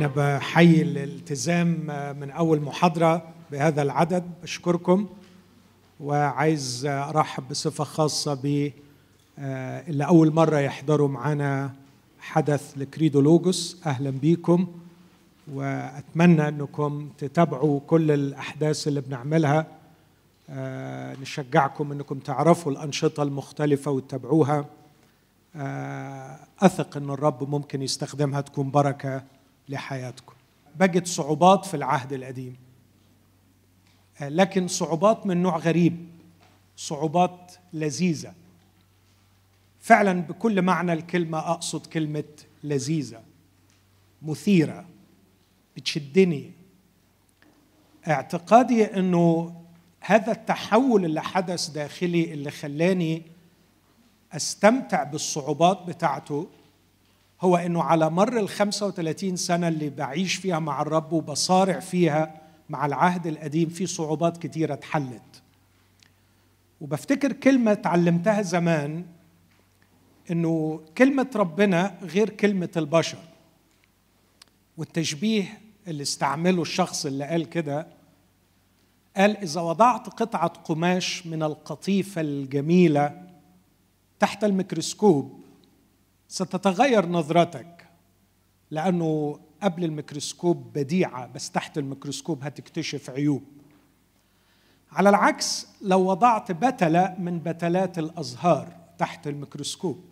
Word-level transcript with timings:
أنا 0.00 0.12
بحيي 0.16 0.82
الالتزام 0.82 1.68
من 2.20 2.30
أول 2.30 2.60
محاضرة 2.60 3.22
بهذا 3.52 3.82
العدد 3.82 4.30
بشكركم 4.42 5.08
وعايز 6.00 6.86
أرحب 6.86 7.48
بصفة 7.48 7.84
خاصة 7.84 8.34
ب 8.34 8.70
اللي 9.88 10.04
أول 10.06 10.32
مرة 10.34 10.58
يحضروا 10.58 11.08
معانا 11.08 11.72
حدث 12.20 12.72
لكريدو 12.76 13.20
لوجوس 13.20 13.82
أهلا 13.86 14.10
بيكم 14.10 14.66
وأتمنى 15.52 16.48
أنكم 16.48 17.08
تتابعوا 17.18 17.80
كل 17.86 18.10
الأحداث 18.10 18.88
اللي 18.88 19.00
بنعملها. 19.00 19.66
نشجعكم 21.22 21.92
أنكم 21.92 22.18
تعرفوا 22.18 22.72
الأنشطة 22.72 23.22
المختلفة 23.22 23.90
وتتابعوها. 23.90 24.64
أثق 26.62 26.96
إن 26.96 27.10
الرب 27.10 27.50
ممكن 27.50 27.82
يستخدمها 27.82 28.40
تكون 28.40 28.70
بركة 28.70 29.22
لحياتكم. 29.70 30.34
بجد 30.76 31.06
صعوبات 31.06 31.64
في 31.64 31.74
العهد 31.74 32.12
القديم. 32.12 32.56
لكن 34.20 34.68
صعوبات 34.68 35.26
من 35.26 35.42
نوع 35.42 35.56
غريب. 35.56 36.08
صعوبات 36.76 37.52
لذيذة. 37.72 38.34
فعلا 39.80 40.20
بكل 40.22 40.62
معنى 40.62 40.92
الكلمة 40.92 41.38
أقصد 41.38 41.86
كلمة 41.86 42.24
لذيذة. 42.64 43.22
مثيرة. 44.22 44.86
بتشدني. 45.76 46.52
اعتقادي 48.08 48.84
إنه 48.84 49.56
هذا 50.00 50.32
التحول 50.32 51.04
اللي 51.04 51.22
حدث 51.22 51.68
داخلي 51.68 52.32
اللي 52.32 52.50
خلاني 52.50 53.22
أستمتع 54.32 55.02
بالصعوبات 55.02 55.82
بتاعته 55.82 56.48
هو 57.40 57.56
إنه 57.56 57.82
على 57.82 58.10
مر 58.10 58.38
ال 58.38 58.48
35 58.48 59.36
سنة 59.36 59.68
اللي 59.68 59.90
بعيش 59.90 60.34
فيها 60.34 60.58
مع 60.58 60.82
الرب 60.82 61.12
وبصارع 61.12 61.80
فيها 61.80 62.40
مع 62.70 62.86
العهد 62.86 63.26
القديم 63.26 63.68
في 63.68 63.86
صعوبات 63.86 64.36
كتيرة 64.36 64.74
اتحلت. 64.74 65.42
وبفتكر 66.80 67.32
كلمة 67.32 67.72
اتعلمتها 67.72 68.42
زمان 68.42 69.04
إنه 70.30 70.80
كلمة 70.98 71.30
ربنا 71.36 71.98
غير 72.02 72.30
كلمة 72.30 72.70
البشر. 72.76 73.18
والتشبيه 74.76 75.60
اللي 75.88 76.02
استعمله 76.02 76.62
الشخص 76.62 77.06
اللي 77.06 77.24
قال 77.24 77.50
كده 77.50 77.86
قال 79.16 79.36
إذا 79.36 79.60
وضعت 79.60 80.08
قطعة 80.08 80.48
قماش 80.48 81.26
من 81.26 81.42
القطيفة 81.42 82.20
الجميلة 82.20 83.22
تحت 84.18 84.44
الميكروسكوب 84.44 85.39
ستتغير 86.30 87.06
نظرتك 87.06 87.86
لأنه 88.70 89.40
قبل 89.62 89.84
الميكروسكوب 89.84 90.72
بديعة 90.72 91.26
بس 91.26 91.50
تحت 91.50 91.78
الميكروسكوب 91.78 92.44
هتكتشف 92.44 93.10
عيوب. 93.10 93.42
على 94.92 95.08
العكس 95.08 95.66
لو 95.82 96.00
وضعت 96.00 96.52
بتلة 96.52 97.16
من 97.18 97.38
بتلات 97.38 97.98
الأزهار 97.98 98.76
تحت 98.98 99.26
الميكروسكوب 99.26 100.04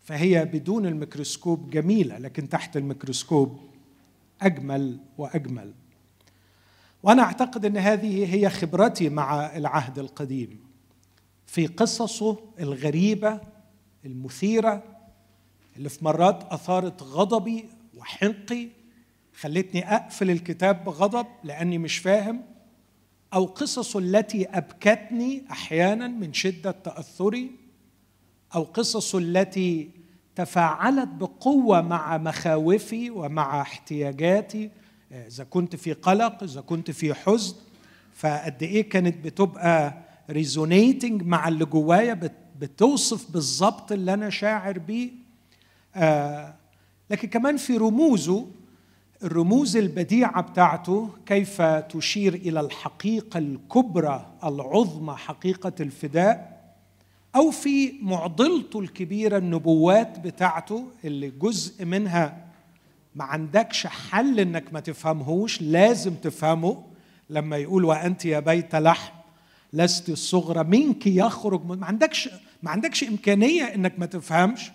فهي 0.00 0.44
بدون 0.44 0.86
الميكروسكوب 0.86 1.70
جميلة 1.70 2.18
لكن 2.18 2.48
تحت 2.48 2.76
الميكروسكوب 2.76 3.60
أجمل 4.40 4.98
وأجمل. 5.18 5.74
وأنا 7.02 7.22
أعتقد 7.22 7.64
إن 7.64 7.76
هذه 7.76 8.34
هي 8.34 8.50
خبرتي 8.50 9.08
مع 9.08 9.56
العهد 9.56 9.98
القديم. 9.98 10.60
في 11.46 11.66
قصصه 11.66 12.38
الغريبة 12.60 13.40
المثيرة 14.04 14.91
اللي 15.82 15.90
في 15.90 16.04
مرات 16.04 16.52
أثارت 16.52 17.02
غضبي 17.02 17.64
وحنقي 17.96 18.68
خلتني 19.34 19.94
أقفل 19.94 20.30
الكتاب 20.30 20.84
بغضب 20.84 21.26
لأني 21.44 21.78
مش 21.78 21.98
فاهم 21.98 22.42
أو 23.34 23.44
قصصه 23.44 23.98
التي 23.98 24.46
أبكتني 24.46 25.44
أحيانا 25.50 26.08
من 26.08 26.32
شدة 26.32 26.70
تأثري 26.70 27.50
أو 28.54 28.62
قصصه 28.62 29.18
التي 29.18 29.90
تفاعلت 30.36 31.08
بقوة 31.08 31.80
مع 31.80 32.18
مخاوفي 32.18 33.10
ومع 33.10 33.60
احتياجاتي 33.60 34.70
إذا 35.12 35.44
كنت 35.44 35.76
في 35.76 35.92
قلق 35.92 36.42
إذا 36.42 36.60
كنت 36.60 36.90
في 36.90 37.14
حزن. 37.14 37.56
فقد 38.14 38.62
إيه 38.62 38.88
كانت 38.88 39.24
بتبقى 39.24 39.94
ريزونيتنج 40.30 41.22
مع 41.22 41.48
اللي 41.48 41.64
جوايا 41.64 42.30
بتوصف 42.60 43.30
بالظبط 43.30 43.92
اللي 43.92 44.14
أنا 44.14 44.30
شاعر 44.30 44.78
بيه. 44.78 45.21
لكن 47.10 47.28
كمان 47.30 47.56
في 47.56 47.76
رموزه 47.76 48.46
الرموز 49.22 49.76
البديعة 49.76 50.42
بتاعته 50.42 51.10
كيف 51.26 51.62
تشير 51.62 52.34
إلى 52.34 52.60
الحقيقة 52.60 53.38
الكبرى 53.38 54.26
العظمى 54.44 55.14
حقيقة 55.16 55.72
الفداء 55.80 56.62
أو 57.36 57.50
في 57.50 57.92
معضلته 58.02 58.80
الكبيرة 58.80 59.38
النبوات 59.38 60.18
بتاعته 60.18 60.84
اللي 61.04 61.30
جزء 61.30 61.84
منها 61.84 62.46
ما 63.14 63.24
عندكش 63.24 63.86
حل 63.86 64.40
إنك 64.40 64.72
ما 64.72 64.80
تفهمهوش 64.80 65.62
لازم 65.62 66.14
تفهمه 66.14 66.84
لما 67.30 67.56
يقول 67.56 67.84
وأنت 67.84 68.24
يا 68.24 68.40
بيت 68.40 68.74
لحم 68.74 69.12
لست 69.72 70.08
الصغرى 70.08 70.64
منك 70.64 71.06
يخرج 71.06 71.66
ما 71.66 71.86
عندكش 71.86 72.28
ما 72.62 72.70
عندكش 72.70 73.04
إمكانية 73.04 73.64
إنك 73.64 73.98
ما 73.98 74.06
تفهمش. 74.06 74.72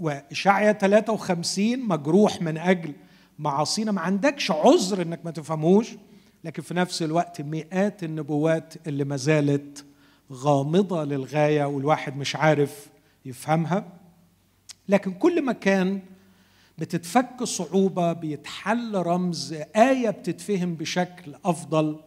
واشعيا 0.00 0.72
53 0.72 1.78
مجروح 1.88 2.42
من 2.42 2.58
أجل 2.58 2.92
معاصينا. 3.38 3.92
ما 3.92 4.00
عندكش 4.00 4.50
عذر 4.50 5.02
إنك 5.02 5.20
ما 5.24 5.30
تفهموش 5.30 5.88
لكن 6.44 6.62
في 6.62 6.74
نفس 6.74 7.02
الوقت 7.02 7.40
مئات 7.40 8.04
النبوات 8.04 8.74
اللي 8.86 9.04
ما 9.04 9.16
زالت 9.16 9.84
غامضة 10.32 11.04
للغاية 11.04 11.64
والواحد 11.64 12.16
مش 12.16 12.36
عارف 12.36 12.88
يفهمها. 13.24 13.92
لكن 14.88 15.12
كل 15.12 15.42
ما 15.42 15.52
كان 15.52 16.00
بتتفك 16.78 17.44
صعوبة 17.44 18.12
بيتحل 18.12 18.94
رمز 18.94 19.52
آية 19.76 20.10
بتتفهم 20.10 20.74
بشكل 20.74 21.34
أفضل 21.44 22.00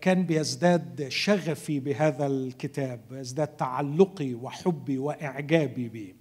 كان 0.00 0.22
بيزداد 0.22 1.08
شغفي 1.08 1.80
بهذا 1.80 2.26
الكتاب 2.26 3.00
ويزداد 3.10 3.48
تعلقي 3.48 4.34
وحبي 4.34 4.98
وإعجابي 4.98 5.88
به 5.88 6.14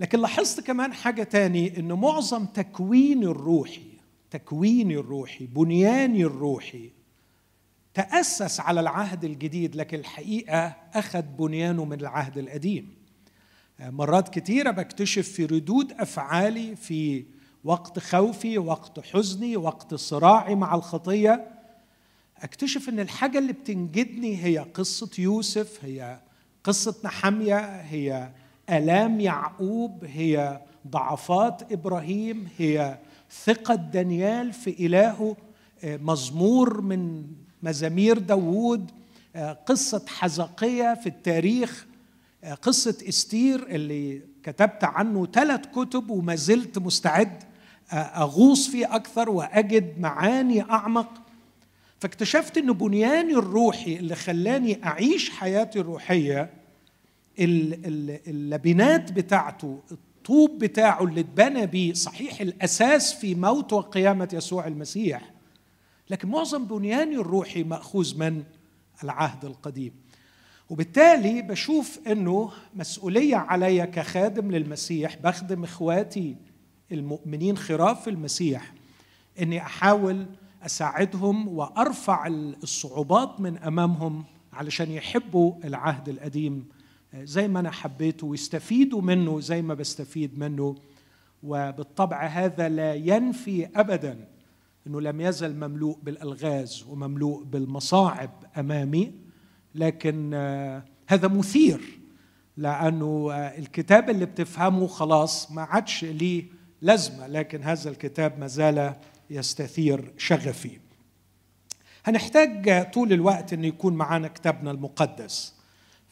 لكن 0.00 0.20
لاحظت 0.20 0.60
كمان 0.60 0.92
حاجة 0.92 1.22
تاني 1.22 1.78
ان 1.78 1.92
معظم 1.92 2.46
تكويني 2.46 3.26
الروحي 3.26 3.90
تكويني 4.30 4.94
الروحي 4.96 5.46
بنياني 5.46 6.24
الروحي 6.24 6.90
تأسس 7.94 8.60
على 8.60 8.80
العهد 8.80 9.24
الجديد 9.24 9.76
لكن 9.76 9.98
الحقيقة 9.98 10.76
أخذ 10.94 11.22
بنيانه 11.22 11.84
من 11.84 12.00
العهد 12.00 12.38
القديم. 12.38 12.94
مرات 13.80 14.28
كتيرة 14.38 14.70
بكتشف 14.70 15.28
في 15.28 15.44
ردود 15.44 15.92
أفعالي 15.92 16.76
في 16.76 17.24
وقت 17.64 17.98
خوفي 17.98 18.58
وقت 18.58 19.00
حزني 19.00 19.56
وقت 19.56 19.94
صراعي 19.94 20.54
مع 20.54 20.74
الخطية 20.74 21.50
أكتشف 22.38 22.88
إن 22.88 23.00
الحاجة 23.00 23.38
اللي 23.38 23.52
بتنجدني 23.52 24.44
هي 24.44 24.58
قصة 24.58 25.10
يوسف 25.18 25.84
هي 25.84 26.20
قصة 26.64 26.94
نحمية 27.04 27.80
هي 27.80 28.30
ألام 28.70 29.20
يعقوب 29.20 30.04
هي 30.04 30.60
ضعفات 30.88 31.72
إبراهيم 31.72 32.48
هي 32.58 32.98
ثقة 33.44 33.74
دانيال 33.74 34.52
في 34.52 34.86
إلهه 34.86 35.36
مزمور 35.84 36.80
من 36.80 37.24
مزامير 37.62 38.18
داوود 38.18 38.90
قصة 39.66 40.04
حزقية 40.08 40.94
في 40.94 41.06
التاريخ 41.06 41.86
قصة 42.62 42.96
إستير 43.08 43.66
اللي 43.66 44.20
كتبت 44.42 44.84
عنه 44.84 45.26
ثلاث 45.26 45.60
كتب 45.66 46.10
وما 46.10 46.34
زلت 46.34 46.78
مستعد 46.78 47.42
أغوص 47.92 48.68
فيه 48.68 48.96
أكثر 48.96 49.30
وأجد 49.30 50.00
معاني 50.00 50.62
أعمق. 50.62 51.08
فاكتشفت 51.98 52.58
ان 52.58 52.72
بنياني 52.72 53.32
الروحي 53.32 53.96
اللي 53.96 54.14
خلاني 54.14 54.84
أعيش 54.84 55.30
حياتي 55.30 55.80
الروحية 55.80 56.50
اللبنات 57.40 59.12
بتاعته 59.12 59.80
الطوب 59.92 60.58
بتاعه 60.58 61.04
اللي 61.04 61.20
اتبنى 61.20 61.66
بيه 61.66 61.92
صحيح 61.92 62.40
الأساس 62.40 63.14
في 63.14 63.34
موت 63.34 63.72
وقيامة 63.72 64.28
يسوع 64.32 64.66
المسيح. 64.66 65.30
لكن 66.10 66.28
معظم 66.28 66.64
بنياني 66.64 67.16
الروحي 67.16 67.62
مأخوذ 67.64 68.18
من 68.18 68.42
العهد 69.04 69.44
القديم. 69.44 69.92
وبالتالي 70.70 71.42
بشوف 71.42 71.98
إنه 72.06 72.50
مسؤولية 72.74 73.36
علي 73.36 73.86
كخادم 73.86 74.50
للمسيح 74.50 75.16
بخدم 75.16 75.64
إخواتي 75.64 76.36
المؤمنين 76.92 77.58
خراف 77.58 78.08
المسيح 78.08 78.72
إني 79.42 79.62
أحاول 79.62 80.26
أساعدهم 80.62 81.48
وأرفع 81.48 82.26
الصعوبات 82.26 83.40
من 83.40 83.58
أمامهم 83.58 84.24
علشان 84.52 84.90
يحبوا 84.90 85.52
العهد 85.64 86.08
القديم 86.08 86.68
زي 87.14 87.48
ما 87.48 87.60
أنا 87.60 87.70
حبيته 87.70 88.26
ويستفيدوا 88.26 89.02
منه 89.02 89.40
زي 89.40 89.62
ما 89.62 89.74
بستفيد 89.74 90.38
منه. 90.38 90.76
وبالطبع 91.42 92.26
هذا 92.26 92.68
لا 92.68 92.94
ينفي 92.94 93.68
ابدا 93.76 94.28
إنه 94.86 95.00
لم 95.00 95.20
يزل 95.20 95.56
مملوء 95.56 95.98
بالألغاز 96.02 96.84
ومملوء 96.88 97.44
بالمصاعب 97.44 98.30
أمامي. 98.58 99.12
لكن 99.74 100.30
آه، 100.34 100.84
هذا 101.06 101.28
مثير 101.28 101.80
لأنه 102.56 103.28
آه، 103.32 103.58
الكتاب 103.58 104.10
اللي 104.10 104.26
بتفهمه 104.26 104.86
خلاص 104.86 105.52
ما 105.52 105.62
عادش 105.62 106.04
ليه 106.04 106.44
لازمة. 106.82 107.26
لكن 107.26 107.62
هذا 107.62 107.90
الكتاب 107.90 108.38
ما 108.38 108.46
زال 108.46 108.94
يستثير 109.30 110.12
شغفي. 110.18 110.78
هنحتاج 112.04 112.90
طول 112.90 113.12
الوقت 113.12 113.52
ان 113.52 113.64
يكون 113.64 113.94
معانا 113.94 114.28
كتابنا 114.28 114.70
المقدس. 114.70 115.59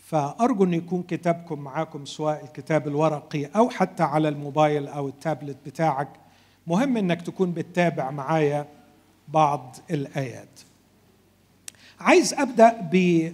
فأرجو 0.08 0.64
أن 0.64 0.74
يكون 0.74 1.02
كتابكم 1.02 1.58
معاكم 1.58 2.04
سواء 2.04 2.44
الكتاب 2.44 2.88
الورقي 2.88 3.44
أو 3.44 3.70
حتى 3.70 4.02
على 4.02 4.28
الموبايل 4.28 4.88
أو 4.88 5.08
التابلت 5.08 5.56
بتاعك. 5.66 6.08
مهم 6.66 6.96
إنك 6.96 7.22
تكون 7.22 7.52
بتتابع 7.52 8.10
معايا 8.10 8.66
بعض 9.28 9.76
الآيات. 9.90 10.60
عايز 12.00 12.34
أبدأ 12.34 12.88
ب 12.92 13.32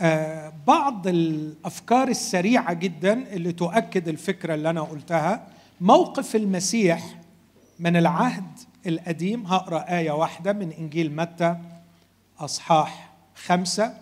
آه، 0.00 0.52
بعض 0.66 1.06
الأفكار 1.06 2.08
السريعة 2.08 2.72
جدا 2.72 3.12
اللي 3.12 3.52
تؤكد 3.52 4.08
الفكرة 4.08 4.54
اللي 4.54 4.70
أنا 4.70 4.80
قلتها. 4.80 5.46
موقف 5.80 6.36
المسيح 6.36 7.18
من 7.78 7.96
العهد 7.96 8.58
القديم. 8.86 9.46
هقرأ 9.46 9.98
آية 9.98 10.10
واحدة 10.10 10.52
من 10.52 10.72
إنجيل 10.72 11.16
متى 11.16 11.56
أصحاح 12.38 13.12
خمسة. 13.34 14.01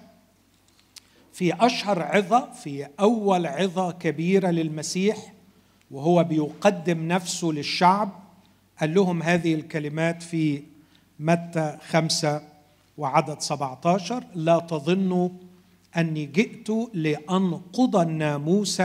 في 1.41 1.55
أشهر 1.61 2.03
عظة 2.03 2.53
في 2.53 2.87
أول 3.01 3.47
عظة 3.47 3.93
كبيرة 3.93 4.51
للمسيح 4.51 5.33
وهو 5.91 6.25
بيقدم 6.25 7.09
نفسه 7.09 7.49
للشعب. 7.49 8.13
قال 8.81 8.95
لهم 8.95 9.23
هذه 9.23 9.55
الكلمات 9.55 10.23
في 10.23 10.63
متى 11.21 11.79
خمسة 11.89 12.43
وعدد 12.99 13.41
17 13.41 14.25
لا 14.35 14.59
تظنوا 14.59 15.29
أني 15.97 16.27
جئت 16.27 16.69
لأنقض 16.95 17.97
الناموس 17.97 18.81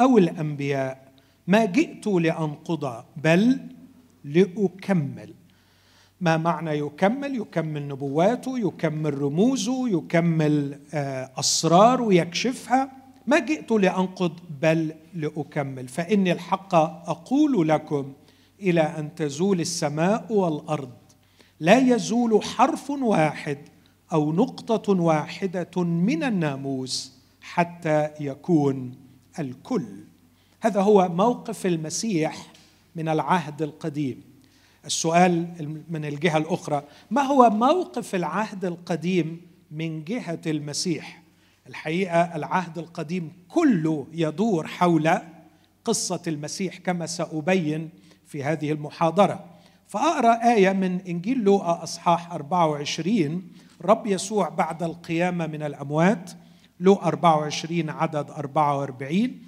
أو 0.00 0.18
الأنبياء. 0.18 1.12
ما 1.46 1.64
جئت 1.64 2.06
لأنقض 2.06 3.04
بل 3.16 3.58
لأكمل. 4.24 5.34
ما 6.20 6.36
معنى 6.36 6.78
يكمل؟ 6.78 7.36
يكمل 7.36 7.88
نبواته 7.88 8.58
يكمل 8.58 9.18
رموزه 9.18 9.88
يكمل 9.88 10.78
آه، 10.94 11.30
أسراره 11.38 12.14
يكشفها. 12.14 12.92
ما 13.26 13.38
جئت 13.38 13.70
لأنقض 13.70 14.32
بل 14.62 14.94
لأكمل. 15.14 15.88
فإني 15.88 16.32
الحق 16.32 16.74
أقول 17.08 17.68
لكم 17.68 18.12
إلى 18.60 18.80
أن 18.80 19.14
تزول 19.14 19.60
السماء 19.60 20.32
والأرض. 20.32 20.90
لا 21.60 21.78
يزول 21.78 22.44
حرف 22.44 22.90
واحد 22.90 23.58
أو 24.12 24.32
نقطة 24.32 24.92
واحدة 24.92 25.82
من 25.82 26.22
الناموس 26.22 27.12
حتى 27.40 28.10
يكون 28.20 28.94
الكل. 29.38 29.86
هذا 30.60 30.80
هو 30.80 31.08
موقف 31.08 31.66
المسيح 31.66 32.46
من 32.96 33.08
العهد 33.08 33.62
القديم. 33.62 34.29
السؤال 34.86 35.46
من 35.90 36.04
الجهة 36.04 36.36
الأخرى 36.36 36.82
ما 37.10 37.22
هو 37.22 37.50
موقف 37.50 38.14
العهد 38.14 38.64
القديم 38.64 39.40
من 39.70 40.04
جهة 40.04 40.40
المسيح؟ 40.46 41.22
الحقيقة 41.66 42.36
العهد 42.36 42.78
القديم 42.78 43.32
كله 43.48 44.06
يدور 44.12 44.66
حول 44.66 45.10
قصة 45.84 46.22
المسيح 46.26 46.78
كما 46.78 47.06
سأبين 47.06 47.90
في 48.26 48.44
هذه 48.44 48.72
المحاضرة. 48.72 49.44
فأقرأ 49.88 50.52
آية 50.54 50.72
من 50.72 51.00
إنجيل 51.00 51.38
لوقا 51.38 51.82
أصحاح 51.82 52.32
24 52.32 53.52
رب 53.82 54.06
يسوع 54.06 54.48
بعد 54.48 54.82
القيامة 54.82 55.46
من 55.46 55.62
الأموات 55.62 56.30
لوقا 56.80 57.06
24 57.06 57.90
عدد 57.90 58.30
44 58.30 59.42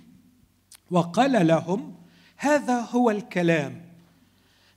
وقال 0.90 1.46
لهم 1.46 1.94
هذا 2.37 2.81
هو 2.81 3.11
الكلام 3.11 3.81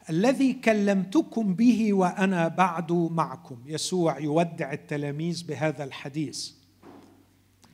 الذي 0.09 0.53
كلمتكم 0.53 1.53
به 1.53 1.93
وأنا 1.93 2.47
بعد 2.47 2.91
معكم. 2.91 3.57
يسوع 3.65 4.19
يودع 4.19 4.73
التلاميذ 4.73 5.47
بهذا 5.47 5.83
الحديث. 5.83 6.51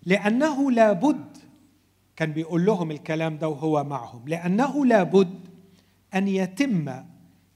لأنه 0.06 0.72
لابد 0.72 1.38
كان 2.16 2.32
بيقول 2.32 2.66
لهم 2.66 2.92
الكلام 2.92 3.38
ده 3.38 3.48
وهو 3.48 3.84
معهم 3.84 4.28
لأنه 4.28 4.86
لابد 4.86 5.40
أن 6.16 6.28
يتم 6.28 6.94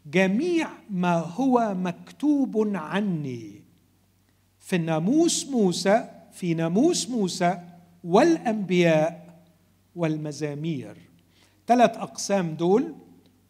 جميع 0.06 0.70
ما 0.90 1.16
هو 1.18 1.76
مكتوب 1.78 2.72
عني. 2.76 3.62
في 4.60 4.76
الناموس 4.76 5.48
موسى 5.48 6.10
في 6.32 6.54
ناموس 6.54 7.10
موسى 7.10 7.60
والأنبياء 8.04 9.40
والمزامير. 9.96 10.98
ثلاث 11.68 11.98
أقسام 11.98 12.56
دول 12.56 12.94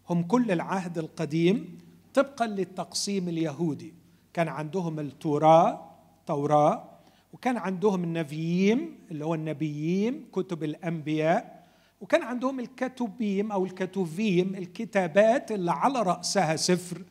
هم 0.10 0.24
كل 0.24 0.52
العهد 0.52 0.98
القديم 0.98 1.78
طبقا 2.14 2.48
للتقسيم 2.48 3.30
اليهودي. 3.30 3.94
كان 4.34 4.48
عندهم 4.48 5.00
التوراة 5.00 5.92
توراة 6.26 6.90
وكان 7.34 7.58
عندهم 7.58 8.04
النبيين 8.04 9.00
اللي 9.12 9.26
هو 9.26 9.36
النبيين 9.36 10.26
كتب 10.34 10.64
الأنبياء 10.64 11.66
وكان 12.02 12.22
عندهم 12.24 12.60
الكتبيم 12.60 13.52
أو 13.52 13.66
الكتوفيم 13.66 14.56
الكتابات 14.56 15.52
اللي 15.52 15.72
على 15.72 16.02
رأسها 16.02 16.56
سفر 16.56 17.02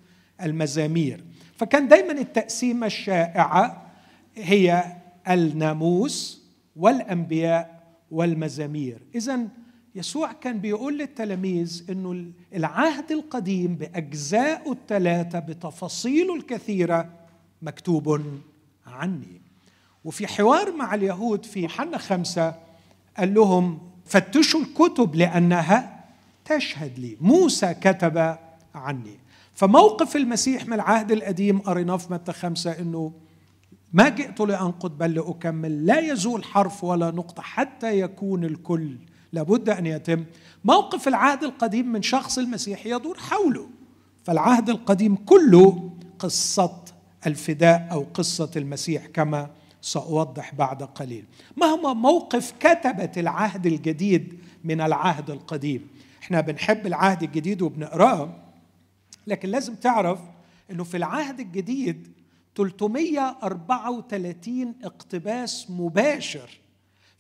المزامير. 0.42 1.24
فكان 1.56 1.88
دايما 1.88 2.12
التقسيمة 2.12 2.86
الشائعة 2.86 3.92
هي 4.34 4.84
الناموس 5.28 6.44
والأنبياء 6.76 7.82
والمزامير. 8.10 9.02
إذا 9.14 9.48
يسوع 9.94 10.32
كان 10.32 10.58
بيقول 10.58 10.98
للتلاميذ 10.98 11.84
إنه 11.90 12.30
العهد 12.54 13.12
القديم 13.12 13.76
بأجزائه 13.76 14.72
الثلاثه 14.72 15.38
بتفاصيله 15.38 16.34
الكثيرة 16.34 17.08
مكتوب 17.62 18.20
عني. 18.86 19.40
وفي 20.04 20.26
حوار 20.26 20.72
مع 20.72 20.94
اليهود 20.94 21.44
في 21.44 21.68
حنا 21.68 21.98
خمسة 21.98 22.54
قال 23.18 23.34
لهم 23.34 23.78
فتشوا 24.04 24.60
الكتب 24.60 25.14
لأنها 25.14 26.04
تشهد 26.44 26.98
لي. 26.98 27.16
موسى 27.20 27.74
كتب 27.74 28.36
عني. 28.74 29.18
فموقف 29.54 30.16
المسيح 30.16 30.66
من 30.66 30.72
العهد 30.72 31.12
القديم 31.12 31.58
قريناه 31.58 31.96
في 31.96 32.12
متى 32.12 32.32
خمسة 32.32 32.78
أنه 32.78 33.12
ما 33.92 34.08
جئت 34.08 34.40
لأنقض 34.40 34.98
بل 34.98 35.14
لأكمل. 35.14 35.86
لا 35.86 36.00
يزول 36.00 36.44
حرف 36.44 36.84
ولا 36.84 37.10
نقطة 37.10 37.42
حتى 37.42 38.00
يكون 38.00 38.44
الكل 38.44 38.96
لابد 39.34 39.68
أن 39.68 39.86
يتم. 39.86 40.24
موقف 40.64 41.08
العهد 41.08 41.44
القديم 41.44 41.92
من 41.92 42.02
شخص 42.02 42.38
المسيح 42.38 42.86
يدور 42.86 43.18
حوله. 43.18 43.68
فالعهد 44.24 44.70
القديم 44.70 45.16
كله 45.16 45.90
قصة 46.18 46.84
الفداء 47.26 47.88
أو 47.92 48.06
قصة 48.14 48.50
المسيح 48.56 49.06
كما 49.06 49.50
سأوضح 49.82 50.54
بعد 50.54 50.82
قليل. 50.82 51.24
ما 51.56 51.66
هو 51.66 51.94
موقف 51.94 52.52
كتبه 52.60 53.10
العهد 53.16 53.66
الجديد 53.66 54.38
من 54.64 54.80
العهد 54.80 55.30
القديم. 55.30 55.88
إحنا 56.22 56.40
بنحب 56.40 56.86
العهد 56.86 57.22
الجديد 57.22 57.62
وبنقرأه 57.62 58.36
لكن 59.26 59.48
لازم 59.48 59.74
تعرف 59.74 60.18
إنه 60.70 60.84
في 60.84 60.96
العهد 60.96 61.40
الجديد 61.40 62.08
334 62.56 64.74
اقتباس 64.84 65.70
مباشر 65.70 66.50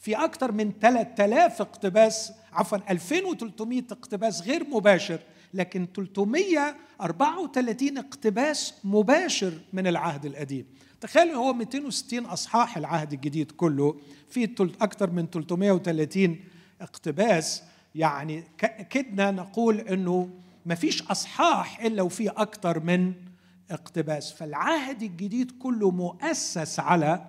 في 0.04 0.14
أكثر 0.14 0.52
من 0.52 0.72
3000 0.80 1.60
اقتباس 1.60 2.32
عفوا 2.52 2.78
2300 2.90 3.82
اقتباس 3.90 4.42
غير 4.42 4.68
مباشر 4.68 5.20
لكن 5.54 5.88
334 5.96 7.98
اقتباس 7.98 8.74
مباشر 8.84 9.52
من 9.72 9.86
العهد 9.86 10.26
القديم. 10.26 10.66
تخيلوا 11.00 11.34
هو 11.34 11.52
260 11.52 12.26
أصحاح 12.26 12.76
العهد 12.76 13.12
الجديد 13.12 13.50
كله 13.50 14.00
في 14.28 14.44
أكثر 14.80 15.10
من 15.10 15.26
330 15.26 16.40
اقتباس. 16.80 17.62
يعني 17.94 18.44
كدنا 18.90 19.30
نقول 19.30 19.80
إنه 19.80 20.30
ما 20.66 20.74
فيش 20.74 21.02
أصحاح 21.02 21.80
إلا 21.80 22.02
وفي 22.02 22.28
أكثر 22.28 22.80
من 22.80 23.12
اقتباس. 23.70 24.32
فالعهد 24.32 25.02
الجديد 25.02 25.50
كله 25.58 25.90
مؤسس 25.90 26.80
على 26.80 27.26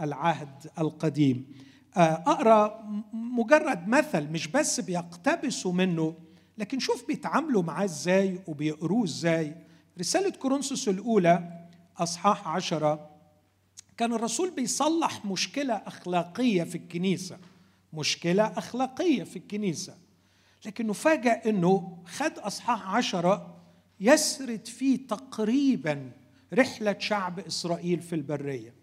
العهد 0.00 0.70
القديم. 0.78 1.64
أقرأ 1.96 2.84
مجرد 3.12 3.88
مثل 3.88 4.28
مش 4.30 4.46
بس 4.48 4.80
بيقتبسوا 4.80 5.72
منه 5.72 6.14
لكن 6.58 6.78
شوف 6.78 7.06
بيتعاملوا 7.06 7.62
معاه 7.62 7.84
إزاي 7.84 8.40
وبيقروه 8.46 9.04
إزاي. 9.04 9.54
رسالة 10.00 10.30
كورنثوس 10.30 10.88
الأولى 10.88 11.66
أصحاح 11.98 12.48
عشرة 12.48 13.10
كان 13.96 14.12
الرسول 14.12 14.50
بيصلح 14.50 15.24
مشكلة 15.24 15.74
أخلاقية 15.74 16.64
في 16.64 16.74
الكنيسة 16.74 17.38
مشكلة 17.92 18.42
أخلاقية 18.44 19.24
في 19.24 19.36
الكنيسة 19.36 19.94
لكن 20.66 20.86
نفاجأ 20.86 21.42
أنه 21.46 21.98
خد 22.06 22.38
أصحاح 22.38 22.94
عشرة 22.94 23.56
يسرد 24.00 24.66
فيه 24.66 25.06
تقريبا 25.06 26.10
رحلة 26.52 26.96
شعب 26.98 27.38
إسرائيل 27.40 28.00
في 28.00 28.14
البرية. 28.14 28.74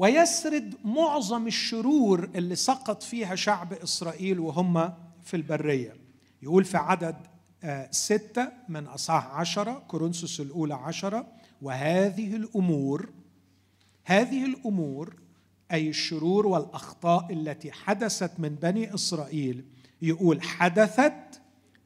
ويسرد 0.00 0.74
معظم 0.84 1.46
الشرور 1.46 2.30
اللي 2.34 2.56
سقط 2.56 3.02
فيها 3.02 3.34
شعب 3.34 3.72
إسرائيل 3.72 4.38
وهم 4.40 4.92
في 5.24 5.36
البرية. 5.36 5.96
يقول 6.42 6.64
في 6.64 6.76
عدد 6.76 7.16
آه، 7.64 7.88
ستة 7.90 8.48
من 8.68 8.86
أصحاح 8.86 9.26
عشرة 9.26 9.72
كورنثوس 9.88 10.40
الأولى 10.40 10.74
عشرة. 10.74 11.26
وهذه 11.62 12.36
الأمور 12.36 13.08
هذه 14.04 14.44
الأمور 14.44 15.16
أي 15.72 15.88
الشرور 15.88 16.46
والأخطاء 16.46 17.32
التي 17.32 17.72
حدثت 17.72 18.40
من 18.40 18.48
بني 18.48 18.94
إسرائيل 18.94 19.64
يقول 20.02 20.42
حدثت 20.42 21.40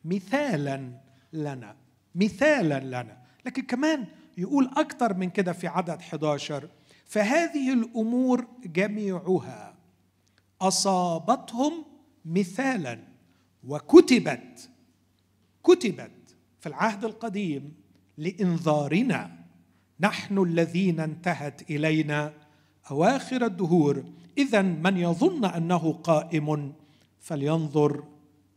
مثالا 0.04 1.00
لنا 1.33 1.76
مثالا 2.14 2.80
لنا. 2.80 3.18
لكن 3.47 3.62
كمان 3.62 4.06
يقول 4.38 4.71
أكثر 4.76 5.14
من 5.14 5.30
كده 5.30 5.52
في 5.52 5.66
عدد 5.66 5.99
11 5.99 6.68
فهذه 7.14 7.73
الأمور 7.73 8.47
جميعها 8.64 9.75
أصابتهم 10.61 11.73
مثالا 12.25 12.99
وكتبت 13.68 14.71
كتبت 15.64 16.37
في 16.61 16.66
العهد 16.68 17.04
القديم 17.04 17.75
لإنذارنا. 18.18 19.30
نحن 20.00 20.38
الذين 20.38 21.00
انتهت 21.00 21.71
إلينا 21.71 22.33
أواخر 22.90 23.44
الدهور. 23.44 24.04
إذا 24.38 24.62
من 24.62 24.97
يظن 24.97 25.44
أنه 25.44 25.92
قائم 25.92 26.73
فلينظر 27.21 28.04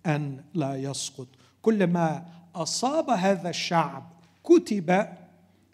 أن 0.06 0.44
لا 0.54 0.76
يسقط. 0.76 1.28
كل 1.62 1.88
ما 1.88 2.26
أصاب 2.56 3.10
هذا 3.10 3.50
الشعب 3.50 4.14
كتب 4.44 5.08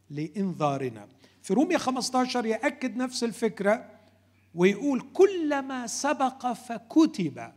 لإنذارنا. 0.09 1.12
في 1.43 1.53
رومية 1.53 1.77
15 1.77 2.45
يأكد 2.45 2.97
نفس 2.97 3.23
الفكرة 3.23 3.85
ويقول 4.55 5.01
كلما 5.13 5.87
سبق 5.87 6.53
فكتب 6.53 7.51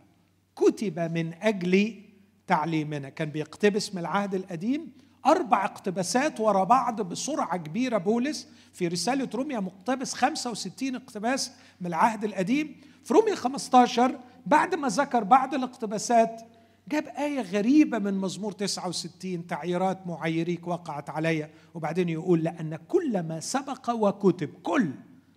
كتب 0.57 0.99
من 0.99 1.35
أجل 1.43 2.03
تعليمنا. 2.47 3.09
كان 3.09 3.29
بيقتبس 3.29 3.95
من 3.95 4.01
العهد 4.01 4.35
القديم 4.35 4.93
أربع 5.27 5.65
اقتباسات 5.65 6.41
ورا 6.41 6.65
بعض 6.65 7.01
بسرعة 7.01 7.57
كبيرة. 7.57 7.99
بولس 7.99 8.49
في 8.73 8.89
رسالة 8.89 9.29
روميا 9.35 9.61
مقتبس 9.61 10.15
65 10.15 10.95
اقتباس 10.95 11.53
من 11.81 11.87
العهد 11.87 12.25
القديم. 12.25 12.81
في 13.05 13.15
روميا 13.15 13.35
15 13.35 14.19
بعد 14.47 14.75
ما 14.75 14.89
ذكر 14.89 15.25
بعض 15.25 15.55
الاقتباسات 15.55 16.43
جاب 16.89 17.07
آية 17.07 17.41
غريبة 17.41 17.99
من 17.99 18.15
مزمور 18.15 18.53
69 18.53 19.47
تعييرات 19.47 20.07
معيريك 20.07 20.69
وقعت 20.69 21.11
علي 21.11 21.51
وبعدين 21.75 22.09
يقول 22.09 22.43
لأن 22.45 22.77
كل 22.89 23.23
ما 23.23 23.41
سبق 23.41 23.91
وكتب 23.91 24.51
كل 24.63 24.91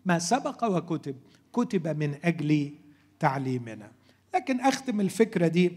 ما 0.06 0.20
سبق 0.20 0.64
وكتب 0.64 1.16
كتب 1.54 1.88
من 1.88 2.16
أجل 2.24 2.74
تعليمنا. 3.20 3.92
لكن 4.36 4.60
أختم 4.60 5.02
الفكرة 5.02 5.48
دي 5.48 5.72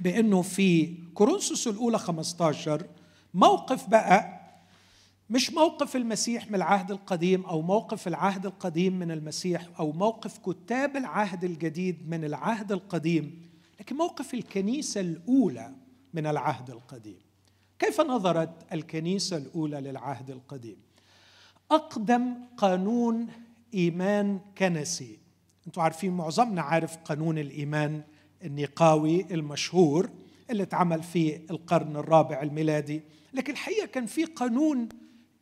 بأنه 0.00 0.42
في 0.42 0.94
كورنثوس 1.14 1.68
الأولى 1.68 1.98
15 1.98 2.86
موقف 3.34 3.88
بقى 3.88 4.40
مش 5.30 5.50
موقف 5.52 5.96
المسيح 5.96 6.48
من 6.48 6.54
العهد 6.54 6.90
القديم 6.90 7.44
أو 7.46 7.62
موقف 7.62 8.08
العهد 8.08 8.46
القديم 8.46 8.98
من 8.98 9.10
المسيح 9.10 9.66
أو 9.78 9.92
موقف 9.92 10.38
كتاب 10.38 10.96
العهد 10.96 11.44
الجديد 11.44 12.08
من 12.10 12.24
العهد 12.24 12.72
القديم. 12.72 13.53
لكن 13.84 13.96
موقف 13.96 14.34
الكنيسة 14.34 15.00
الأولى 15.00 15.74
من 16.14 16.26
العهد 16.26 16.70
القديم. 16.70 17.18
كيف 17.78 18.00
نظرت 18.00 18.72
الكنيسة 18.72 19.36
الأولى 19.36 19.80
للعهد 19.80 20.30
القديم؟ 20.30 20.76
أقدم 21.70 22.34
قانون 22.56 23.26
إيمان 23.74 24.40
كنسي. 24.58 25.18
أنتم 25.66 25.80
عارفين 25.80 26.12
معظمنا 26.12 26.62
عارف 26.62 26.96
قانون 26.96 27.38
الإيمان 27.38 28.02
النقاوي 28.44 29.34
المشهور 29.34 30.10
اللي 30.50 30.62
اتعمل 30.62 31.02
في 31.02 31.40
القرن 31.50 31.96
الرابع 31.96 32.42
الميلادي. 32.42 33.02
لكن 33.34 33.52
الحقيقة 33.52 33.86
كان 33.86 34.06
في 34.06 34.24
قانون 34.24 34.88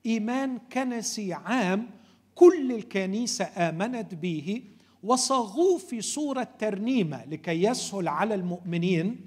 إيمان 0.07 0.59
كنسي 0.59 1.33
عام 1.33 1.91
كل 2.35 2.73
الكنيسة 2.73 3.45
آمنت 3.45 4.15
به 4.15 4.63
وصاغوه 5.03 5.79
في 5.79 6.01
صورة 6.01 6.49
ترنيمة 6.59 7.25
لكي 7.25 7.63
يسهل 7.63 8.09
على 8.09 8.35
المؤمنين 8.35 9.21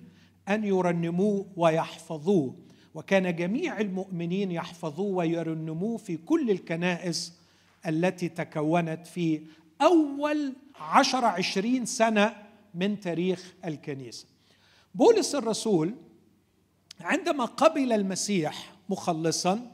أن 0.50 0.64
يرنموه 0.64 1.46
ويحفظوه. 1.58 2.56
وكان 2.94 3.36
جميع 3.36 3.80
المؤمنين 3.80 4.52
يحفظوه 4.52 5.16
ويرنموه 5.16 5.98
في 5.98 6.18
كل 6.18 6.52
الكنائس 6.52 7.34
التي 7.88 8.30
تكونت 8.30 9.08
في 9.08 9.42
أول 9.82 10.54
عشر 10.80 11.26
عشرين 11.26 11.86
سنة 11.86 12.36
من 12.76 13.00
تاريخ 13.00 13.54
الكنيسة. 13.66 14.26
بولس 14.96 15.36
الرسول 15.36 15.94
عندما 17.02 17.46
قبل 17.46 17.94
المسيح 17.94 18.74
مخلصا 18.90 19.72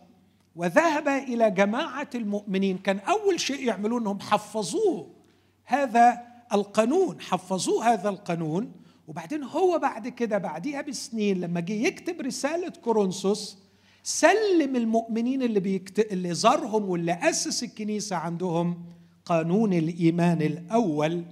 وذهب 0.56 1.08
إلى 1.08 1.52
جماعة 1.52 2.10
المؤمنين 2.16 2.78
كان 2.78 3.00
أول 3.00 3.40
شيء 3.40 3.68
يعملوه 3.68 4.00
إنهم 4.00 4.20
حفظوه. 4.20 5.21
هذا 5.66 6.22
القانون 6.54 7.22
حفظوه 7.22 7.94
هذا 7.94 8.10
القانون 8.10 8.72
وبعدين 9.08 9.44
هو 9.44 9.80
بعد 9.80 10.08
كده 10.08 10.38
بعديها 10.38 10.82
بسنين 10.82 11.42
لما 11.42 11.60
جه 11.60 11.74
يكتب 11.74 12.22
رسالة 12.22 12.70
كورنثوس 12.84 13.58
سلم 14.04 14.76
المؤمنين 14.76 15.42
اللي 15.42 15.60
بيكت... 15.60 16.00
اللي 16.12 16.34
زارهم 16.34 16.90
واللي 16.90 17.14
أسس 17.14 17.64
الكنيسة 17.64 18.16
عندهم 18.16 18.86
قانون 19.26 19.74
الإيمان 19.74 20.42
الأول 20.42 21.26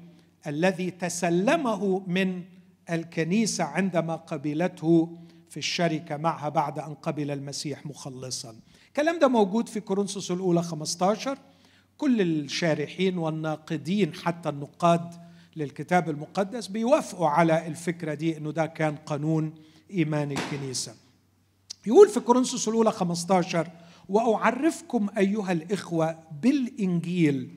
الذي 0.48 0.92
تسلمه 0.92 2.04
من 2.08 2.44
الكنيسة 2.90 3.64
عندما 3.64 4.16
قبلته 4.16 5.18
في 5.50 5.58
الشركة 5.58 6.18
معها 6.18 6.50
بعد 6.50 6.80
أن 6.80 6.94
قبل 6.94 7.32
المسيح 7.32 7.86
مخلصا. 7.86 8.56
الكلام 8.88 9.20
ده 9.20 9.28
موجود 9.28 9.70
في 9.70 9.80
كورنثوس 9.80 10.32
الأولى 10.32 10.64
15 10.64 11.38
كل 12.00 12.22
الشارحين 12.22 13.18
والناقدين 13.18 14.14
حتى 14.14 14.50
النقاد 14.50 15.14
للكتاب 15.56 16.10
المقدس 16.10 16.68
بيوافقوا 16.68 17.28
على 17.28 17.68
الفكرة 17.68 18.14
دي 18.14 18.38
إنه 18.38 18.52
ده 18.52 18.66
كان 18.66 18.96
قانون 18.96 19.54
إيمان 19.92 20.32
الكنيسة. 20.32 20.94
يقول 21.88 22.10
في 22.10 22.20
كورنثوس 22.20 22.68
الأولى 22.68 22.92
15 22.92 23.68
وأعرفكم 24.10 25.08
أيها 25.18 25.52
الإخوة 25.52 26.18
بالإنجيل 26.42 27.50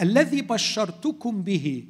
الذي 0.00 0.42
بشرتكم 0.42 1.42
به 1.42 1.84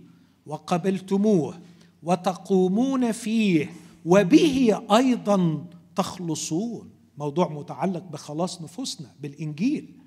وقبلتموه 0.46 1.58
وتقومون 2.02 3.12
فيه 3.12 3.70
وبه 4.04 4.80
أيضا 4.96 5.64
تخلصون. 5.96 6.90
موضوع 7.18 7.48
متعلق 7.48 8.02
بخلاص 8.12 8.62
نفوسنا 8.62 9.10
بالإنجيل. 9.20 10.03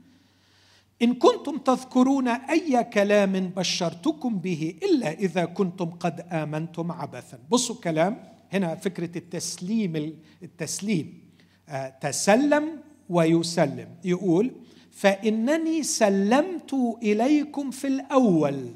إن 1.02 1.14
كنتم 1.14 1.58
تذكرون 1.58 2.28
أي 2.28 2.84
كلام 2.84 3.32
بشرتكم 3.58 4.38
به 4.38 4.76
إلا 4.84 5.12
إذا 5.12 5.46
كنتم 5.46 5.86
قد 5.86 6.20
آمنتم 6.32 6.92
عبثا. 6.92 7.40
بصوا 7.50 7.76
الكلام 7.76 8.24
هنا 8.54 8.76
فكرة 8.76 9.18
التسليم 9.18 10.20
التسليم. 10.44 11.22
آه، 11.70 11.90
تسلم 12.02 12.82
ويسلم. 13.10 13.88
يقول 14.04 14.52
فإنني 14.92 15.84
سلمت 15.84 16.74
إليكم 17.04 17.72
في 17.72 17.88
الأول. 17.88 18.72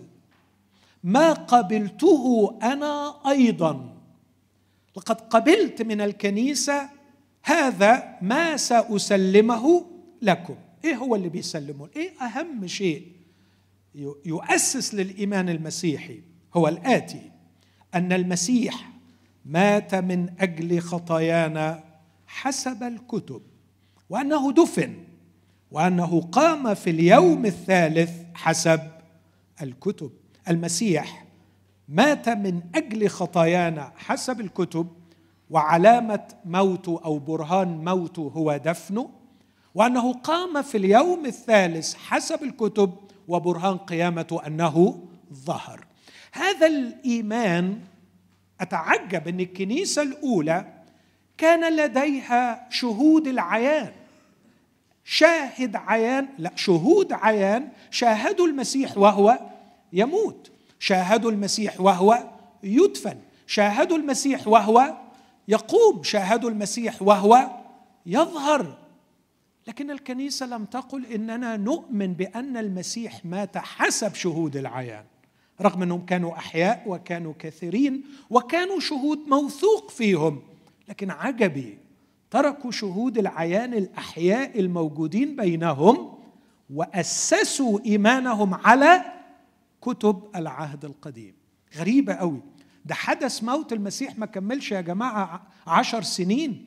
ما 1.04 1.34
قبلته 1.34 2.56
أنا 2.64 3.14
أيضا. 3.30 3.98
لقد 4.98 5.22
قبلت 5.22 5.82
من 5.82 6.02
الكنيسة 6.02 6.90
هذا 7.44 8.18
ما 8.22 8.58
سأسلمه 8.58 9.86
لكم. 10.22 10.56
إيه 10.86 10.96
هو 10.96 11.16
اللي 11.16 11.30
بيسلمه؟ 11.30 11.90
إيه 11.96 12.12
أهم 12.22 12.68
شيء 12.68 13.12
يؤسس 14.26 14.94
للإيمان 14.96 15.50
المسيحي؟ 15.50 16.22
هو 16.54 16.68
الآتي 16.68 17.32
أن 17.96 18.14
المسيح 18.14 18.92
مات 19.46 19.96
من 19.96 20.30
أجل 20.40 20.80
خطايانا 20.80 21.84
حسب 22.28 22.84
الكتب 22.84 23.42
وأنه 24.10 24.52
دفن 24.52 24.94
وأنه 25.72 26.22
قام 26.22 26.74
في 26.74 26.90
اليوم 26.90 27.46
الثالث 27.46 28.12
حسب 28.34 28.80
الكتب. 29.62 30.12
المسيح 30.50 31.26
مات 31.90 32.30
من 32.30 32.62
أجل 32.76 33.08
خطايانا 33.10 33.94
حسب 33.96 34.42
الكتب 34.42 34.88
وعلامة 35.50 36.28
موته 36.46 37.02
أو 37.06 37.20
برهان 37.20 37.86
موته 37.86 38.32
هو 38.36 38.58
دفنه 38.58 39.10
وأنه 39.76 40.14
قام 40.14 40.62
في 40.62 40.78
اليوم 40.78 41.26
الثالث 41.26 41.96
حسب 41.96 42.44
الكتب 42.44 42.94
وبرهان 43.28 43.78
قيامته 43.78 44.48
أنه 44.48 45.00
ظهر. 45.34 45.86
هذا 46.32 46.68
الإيمان 46.68 47.80
أتعجب 48.62 49.28
أن 49.28 49.40
الكنيسة 49.40 50.02
الأولى 50.02 50.66
كان 51.38 51.76
لديها 51.76 52.68
شهود 52.70 53.28
العيان. 53.28 53.92
شاهد 55.06 55.76
عيان 55.76 56.28
لا 56.38 56.52
شهود 56.56 57.14
عيان 57.14 57.70
شاهدوا 57.92 58.48
المسيح 58.48 58.98
وهو 58.98 59.40
يموت. 59.94 60.52
شاهدوا 60.80 61.32
المسيح 61.32 61.82
وهو 61.82 62.24
يدفن. 62.64 63.18
شاهدوا 63.48 63.98
المسيح 63.98 64.48
وهو 64.48 64.94
يقوم. 65.48 66.04
شاهدوا 66.04 66.50
المسيح 66.50 67.02
وهو 67.02 67.50
يظهر. 68.06 68.81
لكن 69.68 69.92
الكنيسة 69.92 70.46
لم 70.46 70.66
تقل 70.66 71.06
إننا 71.06 71.58
نؤمن 71.58 72.14
بأن 72.14 72.58
المسيح 72.58 73.26
مات 73.26 73.58
حسب 73.58 74.14
شهود 74.16 74.58
العيان 74.58 75.04
رغم 75.62 75.84
أنهم 75.84 76.06
كانوا 76.06 76.34
أحياء 76.38 76.84
وكانوا 76.88 77.34
كثيرين 77.40 78.04
وكانوا 78.30 78.80
شهود 78.80 79.20
موثوق 79.28 79.92
فيهم 79.92 80.42
لكن 80.90 81.12
عجبي 81.12 81.78
تركوا 82.32 82.72
شهود 82.72 83.18
العيان 83.18 83.74
الأحياء 83.74 84.60
الموجودين 84.60 85.36
بينهم 85.36 86.18
وأسسوا 86.74 87.80
إيمانهم 87.86 88.54
على 88.54 89.02
كتب 89.82 90.24
العهد 90.36 90.86
القديم. 90.86 91.34
غريبة 91.78 92.14
قوي 92.14 92.42
ده 92.86 92.96
حدث 92.96 93.44
موت 93.44 93.74
المسيح 93.74 94.18
ما 94.20 94.26
كملش 94.26 94.72
يا 94.72 94.82
جماعة 94.82 95.48
عشر 95.68 96.02
سنين. 96.02 96.66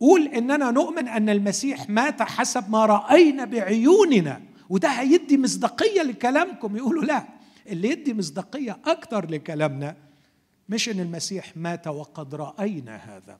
قول 0.00 0.26
اننا 0.26 0.70
نؤمن 0.70 1.08
أن 1.08 1.28
المسيح 1.28 1.88
مات 1.88 2.22
حسب 2.22 2.70
ما 2.70 2.86
رأينا 2.86 3.44
بعيوننا. 3.44 4.40
وده 4.68 4.88
هيدي 4.88 5.38
مصداقية 5.38 6.02
لكلامكم. 6.02 6.76
يقولوا 6.76 7.04
لا 7.04 7.24
اللي 7.66 7.90
يدي 7.90 8.14
مصداقية 8.14 8.78
أكتر 8.86 9.30
لكلامنا 9.30 9.96
مش 10.68 10.88
إن 10.88 11.00
المسيح 11.00 11.56
مات 11.56 11.86
وقد 11.86 12.34
رأينا 12.34 12.96
هذا. 12.96 13.38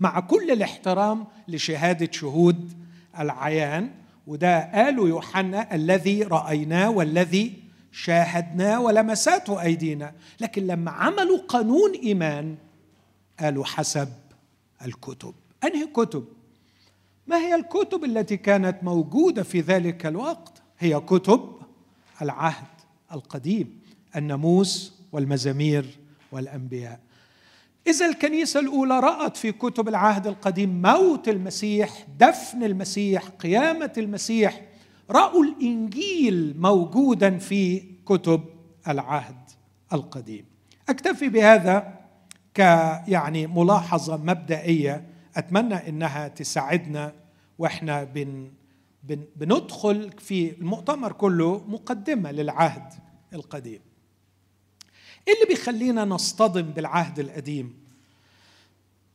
مع 0.00 0.20
كل 0.20 0.50
الاحترام 0.50 1.26
لشهادة 1.48 2.12
شهود 2.12 2.72
العيان 3.18 3.90
وده 4.26 4.72
قاله 4.72 5.08
يوحنا 5.08 5.74
الذي 5.74 6.22
رايناه 6.22 6.90
والذي 6.90 7.62
شاهدناه 7.92 8.80
ولمساته 8.80 9.62
أيدينا. 9.62 10.12
لكن 10.40 10.66
لما 10.66 10.90
عملوا 10.90 11.38
قانون 11.48 11.92
إيمان 11.92 12.56
قالوا 13.40 13.64
حسب 13.64 14.08
الكتب. 14.84 15.34
أنهي 15.64 15.86
كتب؟ 15.86 16.24
ما 17.26 17.36
هي 17.36 17.54
الكتب 17.54 18.04
التي 18.04 18.36
كانت 18.36 18.84
موجودة 18.84 19.42
في 19.42 19.60
ذلك 19.60 20.06
الوقت؟ 20.06 20.62
هي 20.78 21.00
كتب 21.00 21.54
العهد 22.22 22.66
القديم 23.12 23.80
الناموس 24.16 24.92
والمزامير 25.12 25.98
والأنبياء. 26.32 27.00
إذا 27.86 28.06
الكنيسة 28.06 28.60
الأولى 28.60 29.00
رأت 29.00 29.36
في 29.36 29.52
كتب 29.52 29.88
العهد 29.88 30.26
القديم 30.26 30.82
موت 30.82 31.28
المسيح 31.28 32.06
دفن 32.18 32.62
المسيح 32.62 33.28
قيامة 33.28 33.92
المسيح. 33.98 34.62
رأوا 35.10 35.44
الإنجيل 35.44 36.54
موجودا 36.58 37.38
في 37.38 37.82
كتب 38.06 38.44
العهد 38.88 39.50
القديم. 39.92 40.44
أكتفي 40.88 41.28
بهذا 41.28 42.00
ك 42.54 42.58
يعني 43.08 43.46
ملاحظة 43.46 44.16
مبدئية 44.16 45.09
أتمنى 45.36 45.88
إنها 45.88 46.28
تساعدنا 46.28 47.12
وإحنا 47.58 48.04
بن 48.04 48.50
بن 49.02 49.24
بندخل 49.36 50.10
في 50.18 50.50
المؤتمر 50.50 51.12
كله 51.12 51.64
مقدمة 51.68 52.32
للعهد 52.32 52.92
القديم. 53.32 53.80
إيه 55.28 55.34
اللي 55.34 55.46
بيخلينا 55.46 56.04
نصطدم 56.04 56.62
بالعهد 56.62 57.18
القديم؟ 57.18 57.80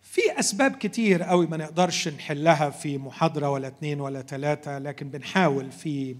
في 0.01 0.39
أسباب 0.39 0.75
كتير 0.75 1.23
قوي 1.23 1.47
ما 1.47 1.57
نقدرش 1.57 2.07
نحلها 2.07 2.69
في 2.69 2.97
محاضرة 2.97 3.49
ولا 3.49 3.67
اثنين 3.67 4.01
ولا 4.01 4.21
ثلاثة 4.21 4.79
لكن 4.79 5.09
بنحاول 5.09 5.71
في 5.71 6.15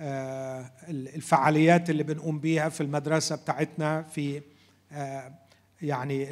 آه، 0.00 0.70
الفعاليات 0.88 1.90
اللي 1.90 2.02
بنقوم 2.02 2.38
بيها 2.38 2.68
في 2.68 2.80
المدرسة 2.80 3.36
بتاعتنا 3.36 4.02
في 4.02 4.42
آه، 4.92 5.32
يعني 5.82 6.26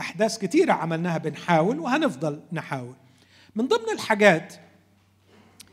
أحداث 0.00 0.38
كتيرة 0.38 0.72
عملناها 0.72 1.18
بنحاول 1.18 1.78
وهنفضل 1.78 2.40
نحاول. 2.52 2.94
من 3.56 3.68
ضمن 3.68 3.90
الحاجات 3.92 4.54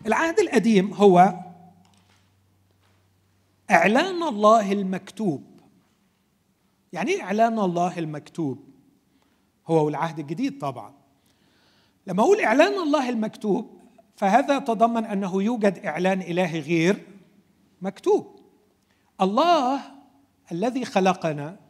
العهد 0.06 0.40
القديم 0.40 0.94
هو 0.94 1.34
إعلان 3.72 4.24
الله 4.24 4.72
المكتوب. 4.72 5.44
يعني 6.94 7.12
إيه 7.12 7.22
إعلان 7.22 7.60
الله 7.60 8.00
المكتوب؟ 8.00 8.63
هو 9.68 9.86
والعهد 9.86 10.20
الجديد 10.20 10.60
طبعا. 10.60 10.94
لما 12.08 12.24
أقول 12.24 12.42
إعلان 12.42 12.74
الله 12.80 13.10
المكتوب 13.10 13.82
فهذا 14.16 14.58
يتضمن 14.58 15.06
أنه 15.06 15.44
يوجد 15.44 15.78
إعلان 15.86 16.22
إلهي 16.22 16.60
غير 16.60 17.08
مكتوب. 17.82 18.40
الله 19.22 19.82
الذي 20.52 20.86
خلقنا 20.86 21.66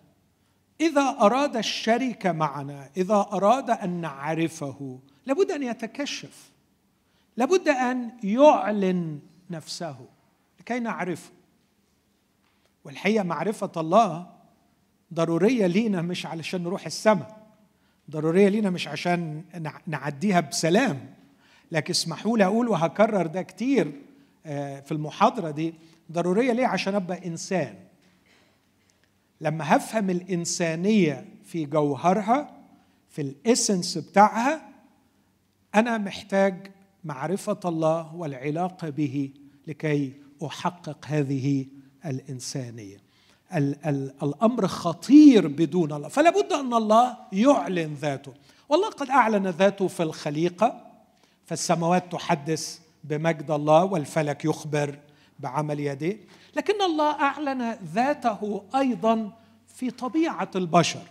إذا 0.81 1.01
أراد 1.01 1.57
الشركة 1.57 2.31
معنا 2.31 2.89
إذا 2.97 3.15
أراد 3.15 3.69
أن 3.69 4.01
نعرفه 4.01 4.99
لابد 5.25 5.51
أن 5.51 5.63
يتكشف. 5.63 6.51
لابد 7.37 7.67
أن 7.67 8.11
يعلن 8.23 9.19
نفسه 9.49 9.95
لكي 10.59 10.79
نعرفه. 10.79 11.31
والحقيقة 12.85 13.23
معرفة 13.23 13.71
الله 13.77 14.27
ضرورية 15.13 15.67
لينا 15.67 16.01
مش 16.01 16.25
علشان 16.25 16.63
نروح 16.63 16.85
السماء 16.85 17.37
ضرورية 18.11 18.47
لينا 18.49 18.69
مش 18.69 18.87
عشان 18.87 19.43
نعديها 19.87 20.39
بسلام. 20.39 21.13
لكن 21.71 21.91
اسمحوا 21.91 22.37
لي 22.37 22.45
أقول 22.45 22.67
وهكرر 22.67 23.27
ده 23.27 23.41
كتير 23.41 23.91
آه، 24.45 24.79
في 24.79 24.91
المحاضرة 24.91 25.51
دي 25.51 25.73
ضرورية 26.11 26.53
ليه 26.53 26.67
عشان 26.67 26.95
أبقى 26.95 27.27
إنسان. 27.27 27.75
لما 29.41 29.76
هفهم 29.76 30.10
الإنسانية 30.10 31.26
في 31.43 31.65
جوهرها 31.65 32.58
في 33.10 33.21
الإسنس 33.21 33.97
بتاعها 33.97 34.69
أنا 35.76 35.97
محتاج 35.97 36.71
معرفة 37.04 37.60
الله 37.65 38.15
والعلاقة 38.15 38.89
به 38.89 39.30
لكي 39.67 40.13
أحقق 40.45 41.06
هذه 41.08 41.65
الإنسانية. 42.06 42.97
ال- 43.56 43.86
ال- 43.86 44.13
الأمر 44.23 44.67
خطير 44.67 45.47
بدون 45.47 45.91
الله. 45.93 46.08
فلا 46.08 46.30
بد 46.30 46.54
أن 46.54 46.73
الله 46.73 47.17
يعلن 47.34 47.93
ذاته. 47.93 48.34
والله 48.69 48.89
قد 48.89 49.10
أعلن 49.10 49.47
ذاته 49.47 49.88
في 49.88 50.04
الخليقة. 50.04 50.82
فالسماوات 51.45 52.12
تحدث 52.12 52.80
بمجد 53.04 53.52
الله 53.52 53.84
والفلك 53.84 54.45
يخبر 54.45 55.00
بعمل 55.39 55.80
يديه 55.80 56.17
لكن 56.58 56.82
الله 56.82 57.12
أعلن 57.12 57.78
ذاته 57.93 58.63
أيضا 58.76 59.32
في 59.76 59.91
طبيعة 59.91 60.50
البشر. 60.56 61.02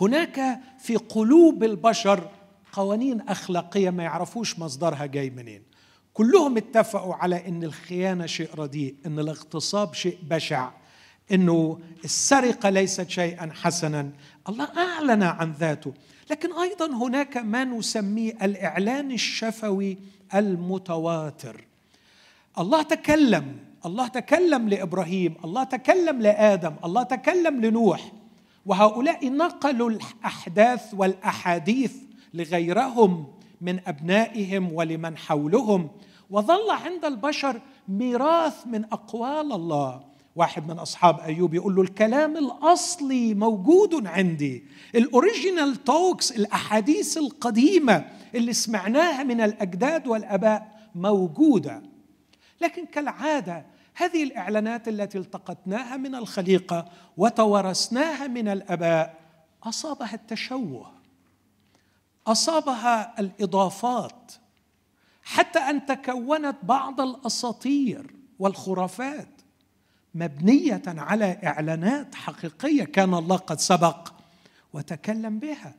هناك 0.00 0.60
في 0.78 0.96
قلوب 0.96 1.64
البشر 1.64 2.30
قوانين 2.72 3.20
أخلاقية 3.20 3.90
ما 3.90 4.02
يعرفوش 4.02 4.58
مصدرها 4.58 5.06
جاي 5.06 5.30
منين. 5.30 5.62
كلهم 6.14 6.56
اتفقوا 6.56 7.14
على 7.14 7.48
إن 7.48 7.64
الخيانة 7.64 8.26
شيء 8.26 8.50
رديء 8.54 8.94
إن 9.06 9.18
الاغتصاب 9.18 9.94
شيء 9.94 10.18
بشع 10.22 10.70
إنه 11.32 11.80
السرقة 12.04 12.70
ليست 12.70 13.10
شيئا 13.10 13.50
حسنا. 13.62 14.10
الله 14.48 14.68
أعلن 14.76 15.22
عن 15.22 15.52
ذاته. 15.52 15.94
لكن 16.30 16.52
أيضا 16.52 16.86
هناك 16.86 17.36
ما 17.36 17.64
نسميه 17.64 18.32
الإعلان 18.42 19.12
الشفوي 19.12 19.98
المتواتر. 20.34 21.64
الله 22.58 22.82
تكلم 22.82 23.65
الله 23.86 24.08
تكلم 24.08 24.68
لإبراهيم 24.68 25.34
الله 25.44 25.64
تكلم 25.64 26.22
لآدم 26.22 26.74
الله 26.84 27.02
تكلم 27.02 27.64
لنوح. 27.64 28.12
وهؤلاء 28.66 29.28
نقلوا 29.28 29.90
الأحداث 29.90 30.94
والأحاديث 30.94 31.94
لغيرهم 32.34 33.26
من 33.60 33.80
أبنائهم 33.86 34.72
ولمن 34.72 35.16
حولهم. 35.16 35.88
وظل 36.30 36.70
عند 36.70 37.04
البشر 37.04 37.60
ميراث 37.88 38.66
من 38.66 38.84
أقوال 38.84 39.52
الله. 39.52 40.00
واحد 40.36 40.68
من 40.68 40.78
أصحاب 40.78 41.20
أيوب 41.20 41.54
يقول 41.54 41.74
له 41.74 41.82
الكلام 41.82 42.36
الأصلي 42.36 43.34
موجود 43.34 44.06
عندي. 44.06 44.64
الأوريجينال 44.94 45.84
توكس 45.84 46.32
الأحاديث 46.32 47.18
القديمة 47.18 48.04
اللي 48.34 48.52
سمعناها 48.52 49.22
من 49.22 49.40
الأجداد 49.40 50.06
والآباء 50.06 50.88
موجودة. 50.94 51.82
لكن 52.60 52.86
كالعادة 52.86 53.75
هذه 53.96 54.22
الإعلانات 54.22 54.88
التي 54.88 55.18
التقطناها 55.18 55.96
من 55.96 56.14
الخليقة 56.14 56.88
وتورثناها 57.16 58.26
من 58.26 58.48
الأباء 58.48 59.18
أصابها 59.62 60.14
التشوه 60.14 60.92
أصابها 62.26 63.20
الإضافات 63.20 64.32
حتى 65.22 65.58
أن 65.58 65.86
تكونت 65.86 66.56
بعض 66.62 67.00
الأساطير 67.00 68.14
والخرافات 68.38 69.28
مبنية 70.14 70.82
على 70.86 71.40
إعلانات 71.44 72.14
حقيقية 72.14 72.84
كان 72.84 73.14
الله 73.14 73.36
قد 73.36 73.60
سبق 73.60 74.12
وتكلم 74.72 75.38
بها. 75.38 75.74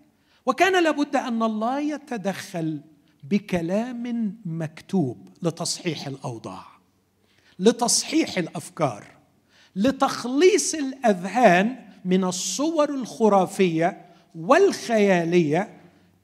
وكان 0.45 0.83
لابد 0.83 1.15
أن 1.15 1.43
الله 1.43 1.79
يتدخل 1.79 2.81
بكلام 3.23 4.35
مكتوب 4.45 5.29
لتصحيح 5.41 6.07
الأوضاع. 6.07 6.76
لتصحيح 7.59 8.37
الأفكار 8.37 9.03
لتخليص 9.75 10.75
الأذهان 10.75 11.75
من 12.05 12.23
الصور 12.23 12.89
الخرافية 12.89 14.05
والخيالية 14.35 15.77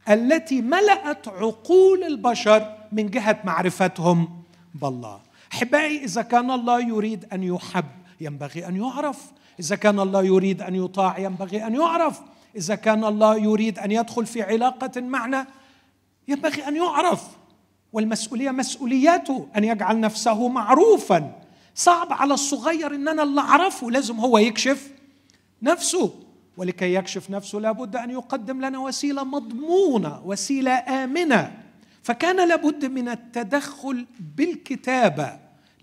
التي 0.10 0.62
ملأت 0.62 1.28
عقول 1.28 2.04
البشر 2.04 2.76
من 2.92 3.10
جهة 3.10 3.40
معرفتهم 3.44 4.44
بالله. 4.76 5.22
أحبائي 5.54 6.04
إذا 6.04 6.22
كان 6.22 6.52
الله 6.52 6.80
يريد 6.88 7.26
أن 7.34 7.44
يحب 7.44 7.86
ينبغي 8.22 8.68
أن 8.68 8.76
يعرف. 8.76 9.32
إذا 9.60 9.76
كان 9.76 10.00
الله 10.00 10.24
يريد 10.24 10.62
أن 10.62 10.76
يطاع 10.76 11.20
ينبغي 11.20 11.68
أن 11.68 11.76
يعرف. 11.76 12.22
إذا 12.56 12.76
كان 12.76 13.04
الله 13.04 13.38
يريد 13.38 13.80
أن 13.80 13.92
يدخل 13.92 14.26
في 14.26 14.42
علاقة 14.42 15.02
معنا 15.02 15.48
ينبغي 16.28 16.68
أن 16.68 16.76
يعرف. 16.76 17.28
والمسؤولية 17.94 18.52
مسؤوليته 18.52 19.48
أن 19.58 19.64
يجعل 19.64 20.00
نفسه 20.00 20.48
معروفا. 20.48 21.42
صعب 21.76 22.14
على 22.14 22.34
الصغير 22.34 22.96
إن 22.96 23.08
أنا 23.08 23.24
اللي 23.24 23.42
أعرفه 23.42 23.92
لازم 23.92 24.20
هو 24.20 24.38
يكشف 24.38 24.92
نفسه. 25.62 26.14
ولكي 26.58 26.94
يكشف 26.94 27.30
نفسه 27.30 27.60
لابد 27.60 27.96
أن 27.96 28.10
يقدم 28.10 28.66
لنا 28.66 28.80
وسيلة 28.80 29.24
مضمونة 29.24 30.22
وسيلة 30.26 30.72
آمنة. 30.72 31.52
فكان 32.04 32.48
لابد 32.48 32.86
من 32.86 33.10
التدخل 33.10 34.06
بالكتابه 34.36 35.34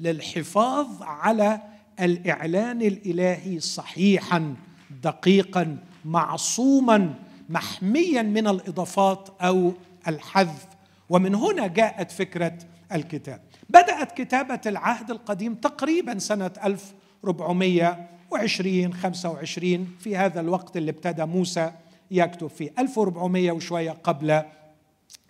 للحفاظ 0.01 1.03
على 1.03 1.61
الإعلان 2.01 2.83
الإلهي 2.83 3.61
صحيحا 3.61 4.55
دقيقا 5.03 5.77
معصوما 6.05 7.15
محميا 7.49 8.23
من 8.23 8.47
الإضافات 8.47 9.29
أو 9.41 9.73
الحذف. 10.09 10.67
ومن 11.11 11.35
هنا 11.35 11.67
جاءت 11.67 12.11
فكرة 12.11 12.59
الكتاب. 12.93 13.41
بدأت 13.71 14.23
كتابة 14.23 14.61
العهد 14.67 15.11
القديم 15.11 15.55
تقريبا 15.55 16.19
سنة 16.19 16.51
1420 16.65 18.95
25 18.95 19.95
في 19.99 20.17
هذا 20.17 20.41
الوقت 20.41 20.77
اللي 20.77 20.91
ابتدى 20.91 21.25
موسى 21.25 21.73
يكتب 22.11 22.47
فيه 22.47 22.73
1400 22.79 23.53
وشوية 23.53 23.91
قبل 23.91 24.43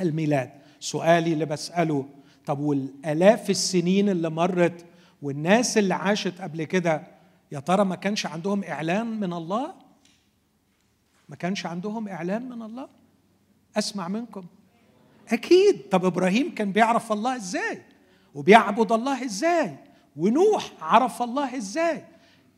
الميلاد. 0.00 0.50
سؤالي 0.80 1.32
اللي 1.32 1.44
بساله 1.44 2.06
طب 2.46 2.58
والآلاف 2.58 3.50
السنين 3.50 4.08
اللي 4.08 4.30
مرت 4.30 4.84
والناس 5.22 5.78
اللي 5.78 5.94
عاشت 5.94 6.40
قبل 6.40 6.64
كده 6.64 7.02
يا 7.52 7.60
ترى 7.60 7.84
ما 7.84 7.96
كانش 7.96 8.26
عندهم 8.26 8.64
إعلان 8.64 9.20
من 9.20 9.32
الله؟ 9.32 9.74
ما 11.28 11.36
كانش 11.36 11.66
عندهم 11.66 12.08
إعلان 12.08 12.48
من 12.48 12.62
الله؟ 12.62 12.88
أسمع 13.78 14.08
منكم. 14.08 14.44
أكيد. 15.32 15.82
طب 15.90 16.04
إبراهيم 16.04 16.54
كان 16.54 16.72
بيعرف 16.72 17.12
الله 17.12 17.36
إزاي؟ 17.36 17.82
وبيعبد 18.34 18.92
الله 18.92 19.24
إزاي؟ 19.24 19.76
ونوح 20.16 20.70
عرف 20.82 21.22
الله 21.22 21.56
إزاي؟ 21.56 22.04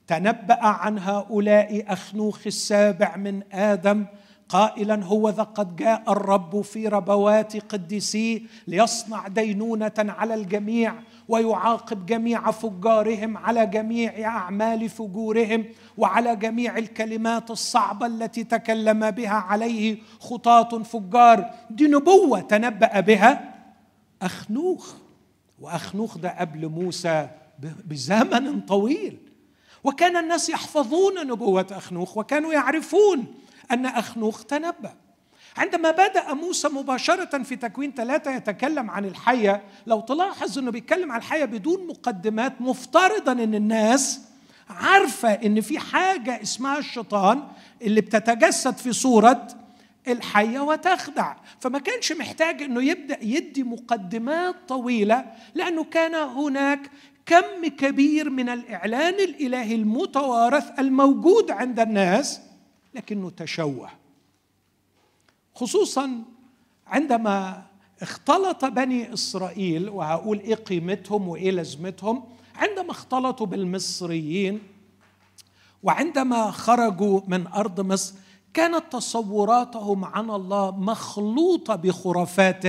تنبأ 0.07 0.65
عن 0.65 0.99
هؤلاء 0.99 1.93
أخنوخ 1.93 2.41
السابع 2.47 3.17
من 3.17 3.43
آدم 3.53 4.07
قائلا 4.49 5.05
هو 5.05 5.29
ذا 5.29 5.43
قد 5.43 5.77
جاء 5.77 6.13
الرب 6.13 6.61
في 6.61 6.89
ربوات 6.89 7.57
قدسيه 7.73 8.41
ليصنع 8.67 9.29
دينونة 9.29 9.93
على 9.99 10.35
الجميع 10.35 10.95
ويعاقب 11.33 12.07
جميع 12.07 12.51
فجارهم 12.51 13.37
على 13.37 13.67
جميع 13.67 14.29
أعمال 14.29 14.89
فجورهم 14.89 15.65
وعلى 15.97 16.37
جميع 16.37 16.79
الكلمات 16.79 17.51
الصعبة 17.51 18.07
التي 18.07 18.45
تكلم 18.45 19.11
بها 19.11 19.31
عليه 19.35 19.99
خطاة 20.21 20.83
فجار. 20.83 21.51
دي 21.71 21.87
نبوة 21.87 22.41
تنبأ 22.41 23.01
بها 23.01 23.55
أخنوخ 24.23 24.95
وأخنوخ 25.61 26.19
ده 26.19 26.31
قبل 26.41 26.69
موسى 26.69 27.29
بزمن 27.85 28.61
طويل. 28.61 29.19
وكان 29.85 30.17
الناس 30.17 30.49
يحفظون 30.49 31.27
نبوة 31.27 31.67
أخنوخ 31.71 32.17
وكانوا 32.19 32.53
يعرفون 32.53 33.25
أن 33.71 33.87
أخنوخ 33.87 34.45
تنبأ. 34.45 34.95
عندما 35.57 35.91
بدأ 35.91 36.35
موسى 36.35 36.69
مباشرة 36.69 37.43
في 37.43 37.57
تكوين 37.57 37.93
ثلاثة 37.93 38.37
يتكلم 38.37 38.91
عن 38.91 39.05
الحية 39.05 39.63
لو 39.87 40.01
تلاحظ 40.01 40.59
أنه 40.59 40.71
بيتكلم 40.71 41.13
عن 41.13 41.19
الحية 41.19 41.45
بدون 41.45 41.87
مقدمات 41.87 42.61
مفترضا 42.61 43.33
أن 43.33 43.55
الناس 43.55 44.21
عارفة 44.71 45.29
أن 45.33 45.61
في 45.61 45.79
حاجة 45.79 46.43
اسمها 46.43 46.79
الشيطان 46.79 47.43
اللي 47.83 48.01
بتتجسد 48.01 48.77
في 48.77 48.93
صورة 48.93 49.47
الحية 50.09 50.61
وتخدع. 50.61 51.35
فما 51.61 51.79
كانش 51.79 52.13
محتاج 52.13 52.63
أنه 52.63 52.83
يبدأ 52.83 53.19
يدي 53.23 53.63
مقدمات 53.63 54.55
طويلة 54.69 55.25
لأنه 55.55 55.85
كان 55.85 56.15
هناك 56.15 56.91
كم 57.27 57.67
كبير 57.79 58.31
من 58.31 58.49
الإعلان 58.49 59.15
الإلهي 59.15 59.75
المتوارث 59.75 60.79
الموجود 60.79 61.51
عند 61.51 61.81
الناس 61.81 62.41
لكنه 62.95 63.31
تشوه. 63.31 64.02
خصوصا 65.55 66.11
عندما 66.87 67.63
اختلط 68.03 68.65
بني 68.65 69.15
إسرائيل 69.15 69.89
وهقول 69.89 70.41
إيه 70.41 70.55
قيمتهم 70.55 71.29
وإيه 71.29 71.51
لازمتهم 71.51 72.25
عندما 72.57 72.91
اختلطوا 72.91 73.47
بالمصريين 73.47 74.61
وعندما 75.83 76.51
خرجوا 76.51 77.21
من 77.27 77.47
أرض 77.47 77.81
مصر 77.81 78.15
كانت 78.55 78.85
تصوراتهم 78.91 80.05
عن 80.05 80.31
الله 80.31 80.71
مخلوطة 80.71 81.75
بخرافات 81.77 82.63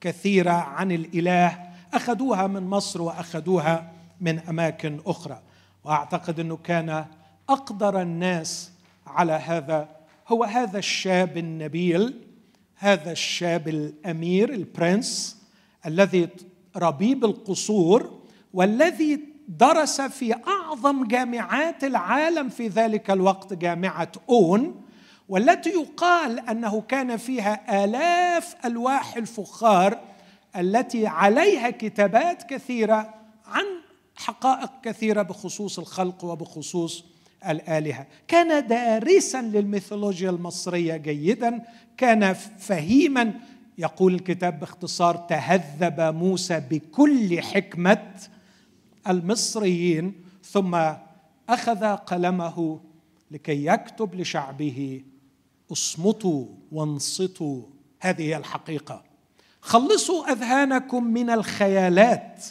كثيرة 0.00 0.50
عن 0.50 0.92
الإله 0.92 1.58
أخذوها 1.94 2.46
من 2.46 2.62
مصر 2.66 3.02
وأخذوها 3.02 3.92
من 4.20 4.38
أماكن 4.38 5.00
أخرى. 5.06 5.40
وأعتقد 5.84 6.40
إنه 6.40 6.56
كان 6.56 7.04
أقدر 7.48 8.02
الناس 8.02 8.70
على 9.06 9.32
هذا 9.32 9.88
هو 10.32 10.44
هذا 10.44 10.78
الشاب 10.78 11.38
النبيل 11.38 12.14
هذا 12.76 13.12
الشاب 13.12 13.68
الأمير 13.68 14.54
البرنس 14.54 15.36
الذي 15.86 16.28
ربيب 16.76 17.24
القصور 17.24 18.20
والذي 18.54 19.20
درس 19.48 20.00
في 20.00 20.34
أعظم 20.34 21.04
جامعات 21.04 21.84
العالم 21.84 22.48
في 22.48 22.68
ذلك 22.68 23.10
الوقت 23.10 23.52
جامعة 23.52 24.12
أون 24.28 24.82
والتي 25.28 25.70
يقال 25.70 26.48
أنه 26.50 26.80
كان 26.80 27.16
فيها 27.16 27.84
آلاف 27.84 28.56
ألواح 28.64 29.16
الفخار 29.16 29.98
التي 30.56 31.06
عليها 31.06 31.70
كتابات 31.70 32.42
كثيرة 32.42 33.14
عن 33.46 33.64
حقائق 34.16 34.70
كثيرة 34.82 35.22
بخصوص 35.22 35.78
الخلق 35.78 36.24
وبخصوص 36.24 37.11
الآلهة. 37.48 38.06
كان 38.28 38.66
دارسا 38.66 39.42
للميثولوجيا 39.42 40.30
المصرية 40.30 40.96
جيدا 40.96 41.62
كان 41.96 42.32
فهيما. 42.32 43.34
يقول 43.78 44.14
الكتاب 44.14 44.60
باختصار 44.60 45.16
تهذب 45.16 46.00
موسى 46.00 46.62
بكل 46.70 47.42
حكمة 47.42 48.12
المصريين 49.08 50.14
ثم 50.44 50.80
أخذ 51.48 51.84
قلمه 51.84 52.80
لكي 53.30 53.66
يكتب 53.66 54.14
لشعبه 54.14 55.02
اصمتوا 55.72 56.46
وانصتوا. 56.72 57.62
هذه 58.00 58.22
هي 58.22 58.36
الحقيقة. 58.36 59.04
خلصوا 59.60 60.32
أذهانكم 60.32 61.04
من 61.04 61.30
الخيالات. 61.30 62.44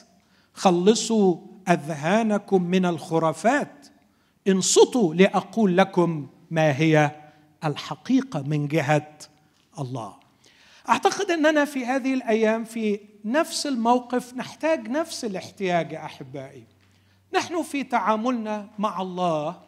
خلصوا 0.54 1.38
أذهانكم 1.70 2.64
من 2.64 2.86
الخرافات. 2.86 3.88
انصتوا 4.48 5.14
لأقول 5.14 5.78
لكم 5.78 6.28
ما 6.52 6.78
هي 6.78 7.12
الحقيقة 7.64 8.42
من 8.42 8.68
جهة 8.68 9.18
الله. 9.80 10.16
أعتقد 10.90 11.32
أننا 11.32 11.66
في 11.66 11.86
هذه 11.86 12.14
الأيام 12.14 12.64
في 12.64 13.00
نفس 13.26 13.68
الموقف 13.68 14.34
نحتاج 14.34 14.88
نفس 14.90 15.26
الاحتياج 15.26 15.92
يا 15.92 16.06
أحبائي. 16.06 16.64
نحن 17.34 17.64
في 17.64 17.84
تعاملنا 17.84 18.70
مع 18.80 19.02
الله 19.02 19.62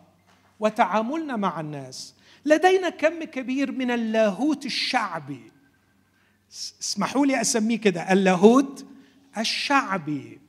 وتعاملنا 0.59 1.35
مع 1.35 1.59
الناس. 1.59 2.15
لدينا 2.45 2.89
كم 2.89 3.23
كبير 3.23 3.71
من 3.71 3.91
اللاهوت 3.91 4.65
الشعبي. 4.65 5.51
اسمحوا 6.81 7.25
لي 7.25 7.41
أسميه 7.41 7.77
كده 7.77 8.13
اللاهوت 8.13 8.85
الشعبي. 9.37 10.39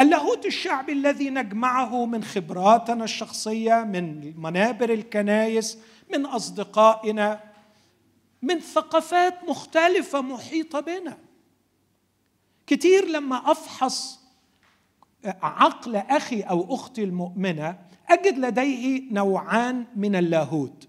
اللاهوت 0.00 0.46
الشعبي 0.46 0.92
الذي 0.92 1.30
نجمعه 1.30 2.06
من 2.06 2.24
خبراتنا 2.24 3.04
الشخصية 3.04 3.74
من 3.84 4.34
منابر 4.40 4.92
الكنايس 4.92 5.78
من 6.12 6.26
أصدقائنا 6.26 7.40
من 8.42 8.60
ثقافات 8.60 9.44
مختلفة 9.48 10.20
محيطة 10.20 10.80
بنا. 10.80 11.18
كتير 12.66 13.08
لما 13.08 13.50
أفحص 13.50 14.20
عقل 15.24 15.96
أخي 15.96 16.40
أو 16.40 16.74
أختي 16.74 17.04
المؤمنة 17.04 17.78
أجد 18.08 18.38
لديه 18.38 19.12
نوعان 19.12 19.84
من 19.96 20.16
اللاهوت. 20.16 20.88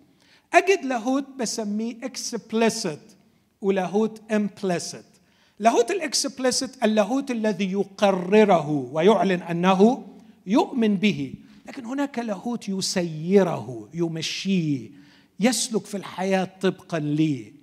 أجد 0.53 0.85
لاهوت 0.85 1.25
بسميه 1.37 1.97
explicit 2.03 3.15
ولاهوت 3.61 4.31
implicit 4.31 5.14
لاهوت 5.59 5.91
ال 5.91 6.01
explicit 6.01 6.83
اللاهوت 6.83 7.31
الذي 7.31 7.71
يقرره 7.71 8.69
ويعلن 8.69 9.41
أنه 9.41 10.07
يؤمن 10.47 10.95
به 10.95 11.33
لكن 11.65 11.85
هناك 11.85 12.19
لاهوت 12.19 12.69
يسيره 12.69 13.89
يمشيه 13.93 14.91
يسلك 15.39 15.85
في 15.85 15.97
الحياة 15.97 16.49
طبقا 16.61 16.99
ليه 16.99 17.53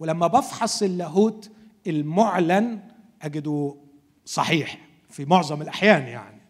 ولما 0.00 0.26
بفحص 0.26 0.82
اللاهوت 0.82 1.50
المعلن 1.86 2.80
اجده 3.22 3.74
صحيح 4.26 4.78
في 5.10 5.24
معظم 5.24 5.62
الأحيان 5.62 6.02
يعني. 6.02 6.40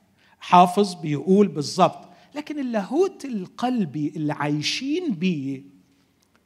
حافظ 0.40 0.94
بيقول 0.94 1.48
بالظبط 1.48 2.08
لكن 2.34 2.58
اللاهوت 2.58 3.24
القلبي 3.24 4.12
اللي 4.16 4.32
عايشين 4.32 5.14
بيه 5.14 5.62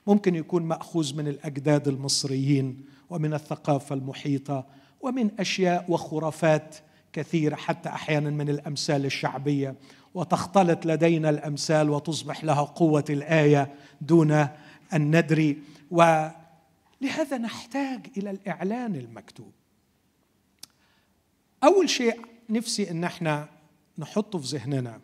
ممكن 0.06 0.34
يكون 0.34 0.62
مأخوذ 0.62 1.16
من 1.16 1.28
الأجداد 1.28 1.88
المصريين 1.88 2.84
ومن 3.10 3.34
الثقافة 3.34 3.94
المحيطة 3.94 4.66
ومن 5.00 5.40
أشياء 5.40 5.84
وخرافات 5.88 6.76
كثيرة 7.12 7.56
حتى 7.56 7.88
أحيانا 7.88 8.30
من 8.30 8.48
الأمثال 8.48 9.04
الشعبية. 9.04 9.74
وتختلط 10.14 10.86
لدينا 10.86 11.30
الأمثال 11.30 11.90
وتصبح 11.90 12.44
لها 12.44 12.62
قوة 12.62 13.04
الآية 13.10 13.74
دون 14.00 14.32
أن 14.92 15.16
ندري. 15.16 15.62
ولهذا 15.90 17.38
نحتاج 17.40 18.06
إلى 18.16 18.30
الإعلان 18.30 18.96
المكتوب. 18.96 19.52
أول 21.64 21.90
شيء 21.90 22.20
نفسي 22.50 22.90
إن 22.90 23.04
إحنا 23.04 23.48
نحطه 23.98 24.38
في 24.38 24.56
ذهننا. 24.56 25.00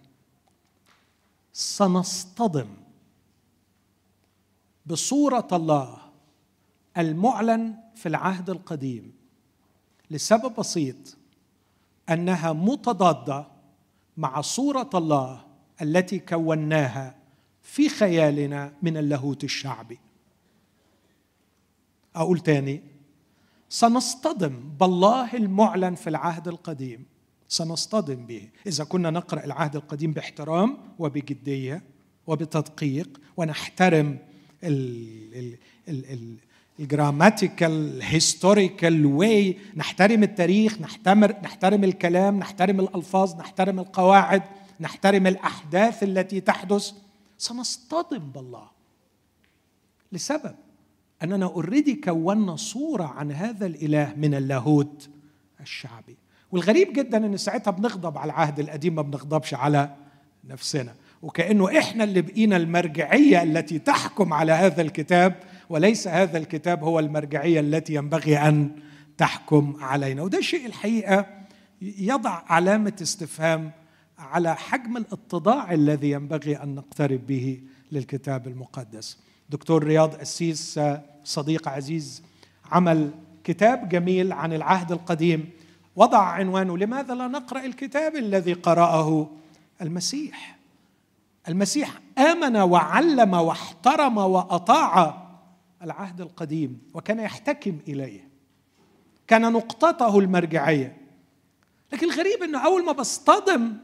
سنصطدم 1.53 2.69
بصورة 4.87 5.49
الله 5.53 6.04
المعلن 6.99 7.75
في 7.95 8.09
العهد 8.09 8.51
القديم 8.51 9.13
لسبب 10.11 10.55
بسيط 10.55 11.17
أنها 12.11 12.53
متضادة 12.53 13.47
مع 14.17 14.41
صورة 14.41 14.91
الله 14.95 15.45
التي 15.83 16.19
كوناها 16.19 17.17
في 17.63 17.89
خيالنا 17.89 18.73
من 18.83 18.97
اللاهوت 18.97 19.45
الشعبي. 19.45 19.99
أقول 22.17 22.41
تاني 22.41 22.83
سنصطدم 23.69 24.71
بالله 24.81 25.37
المعلن 25.37 25.95
في 25.95 26.11
العهد 26.11 26.49
القديم. 26.49 27.07
سنصطدم 27.49 28.27
به. 28.27 28.51
إذا 28.67 28.85
كنا 28.85 29.11
نقرأ 29.11 29.45
العهد 29.45 29.77
القديم 29.77 30.13
باحترام 30.13 30.79
وبجدية 30.99 31.83
وبتدقيق 32.27 33.21
ونحترم 33.37 34.19
ال 34.65 35.59
ال 35.89 36.11
ال 36.13 36.37
ال 36.81 36.91
grammatical 36.91 38.03
historical 38.03 39.07
way 39.07 39.59
نحترم 39.77 40.23
التاريخ 40.23 40.81
نحترم 40.81 41.25
نحترم 41.25 41.85
الكلام 41.85 42.39
نحترم 42.39 42.81
الألفاظ 42.81 43.37
نحترم 43.41 43.79
القواعد 43.79 44.43
نحترم 44.81 45.27
الأحداث 45.27 46.03
التي 46.03 46.41
تحدث. 46.41 46.93
سنصطدم 47.39 48.19
بالله. 48.19 48.71
لسبب؟ 50.13 50.55
أننا 51.23 51.47
already 51.47 51.95
كونا 51.95 52.57
صورة 52.57 53.05
عن 53.05 53.33
هذا 53.33 53.67
الإله 53.67 54.15
من 54.17 54.35
اللاهوت 54.35 55.09
الشعبي. 55.61 56.17
والغريب 56.53 56.93
جدا 56.93 57.17
إن 57.17 57.37
ساعتها 57.37 57.71
بنغضب 57.71 58.19
على 58.19 58.33
العهد 58.33 58.61
القديم 58.61 58.95
ما 58.95 59.03
بنغضبش 59.03 59.55
على 59.55 59.95
نفسنا. 60.45 60.95
وكأنه 61.23 61.79
إحنا 61.79 62.05
اللي 62.05 62.23
بقينا 62.23 62.57
المرجعية 62.57 63.43
التي 63.43 63.79
تحكم 63.79 64.33
على 64.33 64.53
هذا 64.53 64.83
الكتاب. 64.83 65.35
وليس 65.69 66.09
هذا 66.09 66.39
الكتاب 66.39 66.85
هو 66.85 66.99
المرجعية 66.99 67.61
التي 67.61 67.95
ينبغي 67.95 68.39
أن 68.39 68.71
تحكم 69.19 69.77
علينا. 69.81 70.23
وده 70.23 70.41
شيء 70.41 70.67
الحقيقة 70.67 71.27
يضع 71.83 72.43
علامة 72.47 72.97
استفهام 73.03 73.71
على 74.19 74.57
حجم 74.57 74.97
الاتضاع 74.97 75.73
الذي 75.73 76.11
ينبغي 76.11 76.57
أن 76.57 76.75
نقترب 76.75 77.27
به 77.27 77.61
للكتاب 77.93 78.47
المقدس. 78.47 79.19
دكتور 79.51 79.85
رياض 79.85 80.21
أسيس 80.21 80.81
صديق 81.25 81.69
عزيز 81.69 82.23
عمل 82.71 83.11
كتاب 83.45 83.89
جميل 83.89 84.33
عن 84.33 84.53
العهد 84.53 84.93
القديم 84.93 85.51
وضع 85.97 86.23
عنوانه 86.23 86.79
لماذا 86.79 87.15
لا 87.15 87.29
نقرأ 87.29 87.65
الكتاب 87.65 88.17
الذي 88.17 88.53
قرأه 88.53 89.31
المسيح؟ 89.83 90.59
المسيح 91.49 92.01
آمن 92.19 92.57
وعلم 92.57 93.35
واحترم 93.35 94.19
وأطاع 94.19 95.24
العهد 95.85 96.21
القديم 96.21 96.83
وكان 96.95 97.19
يحتكم 97.19 97.79
إليه. 97.89 98.29
كان 99.27 99.53
نقطته 99.53 100.19
المرجعية. 100.19 100.97
لكن 101.93 102.13
الغريب 102.13 102.43
إنه 102.43 102.65
أول 102.65 102.85
ما 102.85 102.93
بصطدم 102.93 103.77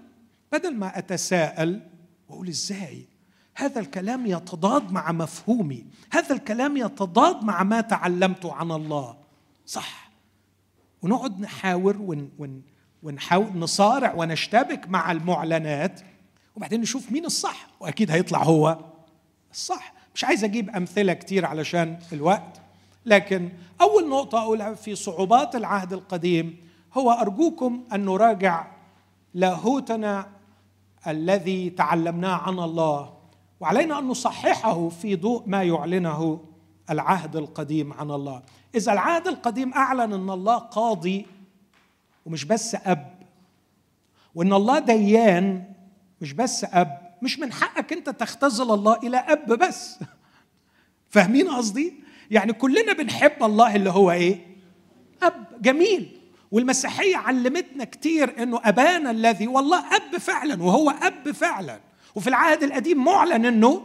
بدل 0.53 0.77
ما 0.77 0.99
أتساءل 0.99 1.81
واقول 2.29 2.49
إزاي؟ 2.49 3.07
هذا 3.55 3.81
الكلام 3.81 4.27
يتضاد 4.27 4.93
مع 4.93 5.13
مفهومي. 5.13 5.87
هذا 6.13 6.35
الكلام 6.35 6.77
يتضاد 6.77 7.45
مع 7.45 7.63
ما 7.63 7.81
تعلمته 7.81 8.53
عن 8.53 8.73
الله. 8.73 9.17
صح. 9.67 10.11
ونقعد 11.03 11.41
نحاور 11.41 11.97
ون 11.97 12.31
ون 12.39 12.63
ونحاول 13.03 13.57
نصارع 13.57 14.15
ونشتبك 14.15 14.89
مع 14.89 15.13
المعلنات 15.13 16.01
وبعدين 16.57 16.81
نشوف 16.81 17.13
مين 17.13 17.25
الصح 17.25 17.67
وأكيد 17.81 18.11
هيطلع 18.11 18.43
هو 18.43 18.79
الصح. 19.53 20.00
مش 20.15 20.25
عايز 20.25 20.45
أجيب 20.45 20.71
أمثلة 20.71 21.13
كتير 21.13 21.47
علشان 21.47 21.99
الوقت 22.13 22.61
لكن 23.07 23.49
أول 23.81 24.09
نقطة 24.09 24.39
أقولها 24.39 24.75
في 24.75 24.95
صعوبات 24.95 25.57
العهد 25.57 25.93
القديم 25.93 26.57
هو 26.95 27.11
أرجوكم 27.11 27.85
أن 27.93 28.05
نراجع 28.05 28.67
لاهوتنا 29.35 30.27
الذي 31.07 31.71
تعلمناه 31.71 32.35
عن 32.37 32.59
الله 32.59 33.13
وعلينا 33.61 33.99
أن 33.99 34.09
نصححه 34.09 34.89
في 34.89 35.17
ضوء 35.17 35.43
ما 35.47 35.63
يعلنه 35.63 36.41
العهد 36.91 37.37
القديم 37.37 37.93
عن 37.93 38.11
الله. 38.11 38.43
إذا 38.75 38.93
العهد 38.93 39.27
القديم 39.29 39.73
أعلن 39.73 40.13
أن 40.13 40.31
الله 40.31 40.57
قاضي 40.59 41.27
ومش 42.27 42.45
بس 42.45 42.75
أب 42.85 43.15
وأن 44.35 44.53
الله 44.53 44.79
ديان 44.79 45.65
مش 46.21 46.33
بس 46.33 46.65
أب 46.65 47.00
مش 47.23 47.39
من 47.39 47.53
حقك 47.53 47.93
انت 47.93 48.11
تختزل 48.11 48.71
الله 48.71 48.97
إلى 48.97 49.17
أب 49.17 49.53
بس. 49.53 49.99
فاهمين 51.11 51.49
قصدي؟ 51.49 51.95
يعني 52.31 52.53
كلنا 52.53 52.93
بنحب 52.93 53.43
الله 53.43 53.77
اللي 53.77 53.91
هو 53.91 54.11
إيه؟ 54.11 54.47
أب. 55.23 55.47
جميل. 55.63 56.21
والمسيحية 56.51 57.17
علمتنا 57.17 57.85
كتير 57.85 58.43
إنه 58.43 58.61
أبانا 58.65 59.11
الذي 59.11 59.47
والله 59.47 59.97
أب 59.97 60.19
فعلا 60.19 60.63
وهو 60.63 60.91
أب 60.91 61.31
فعلا. 61.33 61.81
وفي 62.15 62.29
العهد 62.29 62.63
القديم 62.63 63.05
معلن 63.05 63.45
إنه 63.47 63.83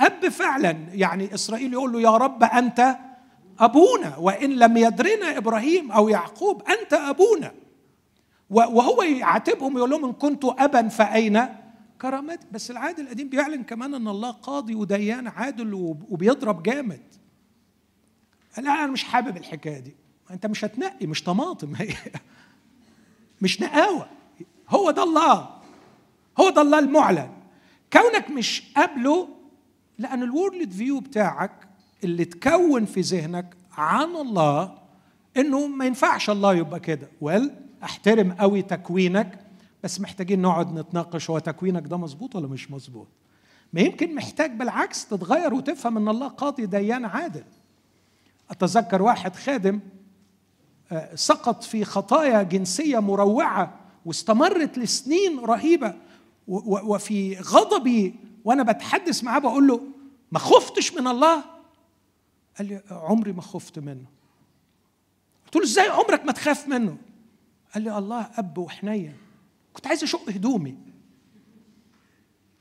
أب 0.00 0.28
فعلا. 0.28 0.76
يعني 0.92 1.34
إسرائيل 1.34 1.72
يقول 1.72 1.92
له 1.92 2.00
يا 2.00 2.16
رب 2.16 2.44
أنت 2.44 2.96
أبونا 3.58 4.16
وإن 4.18 4.50
لم 4.50 4.76
يدرنا 4.76 5.36
إبراهيم 5.36 5.92
أو 5.92 6.08
يعقوب 6.08 6.62
أنت 6.68 6.92
أبونا. 6.92 7.52
وهو 8.50 9.02
يعاتبهم 9.02 9.76
يقول 9.76 9.90
لهم 9.90 10.04
إن 10.04 10.12
كنت 10.12 10.44
ابا 10.44 10.88
فأين؟ 10.88 11.59
كرامتي 12.00 12.46
بس 12.52 12.70
العهد 12.70 12.98
القديم 12.98 13.28
بيعلن 13.28 13.62
كمان 13.62 13.94
إن 13.94 14.08
الله 14.08 14.30
قاضي 14.30 14.74
وديان 14.74 15.28
عادل 15.28 15.74
وبيضرب 16.08 16.62
جامد. 16.62 17.02
لا 18.58 18.70
أنا 18.70 18.86
مش 18.86 19.04
حابب 19.04 19.36
الحكاية 19.36 19.78
دي. 19.78 19.94
أنت 20.30 20.46
مش 20.46 20.64
هتنقي 20.64 21.06
مش 21.06 21.22
طماطم. 21.22 21.74
هي 21.80 21.94
مش 23.40 23.60
نقاوة. 23.60 24.08
هو 24.68 24.90
ده 24.90 25.02
الله. 25.02 25.50
هو 26.40 26.50
ده 26.50 26.62
الله 26.62 26.78
المعلن. 26.78 27.30
كونك 27.92 28.30
مش 28.30 28.62
قابله 28.76 29.28
لأن 29.98 30.22
الورلد 30.22 30.72
فيو 30.72 31.00
بتاعك 31.00 31.68
اللي 32.04 32.24
تكون 32.24 32.84
في 32.84 33.00
ذهنك 33.00 33.56
عن 33.72 34.16
الله 34.16 34.78
إنه 35.36 35.66
ما 35.66 35.84
ينفعش 35.84 36.30
الله 36.30 36.54
يبقى 36.54 36.80
كده. 36.80 37.08
ويل 37.20 37.50
أحترم 37.82 38.32
قوي 38.32 38.62
تكوينك. 38.62 39.39
بس 39.84 40.00
محتاجين 40.00 40.42
نقعد 40.42 40.78
نتناقش 40.78 41.30
هو 41.30 41.38
تكوينك 41.38 41.86
ده 41.86 41.96
مظبوط 41.96 42.36
ولا 42.36 42.46
مش 42.46 42.70
مظبوط؟ 42.70 43.08
ما 43.72 43.80
يمكن 43.80 44.14
محتاج 44.14 44.50
بالعكس 44.50 45.06
تتغير 45.06 45.54
وتفهم 45.54 45.96
إن 45.96 46.08
الله 46.08 46.28
قاضي 46.28 46.66
ديان 46.66 47.04
عادل. 47.04 47.44
أتذكر 48.50 49.02
واحد 49.02 49.36
خادم 49.36 49.80
آه، 50.92 51.14
سقط 51.14 51.62
في 51.62 51.84
خطايا 51.84 52.42
جنسية 52.42 52.98
مروعة 52.98 53.80
واستمرت 54.06 54.78
لسنين 54.78 55.40
رهيبة 55.40 55.94
وفي 56.48 57.36
غضبي 57.36 58.14
وأنا 58.44 58.62
بتحدث 58.62 59.24
معاه 59.24 59.38
بقول 59.38 59.66
له 59.66 59.80
ما 60.32 60.38
خفتش 60.38 60.94
من 60.94 61.06
الله؟ 61.06 61.44
قال 62.58 62.66
لي 62.66 62.82
عمري 62.90 63.32
ما 63.32 63.42
خفت 63.42 63.78
منه. 63.78 64.04
قلت 65.44 65.56
له 65.56 65.62
إزاي 65.62 65.88
عمرك 65.88 66.24
ما 66.24 66.32
تخاف 66.32 66.68
منه؟ 66.68 66.96
قال 67.74 67.82
لي 67.82 67.98
الله 67.98 68.30
أب 68.34 68.58
وحنين. 68.58 69.14
كنت 69.72 69.86
عايز 69.86 70.02
أشق 70.02 70.30
هدومي. 70.30 70.76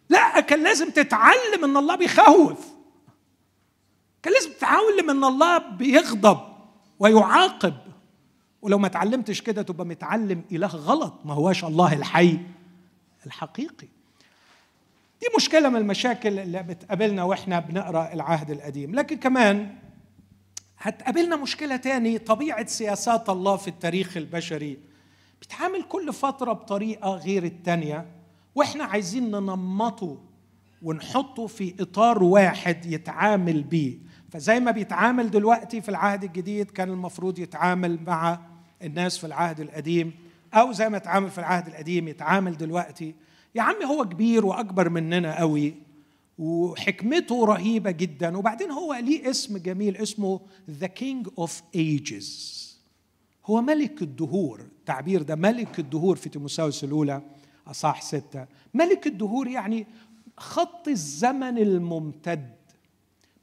لا 0.09 0.39
كان 0.39 0.63
لازم 0.63 0.89
تتعلم 0.89 1.63
إن 1.63 1.77
الله 1.77 1.95
بيخوف. 1.95 2.67
كان 4.23 4.33
لازم 4.33 4.51
تتعلم 4.51 5.09
إن 5.09 5.23
الله 5.23 5.57
بيغضب 5.57 6.39
ويعاقب. 6.99 7.73
ولو 8.61 8.77
ما 8.77 8.87
اتعلمتش 8.87 9.41
كده 9.41 9.61
تبقى 9.61 9.85
متعلم 9.85 10.43
إله 10.51 10.67
غلط 10.67 11.13
ما 11.25 11.33
هواش 11.33 11.63
الله 11.63 11.93
الحي 11.93 12.39
الحقيقي. 13.25 13.87
دي 15.21 15.27
مشكلة 15.37 15.69
من 15.69 15.75
المشاكل 15.75 16.39
اللي 16.39 16.63
بتقابلنا 16.63 17.23
وإحنا 17.23 17.59
بنقرأ 17.59 18.13
العهد 18.13 18.51
القديم. 18.51 18.95
لكن 18.95 19.17
كمان 19.17 19.75
هتقابلنا 20.77 21.35
مشكلة 21.35 21.75
تاني 21.75 22.17
طبيعة 22.17 22.65
سياسات 22.65 23.29
الله 23.29 23.57
في 23.57 23.67
التاريخ 23.67 24.17
البشري. 24.17 24.88
بيتعامل 25.41 25.83
كل 25.83 26.13
فترة 26.13 26.53
بطريقة 26.53 27.09
غير 27.09 27.43
التانية 27.43 28.05
وإحنا 28.55 28.83
عايزين 28.83 29.31
ننمطه 29.31 30.17
ونحطه 30.81 31.47
في 31.47 31.75
إطار 31.79 32.23
واحد 32.23 32.85
يتعامل 32.85 33.63
بيه. 33.63 33.97
فزي 34.29 34.59
ما 34.59 34.71
بيتعامل 34.71 35.31
دلوقتي 35.31 35.81
في 35.81 35.89
العهد 35.89 36.23
الجديد 36.23 36.71
كان 36.71 36.89
المفروض 36.89 37.39
يتعامل 37.39 37.99
مع 38.07 38.39
الناس 38.83 39.17
في 39.17 39.27
العهد 39.27 39.59
القديم 39.59 40.13
أو 40.53 40.71
زي 40.71 40.89
ما 40.89 40.97
يتعامل 40.97 41.29
في 41.29 41.37
العهد 41.37 41.67
القديم 41.67 42.07
يتعامل 42.07 42.57
دلوقتي. 42.57 43.15
يا 43.55 43.61
عمي 43.61 43.85
هو 43.85 44.05
كبير 44.05 44.45
وأكبر 44.45 44.89
مننا 44.89 45.39
قوي 45.39 45.73
وحكمته 46.37 47.45
رهيبة 47.45 47.91
جدا. 47.91 48.37
وبعدين 48.37 48.71
هو 48.71 48.93
ليه 48.93 49.29
اسم 49.29 49.57
جميل 49.57 49.97
اسمه 49.97 50.39
The 50.81 50.87
King 50.87 51.43
of 51.43 51.51
Ages. 51.75 52.27
هو 53.45 53.61
ملك 53.61 54.01
الدهور. 54.01 54.65
التعبير 54.89 55.21
ده. 55.21 55.35
ملك 55.35 55.79
الدهور 55.79 56.15
في 56.15 56.29
تيموساوس 56.29 56.83
الأولى 56.83 57.21
أصح 57.67 58.01
ستة. 58.01 58.45
ملك 58.73 59.07
الدهور 59.07 59.47
يعني 59.47 59.87
خط 60.37 60.87
الزمن 60.87 61.57
الممتد. 61.57 62.55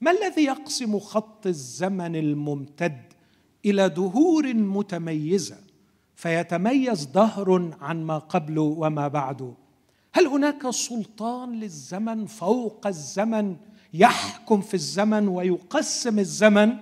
ما 0.01 0.11
الذي 0.11 0.45
يقسم 0.45 0.99
خط 0.99 1.47
الزمن 1.47 2.17
الممتد 2.17 3.03
إلى 3.65 3.89
دهور 3.89 4.55
متميزة 4.55 5.57
فيتميز 6.17 7.05
دهر 7.05 7.77
عن 7.81 8.03
ما 8.03 8.19
قبله 8.19 8.63
وما 8.63 9.09
بعده 9.09 9.55
هل 10.15 10.27
هناك 10.27 10.71
سلطان 10.71 11.53
للزمن 11.53 12.27
فوق 12.27 12.87
الزمن 12.87 13.57
يحكم 13.95 14.61
في 14.61 14.75
الزمن 14.75 15.29
ويقسم 15.29 16.19
الزمن؟ 16.19 16.77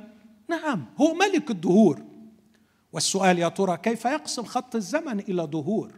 نعم 0.48 0.84
هو 1.00 1.14
ملك 1.14 1.50
الدهور. 1.50 2.13
والسؤال 2.94 3.38
يا 3.38 3.48
ترى 3.48 3.76
كيف 3.76 4.04
يقسم 4.04 4.44
خط 4.44 4.74
الزمن 4.74 5.20
إلى 5.20 5.46
دهور 5.46 5.92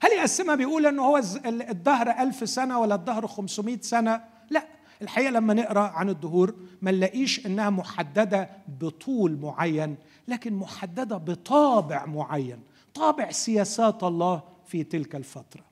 هل 0.00 0.10
يقسمها 0.10 0.54
بيقول 0.54 0.86
أنه 0.86 1.02
هو 1.02 1.22
الدهر 1.46 2.10
ألف 2.10 2.48
سنة 2.48 2.78
ولا 2.78 2.94
الدهر 2.94 3.26
خمسمائة 3.26 3.80
سنة؟ 3.80 4.24
لا 4.50 4.64
الحقيقة 5.02 5.30
لما 5.30 5.54
نقرأ 5.54 5.80
عن 5.80 6.08
الدهور 6.08 6.54
ما 6.82 6.90
نلاقيش 6.90 7.46
أنها 7.46 7.70
محددة 7.70 8.50
بطول 8.80 9.38
معين 9.40 9.96
لكن 10.28 10.54
محددة 10.54 11.16
بطابع 11.16 12.06
معين 12.06 12.60
طابع 12.94 13.30
سياسات 13.30 14.04
الله 14.04 14.42
في 14.66 14.84
تلك 14.84 15.16
الفترة. 15.16 15.62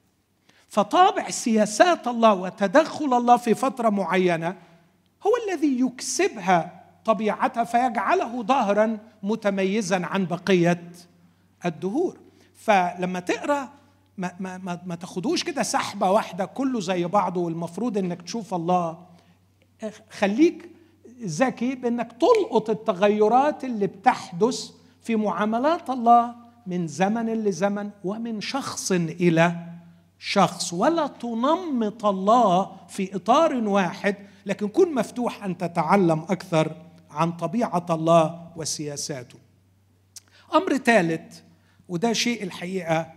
فطابع 0.68 1.30
سياسات 1.30 2.08
الله 2.08 2.34
وتدخل 2.34 3.16
الله 3.16 3.36
في 3.36 3.54
فترة 3.54 3.88
معينة 3.88 4.56
هو 5.26 5.30
الذي 5.48 5.80
يكسبها 5.80 6.77
طبيعتها 7.08 7.64
فيجعله 7.64 8.42
ظهرا 8.42 8.98
متميزا 9.22 10.06
عن 10.06 10.26
بقية 10.26 10.92
الدهور. 11.64 12.18
فلما 12.54 13.20
تقرأ 13.20 13.68
ما, 14.18 14.32
ما, 14.40 14.58
ما, 14.58 14.80
ما 14.86 14.94
تاخدوش 14.94 15.44
كده 15.44 15.62
سحبة 15.62 16.10
واحدة 16.10 16.44
كله 16.44 16.80
زي 16.80 17.04
بعضه 17.04 17.40
والمفروض 17.40 17.98
إنك 17.98 18.22
تشوف 18.22 18.54
الله. 18.54 18.98
خليك 20.10 20.70
ذكي 21.24 21.74
بإنك 21.74 22.12
تلقط 22.12 22.70
التغيرات 22.70 23.64
اللي 23.64 23.86
بتحدث 23.86 24.70
في 25.02 25.16
معاملات 25.16 25.90
الله 25.90 26.34
من 26.66 26.86
زمن 26.86 27.26
لزمن 27.26 27.90
ومن 28.04 28.40
شخص 28.40 28.92
إلى 28.92 29.56
شخص. 30.18 30.72
ولا 30.72 31.06
تنمط 31.06 32.04
الله 32.04 32.70
في 32.88 33.16
إطار 33.16 33.54
واحد 33.54 34.16
لكن 34.46 34.68
كن 34.68 34.94
مفتوح 34.94 35.44
أن 35.44 35.58
تتعلم 35.58 36.20
أكثر 36.30 36.87
عن 37.10 37.32
طبيعة 37.32 37.86
الله 37.90 38.52
وسياساته. 38.56 39.38
أمر 40.54 40.76
ثالث 40.76 41.40
وده 41.88 42.12
شيء 42.12 42.42
الحقيقة 42.42 43.12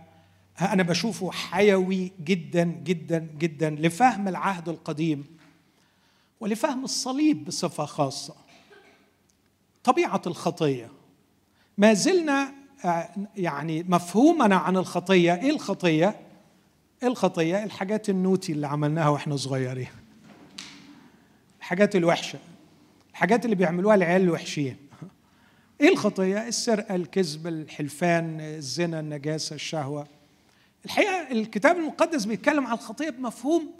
أنا 0.60 0.82
بشوفه 0.82 1.30
حيوي 1.30 2.12
جدا 2.24 2.64
جدا 2.64 3.18
جدا 3.38 3.70
لفهم 3.70 4.28
العهد 4.28 4.68
القديم 4.68 5.24
ولفهم 6.40 6.84
الصليب 6.84 7.44
بصفة 7.44 7.84
خاصة. 7.84 8.34
طبيعة 9.84 10.22
الخطية 10.26 10.90
ما 11.78 11.94
زلنا 11.94 12.52
آه، 12.84 13.08
يعني 13.36 13.82
مفهومنا 13.82 14.56
عن 14.56 14.76
الخطية 14.76 15.34
إيه 15.34 15.50
الخطية؟ 15.50 16.20
الخطية؟ 17.02 17.64
الحاجات 17.64 18.08
النوتي 18.10 18.52
اللي 18.52 18.66
عملناها 18.66 19.08
وإحنا 19.08 19.36
صغيرين. 19.36 19.88
الحاجات 21.58 21.96
الوحشة 21.96 22.38
الحاجات 23.22 23.44
اللي 23.44 23.56
بيعملوها 23.56 23.94
العيال 23.94 24.22
الوحشين. 24.22 24.76
إيه 25.80 25.88
الخطية؟ 25.92 26.48
السرقة 26.48 26.94
الكذب 26.94 27.46
الحلفان 27.46 28.40
الزنا 28.40 29.00
النجاسة 29.00 29.54
الشهوة. 29.54 30.06
الحقيقة 30.84 31.30
الكتاب 31.32 31.76
المقدس 31.76 32.24
بيتكلم 32.24 32.66
عن 32.66 32.72
الخطية 32.72 33.10
بمفهوم 33.10 33.70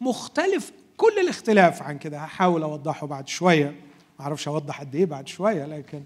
مختلف 0.00 0.72
كل 0.96 1.18
الاختلاف 1.20 1.82
عن 1.82 1.98
كده. 1.98 2.18
هحاول 2.18 2.62
أوضحه 2.62 3.06
بعد 3.06 3.28
شوية. 3.28 3.74
ما 4.18 4.24
أعرفش 4.24 4.48
أوضح 4.48 4.80
قد 4.80 4.94
إيه 4.94 5.06
بعد 5.06 5.28
شوية 5.28 5.66
لكن 5.66 6.02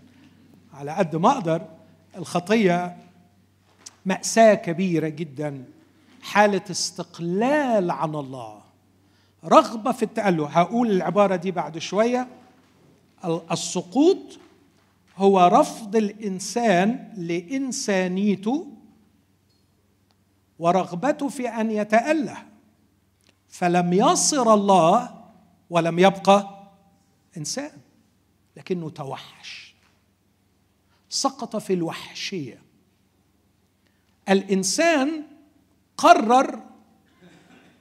على 0.74 0.90
قد 0.90 1.16
ما 1.16 1.30
أقدر 1.30 1.66
الخطية 2.16 2.96
مأساة 4.07 4.54
كبيرة 4.54 5.09
جدا. 5.09 5.64
حالة 6.22 6.62
استقلال 6.70 7.90
عن 7.90 8.14
الله. 8.14 8.61
رغبة 9.44 9.92
في 9.92 10.02
التاله 10.02 10.46
هقول 10.46 10.90
العبارة 10.90 11.37
دي 11.37 11.50
بعد 11.50 11.78
شوية. 11.78 12.28
السقوط 13.52 14.38
هو 15.16 15.46
رفض 15.46 15.96
الإنسان 15.96 17.12
لإنسانيته 17.16 18.66
ورغبته 20.58 21.28
في 21.28 21.48
أن 21.48 21.70
يتأله. 21.70 22.37
فلم 23.48 23.92
يصر 23.92 24.54
الله 24.54 25.24
ولم 25.70 25.98
يبقى 25.98 26.70
إنسان 27.37 27.70
لكنه 28.56 28.90
توحش. 28.90 29.74
سقط 31.08 31.56
في 31.56 31.72
الوحشية. 31.72 32.62
الإنسان 34.28 35.22
قرر 35.96 36.62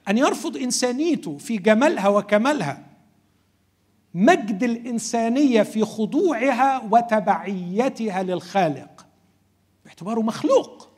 أن 0.08 0.18
يرفض 0.18 0.56
إنسانيته 0.56 1.38
في 1.38 1.56
جمالها 1.56 2.08
وكمالها. 2.08 2.83
مجد 4.14 4.62
الإنسانية 4.62 5.62
في 5.62 5.84
خضوعها 5.84 6.82
وتبعيتها 6.90 8.22
للخالق. 8.22 9.06
باعتباره 9.84 10.20
مخلوق. 10.20 10.88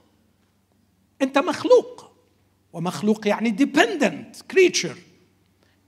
أنت 1.22 1.38
مخلوق. 1.38 2.12
ومخلوق 2.72 3.28
يعني 3.28 3.50
dependent 3.50 4.36
creature 4.50 4.96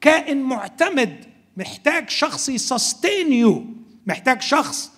كائن 0.00 0.42
معتمد. 0.42 1.24
محتاج 1.56 2.10
شخص 2.10 2.48
يسستين 2.48 3.32
يو 3.32 3.64
محتاج 4.06 4.42
شخص 4.42 4.92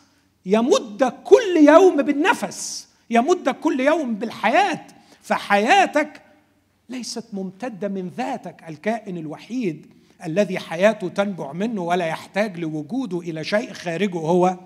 يمدك 0.47 1.14
كل 1.24 1.57
يوم 1.68 2.03
بالنفس. 2.03 2.89
يمدك 3.11 3.61
كل 3.61 3.81
يوم 3.81 4.14
بالحياة. 4.14 4.87
فحياتك 5.22 6.22
ليست 6.89 7.24
ممتدة 7.33 7.89
من 7.89 8.09
ذاتك. 8.09 8.64
الكائن 8.68 9.16
الوحيد 9.18 9.99
الذي 10.25 10.59
حياته 10.59 11.09
تنبع 11.09 11.53
منه 11.53 11.83
ولا 11.83 12.07
يحتاج 12.07 12.59
لوجوده 12.59 13.18
إلى 13.18 13.45
شيء 13.45 13.73
خارجه 13.73 14.18
هو 14.18 14.59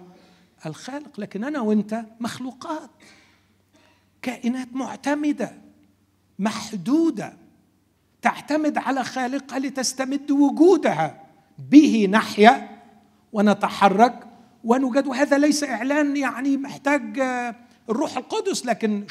الخالق. 0.66 1.20
لكن 1.20 1.44
أنا 1.44 1.60
وأنت 1.60 2.04
مخلوقات 2.20 2.90
كائنات 4.22 4.68
معتمدة 4.72 5.52
محدودة 6.38 7.32
تعتمد 8.22 8.78
على 8.78 9.04
خالقها 9.04 9.58
لتستمد 9.58 10.30
وجودها 10.30 11.24
به 11.58 12.08
نحيا 12.10 12.80
ونتحرك 13.32 14.26
ونوجد. 14.64 15.06
وهذا 15.06 15.38
ليس 15.38 15.64
إعلان 15.64 16.16
يعني 16.16 16.56
محتاج 16.56 17.18
آه، 17.20 17.54
الروح 17.90 18.16
القدس 18.16 18.66
لكن 18.66 19.06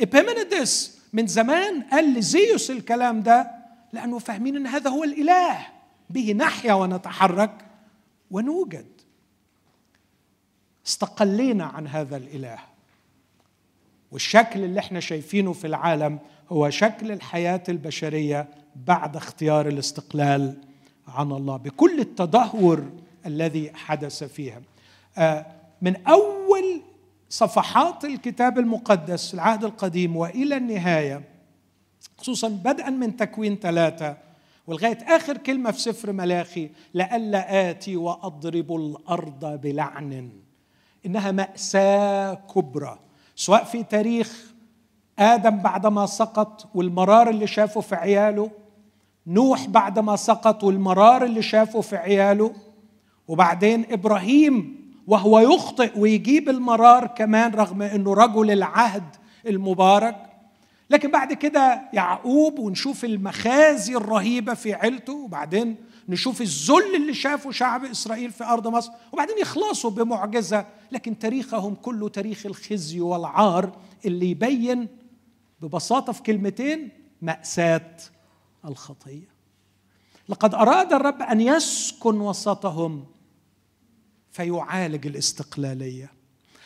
ابيمينيدس 0.00 0.96
آه، 0.96 1.00
من 1.12 1.26
زمان 1.26 1.82
قال 1.82 2.14
لزيوس 2.14 2.70
الكلام 2.70 3.22
ده 3.22 3.59
لأنه 3.92 4.18
فاهمين 4.18 4.56
أن 4.56 4.66
هذا 4.66 4.90
هو 4.90 5.04
الإله. 5.04 5.66
به 6.10 6.32
نحيا 6.32 6.74
ونتحرك 6.74 7.66
ونوجد. 8.30 8.86
استقلينا 10.86 11.64
عن 11.64 11.86
هذا 11.86 12.16
الإله. 12.16 12.58
والشكل 14.12 14.64
اللي 14.64 14.80
إحنا 14.80 15.00
شايفينه 15.00 15.52
في 15.52 15.66
العالم 15.66 16.18
هو 16.52 16.70
شكل 16.70 17.12
الحياة 17.12 17.62
البشرية 17.68 18.48
بعد 18.76 19.16
اختيار 19.16 19.68
الاستقلال 19.68 20.54
عن 21.08 21.32
الله 21.32 21.56
بكل 21.56 22.00
التدهور 22.00 22.90
الذي 23.26 23.72
حدث 23.74 24.24
فيها. 24.24 24.62
آه، 25.18 25.46
من 25.82 26.06
أول 26.06 26.82
صفحات 27.28 28.04
الكتاب 28.04 28.58
المقدس 28.58 29.34
العهد 29.34 29.64
القديم 29.64 30.16
وإلى 30.16 30.56
النهاية 30.56 31.29
خصوصا 32.18 32.48
بدءا 32.48 32.90
من 32.90 33.16
تكوين 33.16 33.56
ثلاثة 33.56 34.16
ولغاية 34.66 34.98
آخر 35.16 35.36
كلمة 35.36 35.70
في 35.70 35.80
سفر 35.80 36.12
ملاخي 36.12 36.70
لئلا 36.94 37.70
آتي 37.70 37.96
وأضرب 37.96 38.76
الأرض 38.76 39.60
بلعن. 39.60 40.30
إنها 41.06 41.30
مأساة 41.30 42.34
كبرى 42.34 42.98
سواء 43.36 43.64
في 43.64 43.82
تاريخ 43.82 44.52
آدم 45.18 45.56
بعدما 45.56 46.06
سقط 46.06 46.68
والمرار 46.74 47.30
اللي 47.30 47.46
شافه 47.46 47.80
في 47.80 47.94
عياله 47.94 48.50
نوح 49.26 49.66
بعدما 49.68 50.16
سقط 50.16 50.64
والمرار 50.64 51.24
اللي 51.24 51.42
شافه 51.42 51.80
في 51.80 51.96
عياله 51.96 52.52
وبعدين 53.28 53.86
إبراهيم 53.90 54.80
وهو 55.06 55.38
يخطئ 55.38 55.98
ويجيب 55.98 56.48
المرار 56.48 57.06
كمان 57.06 57.50
رغم 57.50 57.82
إنه 57.82 58.14
رجل 58.14 58.50
العهد 58.50 59.16
المبارك. 59.46 60.29
لكن 60.90 61.10
بعد 61.10 61.32
كده 61.32 61.82
يعقوب 61.92 62.58
ونشوف 62.58 63.04
المخازي 63.04 63.96
الرهيبة 63.96 64.54
في 64.54 64.74
عيلته 64.74 65.12
وبعدين 65.12 65.76
نشوف 66.08 66.40
الذل 66.40 66.94
اللي 66.96 67.14
شافه 67.14 67.50
شعب 67.50 67.84
إسرائيل 67.84 68.30
في 68.30 68.44
أرض 68.44 68.68
مصر 68.68 68.92
وبعدين 69.12 69.38
يخلصوا 69.38 69.90
بمعجزة 69.90 70.66
لكن 70.92 71.18
تاريخهم 71.18 71.74
كله 71.74 72.08
تاريخ 72.08 72.46
الخزي 72.46 73.00
والعار 73.00 73.78
اللي 74.04 74.30
يبين 74.30 74.88
ببساطة 75.60 76.12
في 76.12 76.22
كلمتين 76.22 76.88
مأساة 77.22 77.96
الخطية. 78.64 79.28
لقد 80.28 80.54
أراد 80.54 80.92
الرب 80.92 81.22
أن 81.22 81.40
يسكن 81.40 82.20
وسطهم 82.20 83.04
فيعالج 84.30 85.06
الاستقلالية. 85.06 86.12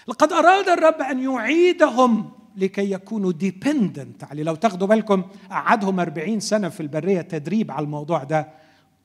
لقد 0.09 0.33
أراد 0.33 0.69
الرب 0.69 1.01
أن 1.03 1.23
يعيدهم 1.23 2.31
لكي 2.57 2.93
يكونوا 2.93 3.33
ديبندنت 3.33 4.25
عليه. 4.25 4.43
لو 4.43 4.55
تاخدوا 4.55 4.87
بالكم 4.89 5.23
قعدهم 5.51 6.01
40 6.01 6.41
سنة 6.41 6.69
في 6.69 6.81
البرية 6.81 7.21
تدريب 7.21 7.71
على 7.71 7.85
الموضوع 7.85 8.25
ده. 8.25 8.49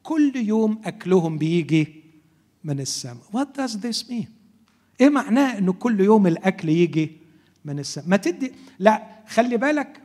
كل 0.03 0.33
يوم 0.35 0.81
أكلهم 0.85 1.37
بيجي 1.37 2.03
من 2.63 2.79
السماء. 2.79 3.23
What 3.33 3.61
does 3.61 3.73
this 3.73 4.09
mean 4.09 4.25
إيه 5.01 5.09
معناه 5.09 5.57
إنه 5.57 5.73
كل 5.73 5.99
يوم 5.99 6.27
الأكل 6.27 6.69
يجي 6.69 7.17
من 7.65 7.79
السماء؟ 7.79 8.07
ما 8.07 8.17
تدي 8.17 8.51
لا 8.79 9.03
خلي 9.27 9.57
بالك 9.57 10.01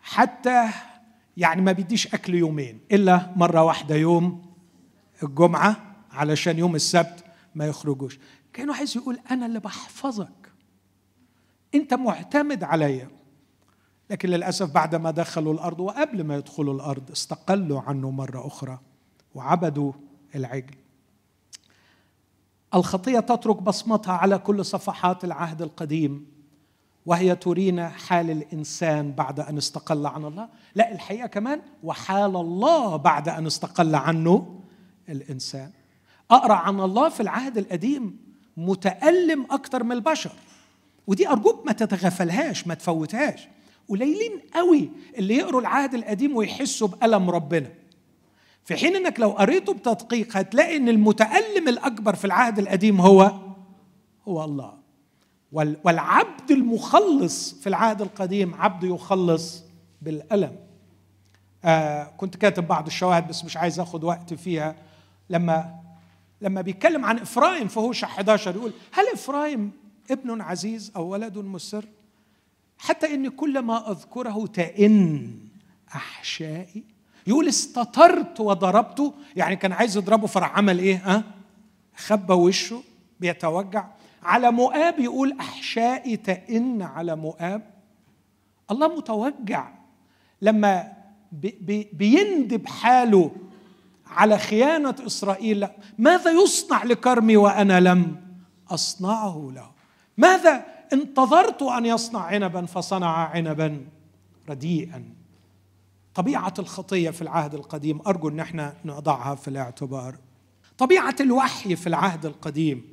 حتى 0.00 0.68
يعني 1.36 1.62
ما 1.62 1.72
بيديش 1.72 2.14
أكل 2.14 2.34
يومين 2.34 2.80
إلا 2.92 3.30
مرة 3.36 3.62
واحدة 3.62 3.94
يوم 3.94 4.42
الجمعة 5.22 5.94
علشان 6.12 6.58
يوم 6.58 6.74
السبت 6.74 7.24
ما 7.54 7.66
يخرجوش. 7.66 8.18
كانه 8.52 8.74
عايز 8.74 8.96
يقول 8.96 9.18
أنا 9.30 9.46
اللي 9.46 9.60
بحفظك. 9.60 10.37
انت 11.74 11.94
معتمد 11.94 12.64
عليا 12.64 13.08
لكن 14.10 14.28
للأسف 14.28 14.72
بعد 14.72 14.94
ما 14.94 15.10
دخلوا 15.10 15.54
الأرض 15.54 15.80
وقبل 15.80 16.24
ما 16.24 16.36
يدخلوا 16.36 16.74
الأرض 16.74 17.10
استقلوا 17.10 17.80
عنه 17.80 18.10
مرة 18.10 18.46
أخرى 18.46 18.78
وعبدوا 19.34 19.92
العجل. 20.34 20.74
الخطية 22.74 23.20
تترك 23.20 23.62
بصمتها 23.62 24.12
على 24.12 24.38
كل 24.38 24.64
صفحات 24.64 25.24
العهد 25.24 25.62
القديم 25.62 26.26
وهي 27.06 27.36
ترينا 27.36 27.88
حال 27.88 28.30
الإنسان 28.30 29.12
بعد 29.12 29.40
أن 29.40 29.56
استقل 29.58 30.06
عن 30.06 30.24
الله. 30.24 30.48
لا 30.74 30.92
الحقيقة 30.92 31.26
كمان 31.26 31.62
وحال 31.82 32.36
الله 32.36 32.96
بعد 32.96 33.28
أن 33.28 33.46
استقل 33.46 33.94
عنه 33.94 34.60
الإنسان. 35.08 35.70
أقرأ 36.30 36.54
عن 36.54 36.80
الله 36.80 37.08
في 37.08 37.20
العهد 37.20 37.58
القديم 37.58 38.16
متألم 38.56 39.46
أكثر 39.50 39.84
من 39.84 39.92
البشر. 39.92 40.32
ودي 41.08 41.28
أرجوك 41.28 41.66
ما 41.66 41.72
تتغفلهاش 41.72 42.66
ما 42.66 42.74
تفوتهاش. 42.74 43.48
قليلين 43.88 44.40
قوي 44.54 44.90
اللي 45.18 45.36
يقروا 45.36 45.60
العهد 45.60 45.94
القديم 45.94 46.36
ويحسوا 46.36 46.88
بألم 46.88 47.30
ربنا. 47.30 47.70
في 48.64 48.76
حين 48.76 48.96
إنك 48.96 49.20
لو 49.20 49.30
قريته 49.30 49.72
بتدقيق 49.72 50.36
هتلاقي 50.36 50.76
إن 50.76 50.88
المتألم 50.88 51.68
الأكبر 51.68 52.14
في 52.14 52.24
العهد 52.24 52.58
القديم 52.58 53.00
هو 53.00 53.32
هو 54.28 54.44
الله. 54.44 54.74
والعبد 55.52 56.50
المخلص 56.50 57.54
في 57.54 57.66
العهد 57.66 58.02
القديم 58.02 58.54
عبد 58.54 58.84
يخلص 58.84 59.62
بالألم. 60.02 60.56
آه 61.64 62.04
كنت 62.16 62.36
كاتب 62.36 62.68
بعض 62.68 62.86
الشواهد 62.86 63.28
بس 63.28 63.44
مش 63.44 63.56
عايز 63.56 63.80
آخد 63.80 64.04
وقت 64.04 64.34
فيها. 64.34 64.76
لما 65.30 65.74
لما 66.40 66.60
بيتكلم 66.60 67.04
عن 67.04 67.18
إفرايم 67.18 67.68
في 67.68 67.80
هوشع 67.80 68.06
11 68.06 68.56
يقول 68.56 68.72
هل 68.92 69.04
إفرايم 69.14 69.72
ابن 70.10 70.40
عزيز 70.40 70.92
أو 70.96 71.08
ولد 71.08 71.38
مسر 71.38 71.84
حتى 72.78 73.14
اني 73.14 73.30
كل 73.30 73.58
ما 73.58 73.90
أذكره 73.90 74.46
تئن 74.46 75.30
أحشائي. 75.94 76.84
يقول 77.26 77.48
استدرت 77.48 78.40
وضربته 78.40 79.14
يعني 79.36 79.56
كان 79.56 79.72
عايز 79.72 79.96
يضربه 79.96 80.26
فراح 80.26 80.56
عمل 80.56 80.78
إيه؟ 80.78 80.96
ها؟ 81.04 81.24
خبى 81.96 82.32
وشه 82.32 82.82
بيتوجع. 83.20 83.86
على 84.22 84.50
مؤاب 84.50 84.98
يقول 84.98 85.36
أحشائي 85.40 86.16
تئن 86.16 86.82
على 86.82 87.16
مؤاب. 87.16 87.70
الله 88.70 88.96
متوجع. 88.96 89.68
لما 90.42 90.92
بي 91.32 91.88
بيندب 91.92 92.66
حاله 92.66 93.30
على 94.06 94.38
خيانة 94.38 94.94
إسرائيل 95.06 95.68
ماذا 95.98 96.30
يصنع 96.30 96.84
لكرمي 96.84 97.36
وأنا 97.36 97.80
لم 97.80 98.16
أصنعه 98.70 99.52
له؟ 99.54 99.77
ماذا؟ 100.18 100.64
انتظرت 100.92 101.62
أن 101.62 101.86
يصنع 101.86 102.20
عنبا 102.20 102.66
فصنع 102.66 103.28
عنبا 103.28 103.86
رديئا. 104.48 105.04
طبيعة 106.14 106.54
الخطية 106.58 107.10
في 107.10 107.22
العهد 107.22 107.54
القديم 107.54 108.00
أرجو 108.06 108.28
أن 108.28 108.40
إحنا 108.40 108.74
نضعها 108.84 109.34
في 109.34 109.48
الاعتبار. 109.48 110.18
طبيعة 110.78 111.16
الوحي 111.20 111.76
في 111.76 111.86
العهد 111.86 112.26
القديم. 112.26 112.84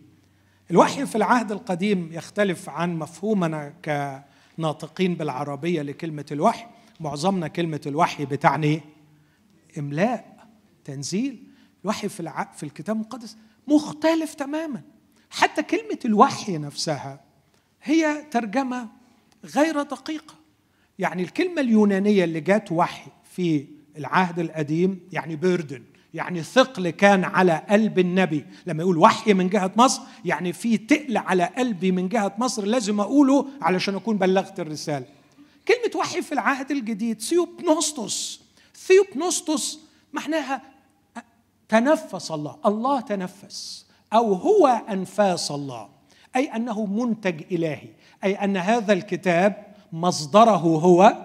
الوحي 0.71 1.05
في 1.05 1.15
العهد 1.15 1.51
القديم 1.51 2.09
يختلف 2.13 2.69
عن 2.69 2.99
مفهومنا 2.99 3.73
كناطقين 4.57 5.15
بالعربية 5.15 5.81
لكلمة 5.81 6.25
الوحي. 6.31 6.65
معظمنا 6.99 7.47
كلمة 7.47 7.81
الوحي 7.85 8.25
بتعني 8.25 8.81
إملاء 9.77 10.47
تنزيل. 10.83 11.43
الوحي 11.83 12.09
في 12.09 12.45
في 12.55 12.63
الكتاب 12.63 12.95
المقدس 12.95 13.37
مختلف 13.67 14.33
تماما. 14.33 14.81
حتى 15.29 15.63
كلمة 15.63 15.99
الوحي 16.05 16.57
نفسها 16.57 17.21
هي 17.83 18.25
ترجمة 18.31 18.87
غير 19.45 19.81
دقيقة. 19.81 20.35
يعني 20.99 21.23
الكلمة 21.23 21.61
اليونانية 21.61 22.23
اللي 22.23 22.39
جات 22.39 22.71
وحي 22.71 23.11
في 23.35 23.65
العهد 23.97 24.39
القديم 24.39 24.99
يعني 25.11 25.35
بيردن 25.35 25.83
يعني 26.13 26.43
ثقل 26.43 26.89
كان 26.89 27.23
على 27.23 27.65
قلب 27.69 27.99
النبي. 27.99 28.45
لما 28.67 28.83
يقول 28.83 28.97
وحي 28.97 29.33
من 29.33 29.49
جهة 29.49 29.71
مصر 29.75 30.01
يعني 30.25 30.53
في 30.53 30.77
تقل 30.77 31.17
على 31.17 31.43
قلبي 31.43 31.91
من 31.91 32.09
جهة 32.09 32.35
مصر 32.37 32.65
لازم 32.65 32.99
أقوله 32.99 33.47
علشان 33.61 33.95
أكون 33.95 34.17
بلغت 34.17 34.59
الرسالة. 34.59 35.05
كلمة 35.67 35.95
وحي 35.95 36.21
في 36.21 36.31
العهد 36.31 36.71
الجديد 36.71 37.21
ثيوبنوستوس. 37.21 38.41
ثيوبنوستوس 38.75 39.79
معناها 40.13 40.61
تنفس 41.69 42.31
الله. 42.31 42.57
الله 42.65 43.01
تنفس. 43.01 43.84
أو 44.13 44.33
هو 44.33 44.67
أنفاس 44.67 45.51
الله 45.51 45.89
أي 46.35 46.45
أنه 46.45 46.85
منتج 46.85 47.41
إلهي 47.51 47.89
أي 48.23 48.33
أن 48.33 48.57
هذا 48.57 48.93
الكتاب 48.93 49.65
مصدره 49.93 50.57
هو 50.57 51.15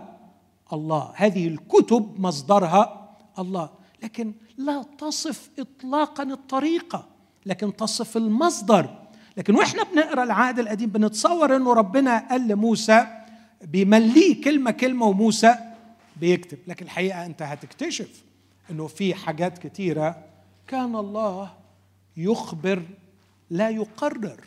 الله. 0.73 1.13
هذه 1.15 1.49
الكتب 1.49 2.21
مصدرها 2.21 3.11
الله. 3.39 3.71
لكن 4.03 4.33
لا 4.59 4.85
تصف 4.99 5.51
اطلاقا 5.59 6.23
الطريقة 6.23 7.07
لكن 7.47 7.77
تصف 7.77 8.17
المصدر. 8.17 8.91
لكن 9.37 9.55
وإحنا 9.55 9.83
بنقرأ 9.83 10.23
العهد 10.23 10.59
القديم 10.59 10.91
بنتصور 10.91 11.57
إنه 11.57 11.73
ربنا 11.73 12.29
قال 12.31 12.49
لموسى 12.49 13.07
بيمليه 13.63 14.43
كلمة 14.43 14.71
كلمة 14.71 15.07
وموسى 15.07 15.55
بيكتب. 16.17 16.59
لكن 16.67 16.85
الحقيقة 16.85 17.27
أنت 17.27 17.43
هتكتشف 17.43 18.25
إنه 18.71 18.87
في 18.87 19.15
حاجات 19.15 19.59
كتيرة 19.59 20.17
كان 20.69 20.97
الله 20.97 21.60
يخبر 22.25 22.83
لا 23.51 23.71
يقرر. 23.71 24.45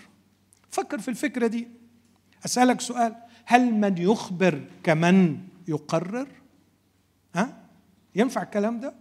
فكر 0.69 0.99
في 0.99 1.07
الفكرة 1.07 1.47
دي. 1.47 1.67
أسألك 2.45 2.81
سؤال 2.81 3.15
هل 3.45 3.73
من 3.73 3.97
يخبر 3.97 4.61
كمن 4.83 5.37
يقرر؟ 5.67 6.27
ها؟ 7.35 7.57
ينفع 8.15 8.41
الكلام 8.43 8.79
ده؟ 8.79 8.93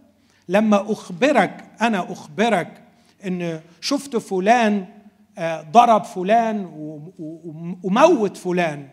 لما 0.49 0.91
أخبرك 0.91 1.71
أنا 1.81 2.11
أخبرك 2.11 2.83
إن 3.25 3.61
شفت 3.81 4.17
فلان 4.17 4.85
آه، 5.37 5.61
ضرب 5.61 6.03
فلان 6.03 6.65
وموت 7.83 8.37
فلان 8.37 8.89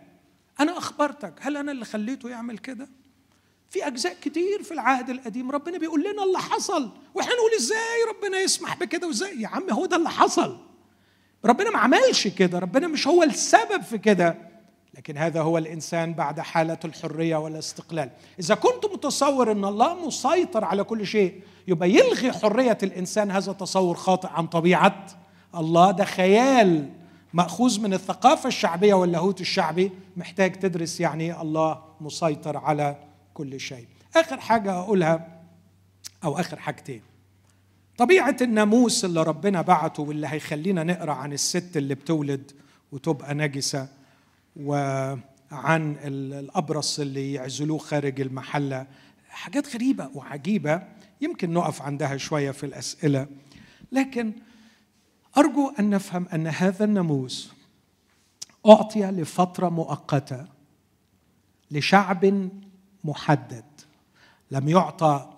أنا 0.60 0.78
أخبرتك 0.78 1.34
هل 1.40 1.56
أنا 1.56 1.72
اللي 1.72 1.84
خليته 1.84 2.28
يعمل 2.28 2.58
كده؟ 2.58 2.88
في 3.70 3.86
أجزاء 3.86 4.16
كتير 4.22 4.62
في 4.62 4.72
العهد 4.74 5.10
القديم 5.10 5.50
ربنا 5.50 5.78
بيقول 5.78 6.00
لنا 6.00 6.24
اللي 6.24 6.38
حصل. 6.38 6.90
وإحنا 7.14 7.32
نقول 7.34 7.50
إزاي 7.58 7.98
ربنا 8.08 8.38
يسمح 8.38 8.76
بكده 8.76 9.06
وإزاي؟ 9.06 9.40
يا 9.40 9.48
عم 9.48 9.70
هو 9.70 9.86
ده 9.86 9.96
اللي 9.96 10.10
حصل. 10.10 10.56
ربنا 11.44 11.70
ما 11.70 11.78
عملش 11.78 12.28
كده. 12.28 12.58
ربنا 12.58 12.86
مش 12.86 13.08
هو 13.08 13.22
السبب 13.22 13.82
في 13.82 13.98
كده. 13.98 14.36
لكن 14.94 15.16
هذا 15.16 15.40
هو 15.40 15.58
الإنسان 15.58 16.14
بعد 16.14 16.40
حالة 16.40 16.78
الحرية 16.84 17.36
والاستقلال. 17.36 18.10
إذا 18.40 18.54
كنت 18.54 18.86
متصور 18.92 19.52
إن 19.52 19.64
الله 19.64 20.06
مسيطر 20.06 20.64
على 20.64 20.84
كل 20.84 21.06
شيء 21.06 21.40
يبقى 21.68 21.90
يلغي 21.90 22.32
حرية 22.32 22.78
الإنسان 22.82 23.30
هذا 23.30 23.52
تصور 23.52 23.94
خاطئ 23.96 24.28
عن 24.28 24.46
طبيعة. 24.46 25.06
الله 25.54 25.90
ده 25.90 26.04
خيال 26.04 26.88
مأخوذ 27.32 27.80
من 27.80 27.94
الثقافة 27.94 28.46
الشعبية 28.48 28.94
واللاهوت 28.94 29.40
الشعبي. 29.40 29.90
محتاج 30.16 30.52
تدرس 30.52 31.00
يعني 31.00 31.40
الله 31.40 31.82
مسيطر 32.00 32.56
على 32.56 32.96
كل 33.40 33.60
شيء. 33.60 33.86
آخر 34.16 34.40
حاجة 34.40 34.72
اقولها 34.72 35.40
أو 36.24 36.38
آخر 36.40 36.56
حاجتين. 36.58 37.02
طبيعة 37.98 38.36
الناموس 38.40 39.04
اللي 39.04 39.22
ربنا 39.22 39.62
بعته 39.62 40.02
واللي 40.02 40.26
هيخلينا 40.26 40.84
نقرأ 40.84 41.12
عن 41.12 41.32
الست 41.32 41.76
اللي 41.76 41.94
بتولد 41.94 42.52
وتبقى 42.92 43.34
نجسة 43.34 43.88
وعن 44.56 45.96
الأبرص 46.04 47.00
اللي 47.00 47.32
يعزلوه 47.32 47.78
خارج 47.78 48.20
المحلة 48.20 48.86
حاجات 49.28 49.74
غريبة 49.74 50.10
وعجيبة. 50.14 50.82
يمكن 51.20 51.52
نقف 51.52 51.82
عندها 51.82 52.16
شوية 52.16 52.50
في 52.50 52.66
الأسئلة. 52.66 53.26
لكن 53.92 54.32
أرجو 55.38 55.72
أن 55.78 55.90
نفهم 55.90 56.26
أن 56.34 56.46
هذا 56.46 56.84
الناموس 56.84 57.52
أعطي 58.66 59.02
لفترة 59.04 59.68
مؤقتة 59.68 60.46
لشعب 61.70 62.50
محدد 63.04 63.64
لم 64.50 64.68
يعطى 64.68 65.30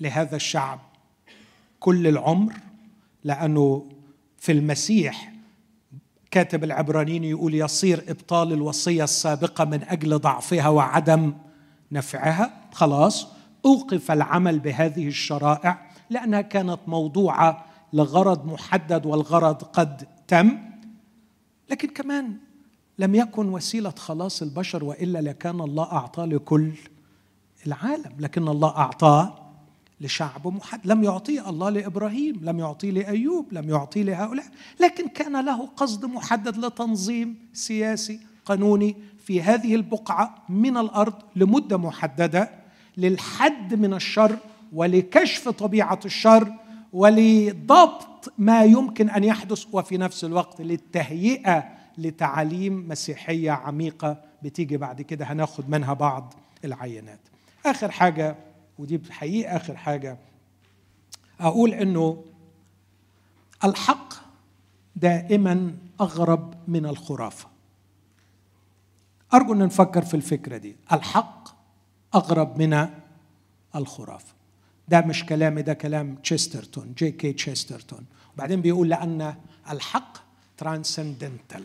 لهذا 0.00 0.36
الشعب 0.36 0.78
كل 1.80 2.06
العمر 2.06 2.52
لأنه 3.24 3.86
في 4.38 4.52
المسيح 4.52 5.32
كاتب 6.30 6.64
العبرانيين 6.64 7.24
يقول 7.24 7.54
يصير 7.54 8.04
إبطال 8.08 8.52
الوصية 8.52 9.04
السابقة 9.04 9.64
من 9.64 9.82
أجل 9.82 10.18
ضعفها 10.18 10.68
وعدم 10.68 11.34
نفعها. 11.92 12.50
خلاص 12.72 13.28
أوقف 13.64 14.10
العمل 14.10 14.58
بهذه 14.58 15.08
الشرائع 15.08 15.90
لأنها 16.10 16.40
كانت 16.40 16.78
موضوعة 16.86 17.64
لغرض 17.92 18.46
محدد 18.46 19.06
والغرض 19.06 19.62
قد 19.62 20.08
تم. 20.28 20.58
لكن 21.70 21.88
كمان 21.88 22.36
لم 22.98 23.14
يكن 23.14 23.48
وسيلة 23.48 23.90
خلاص 23.90 24.42
البشر 24.42 24.84
وإلا 24.84 25.18
لكان 25.18 25.60
الله 25.60 25.84
اعطاه 25.92 26.24
لكل 26.24 26.72
العالم 27.66 28.12
لكن 28.18 28.48
الله 28.48 28.68
اعطاه 28.68 29.34
لشعب 30.00 30.46
محدد. 30.48 30.86
لم 30.86 31.04
يعطيه 31.04 31.50
الله 31.50 31.70
لإبراهيم 31.70 32.40
لم 32.42 32.58
يعطيه 32.58 32.90
لأيوب 32.90 33.52
لم 33.52 33.70
يعطيه 33.70 34.02
لهؤلاء 34.02 34.46
لكن 34.80 35.08
كان 35.08 35.44
له 35.44 35.66
قصد 35.66 36.04
محدد 36.04 36.56
لتنظيم 36.64 37.34
سياسي 37.52 38.20
قانوني 38.44 38.96
في 39.18 39.42
هذه 39.42 39.74
البقعة 39.74 40.34
من 40.48 40.76
الأرض 40.76 41.14
لمدة 41.36 41.76
محددة 41.76 42.50
للحد 42.96 43.74
من 43.74 43.94
الشر 43.94 44.36
ولكشف 44.72 45.48
طبيعة 45.48 46.00
الشر 46.04 46.52
ولضبط 46.92 48.32
ما 48.38 48.64
يمكن 48.64 49.10
أن 49.10 49.24
يحدث 49.24 49.64
وفي 49.72 49.98
نفس 49.98 50.24
الوقت 50.24 50.60
للتهيئة 50.60 51.75
لتعاليم 51.98 52.88
مسيحية 52.88 53.50
عميقة 53.50 54.22
بتيجي 54.42 54.76
بعد 54.76 55.02
كده. 55.02 55.24
هناخد 55.24 55.70
منها 55.70 55.94
بعض 55.94 56.34
العينات. 56.64 57.20
آخر 57.66 57.90
حاجة 57.90 58.36
ودي 58.78 59.00
حقيقة 59.10 59.56
آخر 59.56 59.76
حاجة. 59.76 60.18
أقول 61.40 61.74
إنه 61.74 62.24
الحق 63.64 64.14
دائما 64.96 65.74
أغرب 66.00 66.54
من 66.68 66.86
الخرافة. 66.86 67.48
أرجو 69.34 69.52
إن 69.52 69.58
نفكر 69.58 70.02
في 70.04 70.14
الفكرة 70.14 70.56
دي. 70.56 70.76
الحق 70.92 71.48
أغرب 72.14 72.58
من 72.62 72.88
الخرافة. 73.76 74.34
ده 74.88 75.00
مش 75.00 75.26
كلامي 75.26 75.62
ده 75.62 75.74
كلام 75.74 76.14
تشسترتون 76.14 76.94
جي 76.98 77.10
كي 77.10 77.32
تشسترتون. 77.32 78.06
وبعدين 78.34 78.60
بيقول 78.60 78.88
لأن 78.88 79.34
الحق 79.70 80.25
transcendental 80.56 81.64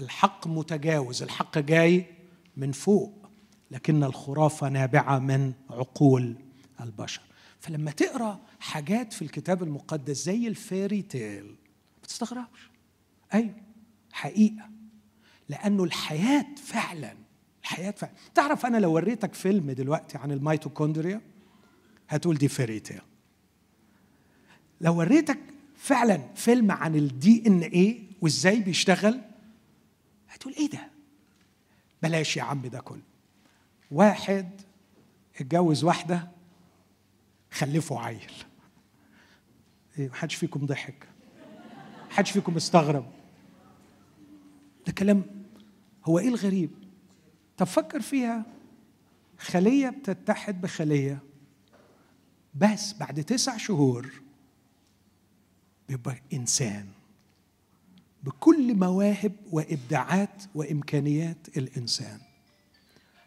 الحق 0.00 0.46
متجاوز 0.46 1.22
الحق 1.22 1.58
جاي 1.58 2.06
من 2.56 2.72
فوق 2.72 3.26
لكن 3.70 4.04
الخرافة 4.04 4.68
نابعة 4.68 5.18
من 5.18 5.52
عقول 5.70 6.36
البشر. 6.80 7.22
فلما 7.60 7.90
تقرأ 7.90 8.40
حاجات 8.60 9.12
في 9.12 9.22
الكتاب 9.22 9.62
المقدس 9.62 10.24
زي 10.24 10.48
ال 10.48 10.57
fairy 10.57 11.02
tale 11.02 11.46
ما 11.46 12.08
تستغربش. 12.08 12.70
أيوه 13.34 13.54
حقيقة. 14.12 14.70
لأنه 15.48 15.84
الحياة 15.84 16.46
فعلا 16.64 17.14
الحياة 17.62 17.90
فعلا. 17.90 18.12
تعرف 18.34 18.66
أنا 18.66 18.76
لو 18.76 18.92
وريتك 18.92 19.34
فيلم 19.34 19.70
دلوقتي 19.70 20.18
عن 20.18 20.32
الميتوكوندريا 20.32 21.20
هتقول 22.08 22.36
دي 22.38 22.48
fairy 22.48 22.80
tale. 22.80 23.00
لو 24.80 24.98
وريتك 24.98 25.38
فعلا 25.80 26.20
فيلم 26.34 26.70
عن 26.70 26.94
ال 26.94 27.42
DNA 27.46 28.02
وإزاي 28.20 28.60
بيشتغل؟ 28.60 29.20
هتقول 30.28 30.54
إيه 30.54 30.70
ده؟ 30.70 30.90
بلاش 32.02 32.36
يا 32.36 32.42
عم 32.42 32.62
ده 32.62 32.80
كله. 32.80 33.02
واحد 33.90 34.60
اتجوز 35.40 35.84
واحدة 35.84 36.30
خلفوا 37.50 38.00
عيل. 38.00 38.32
إيه 39.98 40.08
محدش 40.08 40.34
فيكم 40.34 40.66
ضحك. 40.66 41.08
محدش 42.10 42.30
فيكم 42.30 42.56
استغرب. 42.56 43.06
ده 44.86 44.92
كلام 44.92 45.24
هو 46.04 46.18
إيه 46.18 46.28
الغريب؟ 46.28 46.70
طب 47.56 47.66
فكر 47.66 48.00
فيها. 48.00 48.44
خلية 49.38 49.88
بتتحد 49.88 50.60
بخلية. 50.60 51.18
بس 52.54 52.92
بعد 52.92 53.24
تسع 53.24 53.56
شهور 53.56 54.10
بيبقى 55.90 56.16
إنسان. 56.32 56.86
بكل 58.22 58.74
مواهب 58.74 59.32
وإبداعات 59.52 60.42
وإمكانيات 60.54 61.48
الإنسان. 61.56 62.18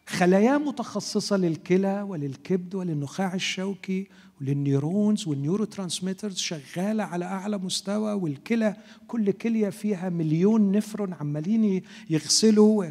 خلايا 0.08 0.58
متخصصة 0.58 1.38
للكلى 1.38 2.02
وللكبد 2.02 2.76
وللنخاع 2.76 3.34
الشوكي 3.34 4.08
ولل 4.42 4.63
neurons 4.63 5.14
وال 5.14 5.28
neurotransmitters 5.28 6.38
شغالة 6.38 7.04
على 7.04 7.26
أعلى 7.26 7.58
مستوى 7.58 8.14
والكلى 8.14 8.76
كل 9.08 9.32
كلية 9.32 9.70
فيها 9.70 10.10
مليون 10.10 10.72
نفرون 10.72 11.14
عمالين 11.14 11.84
يغسلوا. 12.10 12.86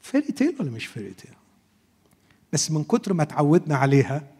fairy 0.00 0.32
tale 0.32 0.56
ولا 0.60 0.70
مش 0.70 0.86
fairy 0.86 1.10
tale 1.14 1.34
بس 2.52 2.70
من 2.70 2.84
كتر 2.84 3.12
ما 3.12 3.24
تعودنا 3.24 3.76
عليها 3.76 4.31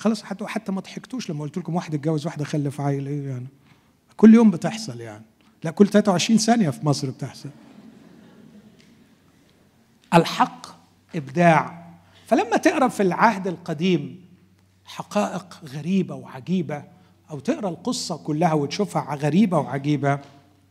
خلاص 0.00 0.22
حتى 0.22 0.46
حتى 0.46 0.72
ما 0.72 0.80
ضحكتوش 0.80 1.30
لما 1.30 1.42
قلت 1.42 1.58
لكم 1.58 1.74
واحد 1.74 1.94
اتجوز 1.94 2.26
واحدة 2.26 2.44
خلف 2.44 2.80
عيل 2.80 3.06
إيه 3.06 3.28
يعني؟ 3.28 3.46
كل 4.16 4.34
يوم 4.34 4.50
بتحصل 4.50 5.00
يعني. 5.00 5.24
لا 5.64 5.70
كل 5.70 5.88
23 5.88 6.38
ثانية 6.38 6.70
في 6.70 6.86
مصر 6.86 7.10
بتحصل. 7.10 7.50
الحق 10.14 10.66
إبداع. 11.16 11.90
فلما 12.26 12.56
تقرأ 12.56 12.88
في 12.88 13.02
العهد 13.02 13.46
القديم 13.46 14.24
حقائق 14.84 15.60
غريبة 15.64 16.14
وعجيبة 16.14 16.84
أو 17.30 17.40
تقرأ 17.40 17.68
القصة 17.68 18.16
كلها 18.16 18.52
وتشوفها 18.52 19.14
غريبة 19.14 19.58
وعجيبة 19.58 20.18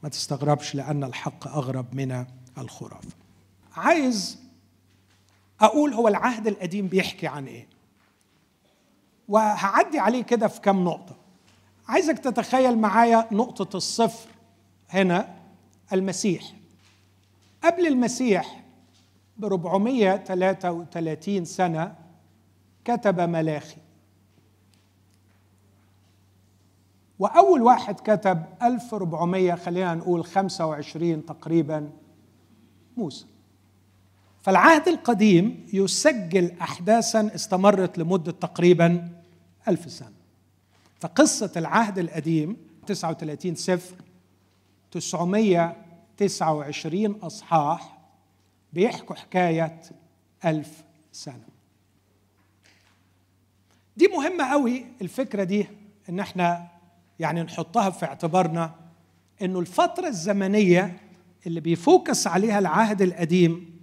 ما 0.03 0.09
تستغربش 0.09 0.75
لأن 0.75 1.03
الحق 1.03 1.47
أغرب 1.47 1.95
من 1.95 2.25
الخرافة. 2.57 3.09
عايز 3.75 4.39
أقول 5.61 5.93
هو 5.93 6.07
العهد 6.07 6.47
القديم 6.47 6.87
بيحكي 6.87 7.27
عن 7.27 7.45
إيه؟ 7.45 7.78
وهعدي 9.29 9.99
عليه 9.99 10.23
كده 10.23 10.47
في 10.47 10.61
كام 10.61 10.83
نقطة. 10.83 11.15
عايزك 11.87 12.19
تتخيل 12.19 12.77
معايا 12.77 13.27
نقطة 13.31 13.77
الصفر 13.77 14.29
هنا 14.89 15.35
المسيح. 15.93 16.43
قبل 17.63 17.87
المسيح 17.87 18.63
ب 19.37 19.45
433 19.45 21.45
سنة 21.45 21.95
كتب 22.85 23.19
ملاخي. 23.19 23.77
وأول 27.19 27.61
واحد 27.61 27.99
كتب 27.99 28.43
1400 28.63 29.55
خلينا 29.55 29.95
نقول 29.95 30.25
25 30.25 31.25
تقريبا 31.25 31.89
موسى. 32.97 33.25
فالعهد 34.41 34.87
القديم 34.87 35.67
يسجل 35.73 36.51
أحداثا 36.61 37.31
استمرت 37.35 37.97
لمدة 37.97 38.31
تقريبا 38.31 39.18
ألف 39.67 39.91
سنة. 39.91 40.13
فقصة 40.99 41.51
العهد 41.57 41.99
القديم 41.99 42.57
39 42.87 43.55
سفر 43.55 43.95
929 44.91 47.05
أصحاح 47.11 47.97
بيحكوا 48.73 49.15
حكاية 49.15 49.81
ألف 50.45 50.83
سنة. 51.11 51.43
دي 53.97 54.07
مهمة 54.07 54.51
قوي 54.51 54.85
الفكرة 55.01 55.43
دي 55.43 55.67
إن 56.09 56.19
إحنا 56.19 56.67
يعني 57.19 57.43
نحطها 57.43 57.89
في 57.89 58.05
اعتبارنا 58.05 58.75
إنه 59.41 59.59
الفترة 59.59 60.07
الزمنية 60.07 60.97
اللي 61.47 61.59
بيفوكس 61.59 62.27
عليها 62.27 62.59
العهد 62.59 63.01
القديم 63.01 63.79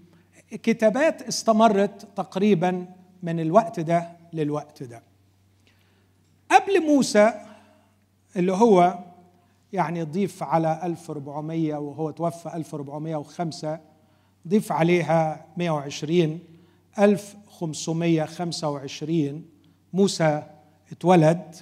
كتابات 0.51 1.23
استمرت 1.23 2.09
تقريبا 2.17 2.87
من 3.23 3.41
الوقت 3.41 3.81
ده 3.81 4.13
للوقت 4.33 4.83
ده. 4.83 5.03
قبل 6.51 6.87
موسى 6.87 7.33
اللي 8.37 8.53
هو 8.53 8.99
يعني 9.73 10.03
ضيف 10.03 10.43
على 10.43 10.81
1400 10.83 11.75
وهو 11.75 12.11
توفى 12.11 12.57
1405 12.57 13.81
ضيف 14.49 14.73
عليها 14.73 15.47
120 15.57 16.39
1525 16.99 19.45
موسى 19.93 20.43
اتولد. 20.93 21.57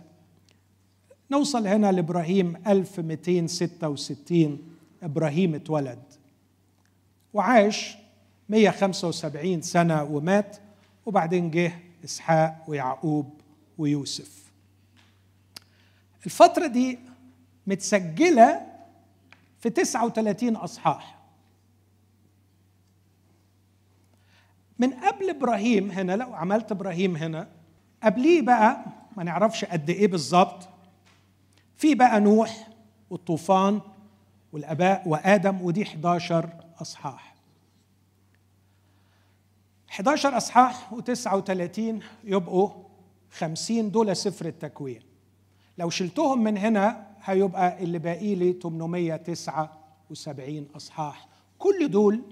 نوصل 1.30 1.66
هنا 1.66 1.92
لإبراهيم 1.92 2.56
1266 2.66 4.58
إبراهيم 5.02 5.54
اتولد. 5.54 6.02
وعاش 7.34 7.96
175 8.48 9.62
سنة 9.62 10.02
ومات 10.02 10.56
وبعدين 11.06 11.50
جه 11.50 11.72
إسحاق 12.04 12.64
ويعقوب 12.68 13.40
ويوسف. 13.78 14.43
الفترة 16.26 16.66
دي 16.66 16.98
متسجلة 17.66 18.66
في 19.60 19.70
39 19.70 20.56
أصحاح. 20.56 21.18
من 24.78 24.90
قبل 24.92 25.30
إبراهيم 25.30 25.90
هنا 25.90 26.16
لو 26.16 26.34
عملت 26.34 26.72
إبراهيم 26.72 27.16
هنا 27.16 27.48
قبليه 28.02 28.42
بقى 28.42 28.84
ما 29.16 29.24
نعرفش 29.24 29.64
قد 29.64 29.90
إيه 29.90 30.06
بالظبط 30.08 30.68
في 31.76 31.94
بقى 31.94 32.20
نوح 32.20 32.68
والطوفان 33.10 33.80
والآباء 34.52 35.08
وآدم 35.08 35.60
ودي 35.62 35.82
11 35.82 36.50
أصحاح. 36.80 37.34
11 39.90 40.36
أصحاح 40.36 40.90
و39 40.94 41.80
يبقوا 42.24 42.70
50 43.30 43.90
دول 43.90 44.16
سفر 44.16 44.46
التكوين. 44.46 45.02
لو 45.78 45.90
شلتهم 45.90 46.44
من 46.44 46.58
هنا 46.58 47.06
هيبقى 47.24 47.82
اللي 47.84 47.98
باقي 47.98 48.34
لي 48.34 48.52
879 48.62 50.66
أصحاح 50.76 51.28
كل 51.58 51.90
دول 51.90 52.22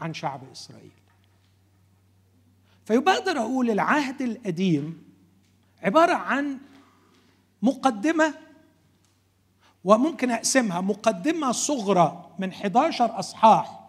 عن 0.00 0.14
شعب 0.14 0.40
إسرائيل. 0.52 0.90
فيبقى 2.84 3.14
أقدر 3.14 3.38
أقول 3.38 3.70
العهد 3.70 4.22
القديم 4.22 5.02
عبارة 5.82 6.14
عن 6.14 6.58
مقدمة 7.62 8.34
وممكن 9.84 10.30
أقسمها 10.30 10.80
مقدمة 10.80 11.52
صغرى 11.52 12.30
من 12.38 12.48
11 12.50 13.18
أصحاح 13.18 13.80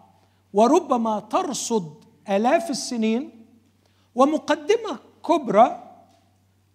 وربما 0.52 1.20
ترصد 1.20 2.04
آلاف 2.28 2.70
السنين 2.70 3.46
ومقدمة 4.14 4.98
كبرى 5.28 5.82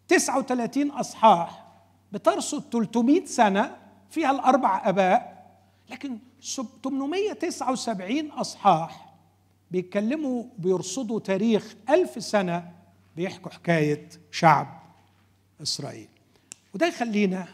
39 0.07 0.91
أصحاح 0.91 1.66
بترصد 2.11 2.63
300 2.71 3.25
سنة 3.25 3.75
فيها 4.09 4.31
الأربع 4.31 4.89
أباء 4.89 5.37
لكن 5.89 6.17
879 6.83 8.31
أصحاح 8.31 9.13
بيتكلموا 9.71 10.43
بيرصدوا 10.57 11.19
تاريخ 11.19 11.75
ألف 11.89 12.23
سنة 12.23 12.71
بيحكوا 13.15 13.51
حكاية 13.51 14.09
شعب 14.31 14.81
إسرائيل. 15.61 16.07
وده 16.75 16.87
يخلينا 16.87 17.47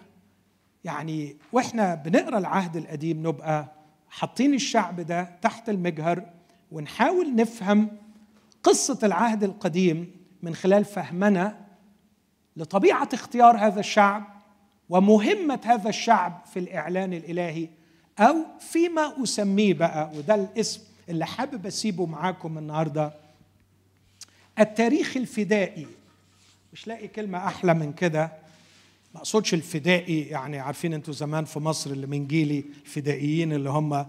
يعني 0.84 1.38
وإحنا 1.52 1.96
بنقرأ 1.96 2.38
العهد 2.38 2.76
القديم 2.78 3.28
نبقى 3.28 3.66
حاطين 4.10 4.54
الشعب 4.54 5.02
ده 5.02 5.24
تحت 5.42 5.70
المجهر 5.70 6.30
ونحاول 6.72 7.36
نفهم 7.36 7.98
قصة 8.64 9.00
العهد 9.04 9.44
القديم 9.44 10.12
من 10.42 10.56
خلال 10.56 10.86
فهمنا 10.86 11.66
لطبيعة 12.58 13.10
اختيار 13.14 13.58
هذا 13.58 13.80
الشعب 13.80 14.33
ومهمة 14.94 15.60
هذا 15.66 15.90
الشعب 15.90 16.42
في 16.54 16.60
الإعلان 16.60 17.14
الإلهي 17.14 17.68
أو 18.20 18.36
فيما 18.60 19.24
أسميه 19.24 19.74
بقى 19.74 20.12
وده 20.16 20.36
الاسم 20.36 20.82
اللي 21.10 21.26
حابب 21.26 21.66
أسيبه 21.66 22.06
معاكم 22.06 22.58
النهاردة. 22.58 23.14
التاريخ 24.60 25.18
الفدائي. 25.18 25.88
مش 26.74 26.88
لاقي 26.88 27.08
كلمة 27.08 27.48
أحلى 27.48 27.74
من 27.74 27.94
كده. 27.94 28.32
ما 29.14 29.20
أقصدش 29.20 29.54
الفدائي 29.54 30.22
يعني 30.22 30.60
عارفين 30.60 30.94
أنتوا 30.94 31.14
زمان 31.14 31.46
في 31.46 31.60
مصر 31.60 31.92
اللي 31.92 32.08
من 32.08 32.28
جيلي 32.28 32.64
الفدائيين 32.86 33.54
اللي 33.54 33.70
هم 33.70 34.06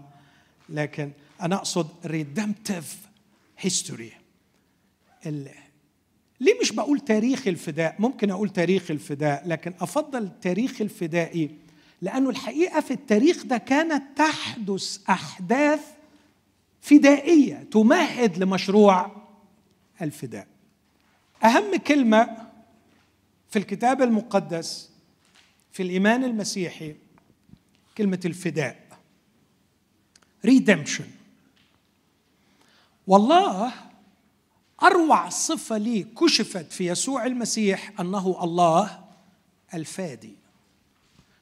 لكن 0.69 1.11
أنا 1.41 1.55
أقصد 1.55 1.87
redemptive 2.05 2.87
history. 3.67 4.13
ليه 6.39 6.59
مش 6.61 6.71
بقول 6.71 6.99
تاريخ 6.99 7.47
الفداء؟ 7.47 7.95
ممكن 7.99 8.31
أقول 8.31 8.49
تاريخ 8.49 8.91
الفداء 8.91 9.47
لكن 9.47 9.73
أفضل 9.81 10.23
التاريخ 10.23 10.81
الفدائي 10.81 11.51
لأنه 12.01 12.29
الحقيقة 12.29 12.81
في 12.81 12.91
التاريخ 12.91 13.45
ده 13.45 13.57
كانت 13.57 14.03
تحدث 14.17 14.99
أحداث 15.09 15.79
فدائية 16.81 17.67
تمهد 17.71 18.37
لمشروع 18.37 19.11
الفداء. 20.01 20.47
أهم 21.43 21.75
كلمة 21.75 22.47
في 23.49 23.59
الكتاب 23.59 24.01
المقدس 24.01 24.89
في 25.71 25.83
الإيمان 25.83 26.23
المسيحي 26.23 26.95
كلمة 27.97 28.19
الفداء 28.25 28.79
ريدمشن 30.45 31.05
والله 33.07 33.73
أروع 34.83 35.29
صفة 35.29 35.77
لي 35.77 36.03
كشفت 36.03 36.71
في 36.73 36.87
يسوع 36.87 37.25
المسيح 37.25 37.99
أنه 37.99 38.43
الله 38.43 38.99
الفادي. 39.73 40.33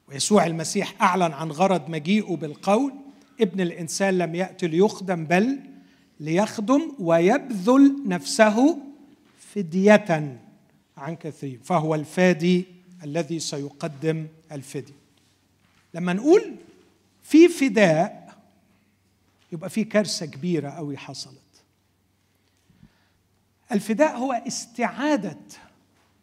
ويسوع 0.07 0.45
المسيح 0.45 1.01
أعلن 1.01 1.31
عن 1.33 1.51
غرض 1.51 1.89
مجيئه 1.89 2.35
بالقول 2.35 2.93
ابن 3.41 3.61
الإنسان 3.61 4.17
لم 4.17 4.35
يأتي 4.35 4.67
ليخدم 4.67 5.25
بل 5.25 5.59
ليخدم 6.19 6.91
ويبذل 6.99 7.95
نفسه 8.05 8.77
فدية 9.55 10.37
عن 10.97 11.15
كثير. 11.15 11.59
فهو 11.63 11.95
الفادي 11.95 12.65
الذي 13.03 13.39
سيقدم 13.39 14.27
الفدية. 14.51 15.03
لما 15.93 16.13
نقول 16.13 16.55
في 17.23 17.47
فداء 17.47 18.35
يبقى 19.51 19.69
في 19.69 19.83
كارثة 19.83 20.25
كبيرة 20.25 20.69
قوي 20.69 20.97
حصلت. 20.97 21.42
الفداء 23.73 24.17
هو 24.17 24.33
استعادة 24.33 25.39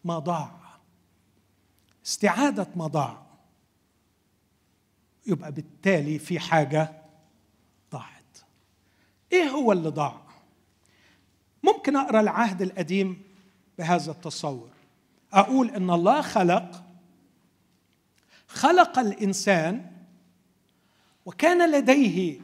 ما 0.04 0.18
ضاع 0.18 0.60
استعادة 2.06 2.66
ما 2.76 2.86
ضاع 2.86 3.22
يبقى 5.26 5.52
بالتالي 5.52 6.18
في 6.18 6.38
حاجة 6.40 6.92
ضاعت. 7.92 8.38
إيه 9.32 9.48
هو 9.48 9.72
اللي 9.72 9.88
ضاع؟ 9.88 10.20
ممكن 11.62 11.96
أقرأ 11.96 12.20
العهد 12.20 12.62
القديم 12.62 13.22
بهذا 13.78 14.10
التصور. 14.10 14.68
أقول 15.32 15.70
إن 15.70 15.90
الله 15.90 16.22
خلق 16.22 16.82
خلق 18.48 18.98
الإنسان 18.98 19.90
وكان 21.26 21.70
لديه 21.72 22.40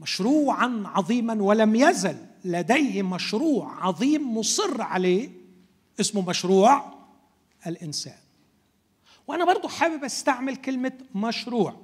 مشروعا 0.00 0.82
عظيما 0.86 1.42
ولم 1.42 1.74
يزل. 1.76 2.27
لديه 2.44 3.02
مشروع 3.02 3.86
عظيم 3.86 4.38
مصر 4.38 4.82
عليه 4.82 5.30
اسمه 6.00 6.28
مشروع 6.28 6.92
الإنسان. 7.66 8.18
وأنا 9.26 9.44
برضو 9.44 9.68
حابب 9.68 10.04
أستعمل 10.04 10.56
كلمة 10.56 10.92
مشروع 11.14 11.74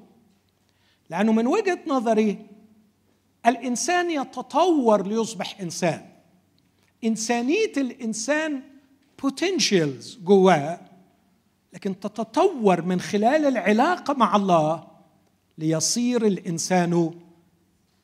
لأنه 1.10 1.32
من 1.32 1.46
وجهة 1.46 1.78
نظري 1.86 2.46
الإنسان 3.46 4.10
يتطور 4.10 5.06
ليصبح 5.06 5.60
إنسان. 5.60 6.06
إنسانية 7.04 7.72
الإنسان 7.76 8.62
بوتنشلز 9.22 10.18
جواه 10.24 10.80
لكن 11.72 12.00
تتطور 12.00 12.82
من 12.82 13.00
خلال 13.00 13.46
العلاقة 13.46 14.14
مع 14.14 14.36
الله 14.36 14.86
ليصير 15.58 16.26
الإنسان 16.26 17.14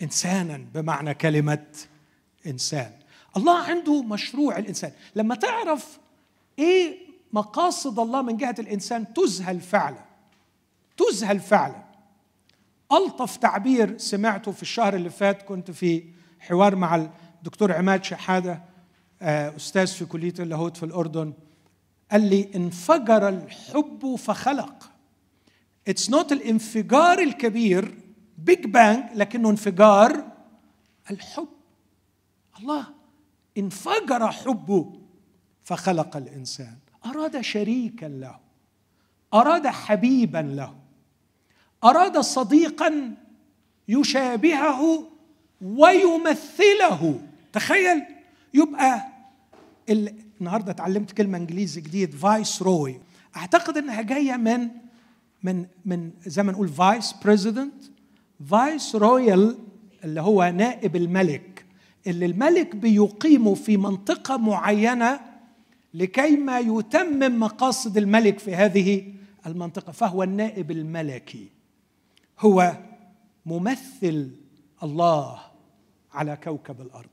إنسانا 0.03 0.67
بمعنى 0.75 1.15
كلمة 1.15 1.67
انسان 2.47 2.93
الله 3.37 3.59
عنده 3.59 4.03
مشروع 4.03 4.59
الإنسان. 4.59 4.93
لما 5.17 5.35
تعرف 5.35 5.99
إيه 6.59 6.99
مقاصد 7.33 7.99
الله 7.99 8.23
من 8.23 8.37
جهة 8.37 8.55
الإنسان 8.59 9.15
تذهل 9.15 9.61
فعلا. 9.61 10.05
تذهل 10.97 11.41
فعلا. 11.41 11.85
ألطف 12.93 13.37
تعبير 13.37 13.99
سمعته 13.99 14.53
في 14.53 14.63
الشهر 14.63 14.95
اللي 14.95 15.11
فات 15.11 15.43
كنت 15.43 15.71
في 15.71 16.05
حوار 16.41 16.77
مع 16.77 17.09
الدكتور 17.39 17.73
عماد 17.73 18.05
شحادة 18.05 18.63
آه، 19.23 19.57
أستاذ 19.57 19.87
في 19.87 20.05
كلية 20.05 20.35
اللاهوت 20.39 20.77
في 20.77 20.83
الأردن. 20.83 21.33
قال 22.13 22.31
لي 22.31 22.51
انفجر 22.55 23.29
الحب 23.29 24.15
فخلق. 24.15 24.91
It's 25.89 26.11
not 26.11 26.33
الانفجار 26.33 27.19
الكبير 27.19 27.95
big 28.39 28.67
bang 28.67 29.05
لكنه 29.15 29.51
انفجار 29.51 30.25
الحب. 31.11 31.49
الله 32.61 32.87
انفجر 33.59 34.31
حبه 34.31 34.93
فخلق 35.63 36.17
الإنسان. 36.17 36.77
أراد 37.07 37.41
شريكا 37.41 38.07
له 38.07 38.39
أراد 39.35 39.67
حبيبا 39.67 40.39
له 40.39 40.75
أراد 41.85 42.19
صديقا 42.19 43.15
يشابهه 43.89 45.09
ويمثله. 45.63 47.21
تخيل 47.53 48.03
يبقى 48.55 49.07
النهارده 50.41 50.73
اتعلمت 50.73 51.11
كلمة 51.11 51.39
إنجليزي 51.39 51.81
جديد 51.81 52.15
viceroy 52.15 53.01
أعتقد 53.37 53.77
إنها 53.77 54.03
جاية 54.03 54.37
من 54.37 54.69
من 55.43 55.67
من 55.85 56.11
زي 56.27 56.43
ما 56.43 56.53
نقول 56.53 56.69
vice 56.69 57.13
president 57.25 57.85
vice 58.51 58.95
royal 58.97 59.59
اللي 60.05 60.21
هو 60.21 60.53
نائب 60.57 60.97
الملك. 60.97 61.60
اللي 62.07 62.27
الملك 62.27 62.77
بيقيمه 62.77 63.55
في 63.55 63.77
منطقة 63.77 64.37
معينة 64.37 65.21
لكي 65.95 66.37
ما 66.37 66.59
يتمم 66.59 67.41
مقاصد 67.41 67.97
الملك 67.97 68.39
في 68.39 68.55
هذه 68.55 69.13
المنطقة 69.47 69.93
فهو 69.93 70.23
النائب 70.23 70.71
الملكي. 70.71 71.49
هو 72.41 72.77
ممثل 73.47 74.31
الله 74.83 75.39
على 76.13 76.37
كوكب 76.45 76.81
الأرض. 76.81 77.09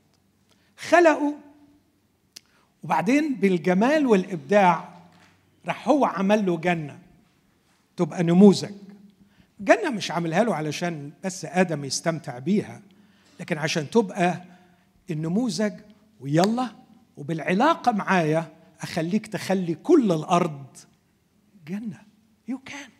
خلقوا 0.76 1.32
وبعدين 2.84 3.34
بالجمال 3.34 4.06
والإبداع 4.06 4.88
راح 5.66 5.88
هو 5.88 6.04
عمل 6.04 6.46
له 6.46 6.56
جنة 6.56 6.98
تبقى 7.96 8.22
نموذج. 8.22 8.72
جنة 9.60 9.90
مش 9.90 10.10
عاملها 10.10 10.44
له 10.44 10.54
علشان 10.54 11.10
بس 11.24 11.44
آدم 11.44 11.84
يستمتع 11.84 12.38
بيها 12.38 12.82
لكن 13.40 13.58
عشان 13.58 13.90
تبقى 13.90 14.44
النموذج 15.10 15.72
ويلا 16.20 16.76
وبالعلاقة 17.16 17.92
معايا 17.92 18.56
أخليك 18.80 19.26
تخلي 19.26 19.74
كل 19.74 20.12
الأرض 20.12 20.66
جنة. 21.66 22.02
يو 22.48 22.58
كان 22.58 22.90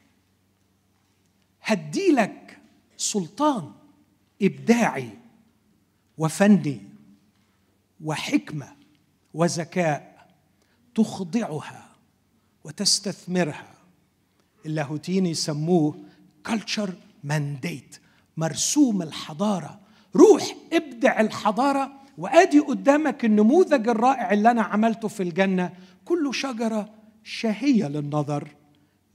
هديلك 1.62 2.58
سلطان 2.96 3.72
إبداعي 4.42 5.10
وفني 6.18 6.80
وحكمة 8.04 8.76
وذكاء 9.34 10.28
تخضعها 10.94 11.96
وتستثمرها. 12.64 13.74
اللاهوتيين 14.66 15.26
يسموه 15.26 16.04
culture 16.46 16.94
mandate 17.24 17.96
مرسوم 18.36 19.02
الحضارة 19.02 19.80
روح 20.16 20.54
ابدع 20.72 21.20
الحضارة 21.20 21.92
وآدي 22.18 22.58
قدامك 22.58 23.24
النموذج 23.24 23.88
الرائع 23.88 24.32
اللي 24.32 24.50
أنا 24.50 24.62
عملته 24.62 25.08
في 25.08 25.22
الجنة. 25.22 25.72
كله 26.04 26.32
شجرة 26.32 26.90
شهية 27.24 27.88
للنظر 27.88 28.48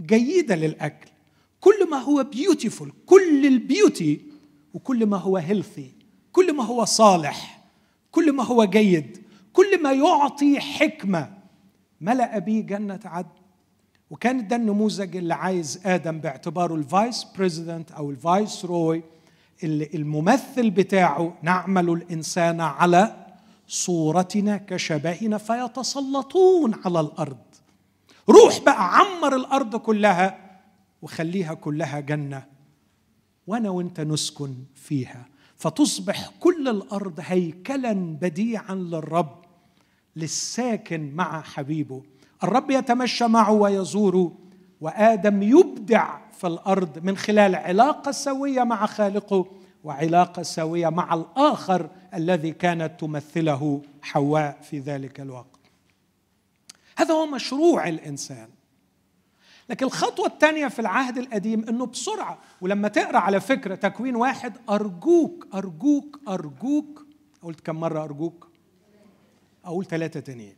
جيدة 0.01 0.55
للأكل. 0.55 1.07
كل 1.59 1.89
ما 1.91 1.97
هو 1.97 2.23
beautiful 2.23 2.93
كل 3.05 3.45
ال 3.45 3.56
beauty 3.56 4.21
وكل 4.73 5.05
ما 5.05 5.17
هو 5.17 5.37
healthy 5.37 5.91
كل 6.31 6.53
ما 6.53 6.63
هو 6.63 6.85
صالح 6.85 7.63
كل 8.11 8.31
ما 8.31 8.43
هو 8.43 8.65
جيد. 8.65 9.23
كل 9.53 9.83
ما 9.83 9.91
يعطي 9.91 10.59
حكمة. 10.59 11.33
ملأ 12.01 12.39
به 12.39 12.59
جنة 12.59 12.99
عدن. 13.05 13.29
وكان 14.09 14.47
ده 14.47 14.55
النموذج 14.55 15.17
اللي 15.17 15.33
عايز 15.33 15.81
آدم 15.85 16.19
باعتباره 16.19 16.75
ال 16.75 16.85
vice 16.85 17.23
president 17.37 17.91
أو 17.91 18.11
ال 18.11 18.65
viceroy. 18.65 19.03
اللي 19.63 19.89
الممثل 19.93 20.69
بتاعه 20.69 21.37
نعمل 21.41 21.89
الإنسان 21.89 22.61
على 22.61 23.15
صورتنا 23.67 24.57
كشبهنا 24.57 25.37
فيتسلطون 25.37 26.75
على 26.85 26.99
الأرض. 26.99 27.37
روح 28.29 28.59
بقى 28.65 28.97
عمر 28.97 29.35
الأرض 29.35 29.75
كلها 29.75 30.59
وخليها 31.01 31.53
كلها 31.53 31.99
جنة 31.99 32.45
وأنا 33.47 33.69
وأنت 33.69 33.99
نسكن 34.01 34.55
فيها. 34.75 35.25
فتصبح 35.57 36.31
كل 36.39 36.67
الأرض 36.67 37.19
هيكلا 37.19 37.93
بديعا 37.93 38.75
للرب 38.75 39.43
للساكن 40.15 41.11
مع 41.15 41.41
حبيبه. 41.41 42.03
الرب 42.43 42.71
يتمشى 42.71 43.27
معه 43.27 43.51
ويزوره 43.51 44.37
وآدم 44.81 45.43
يبدع 45.43 46.22
في 46.43 46.47
الأرض 46.47 47.03
من 47.03 47.17
خلال 47.17 47.55
علاقة 47.55 48.11
سوية 48.11 48.63
مع 48.63 48.85
خالقه 48.85 49.45
وعلاقة 49.83 50.41
سوية 50.41 50.89
مع 50.89 51.13
الآخر 51.13 51.89
الذي 52.13 52.51
كانت 52.51 52.99
تمثله 52.99 53.81
حواء 54.01 54.57
في 54.61 54.79
ذلك 54.79 55.19
الوقت. 55.19 55.59
هذا 56.97 57.13
هو 57.13 57.25
مشروع 57.25 57.87
الإنسان. 57.87 58.47
لكن 59.69 59.85
الخطوة 59.85 60.27
الثانية 60.27 60.67
في 60.67 60.79
العهد 60.79 61.17
القديم 61.17 61.65
إنه 61.69 61.85
بسرعة 61.85 62.37
ولما 62.61 62.87
تقرأ 62.87 63.17
على 63.17 63.39
فكرة 63.39 63.75
تكوين 63.75 64.15
واحد 64.15 64.53
أرجوك 64.69 65.47
أرجوك 65.53 66.19
أرجوك 66.27 67.05
قلت 67.41 67.59
كم 67.59 67.75
مرة 67.75 68.03
أرجوك؟ 68.03 68.47
أقول 69.65 69.85
ثلاثة 69.85 70.19
تانيين 70.19 70.55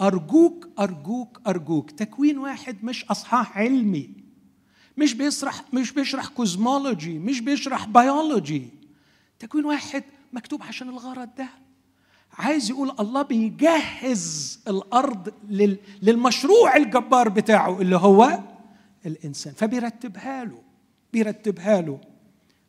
أرجوك 0.00 0.68
أرجوك 0.78 1.40
أرجوك. 1.46 1.90
تكوين 1.90 2.38
واحد 2.38 2.84
مش 2.84 3.04
أصحاح 3.04 3.58
علمي. 3.58 4.23
مش 4.96 5.14
بيشرح 5.14 5.62
مش 5.72 5.92
بيشرح 5.92 6.26
cosmology 6.28 7.18
مش 7.18 7.40
بيشرح 7.40 7.86
بيولوجي 7.86 8.68
تكوين 9.38 9.64
واحد 9.64 10.04
مكتوب 10.32 10.62
عشان 10.62 10.88
الغرض 10.88 11.28
ده. 11.38 11.48
عايز 12.38 12.70
يقول 12.70 12.94
الله 13.00 13.22
بيجهز 13.22 14.58
الأرض 14.68 15.32
للمشروع 16.02 16.76
الجبار 16.76 17.28
بتاعه 17.28 17.80
اللي 17.80 17.96
هو 17.96 18.38
الإنسان. 19.06 19.52
فبيرتبها 19.54 20.44
له 20.44 20.62
بيرتبها 21.12 21.80
له 21.80 21.98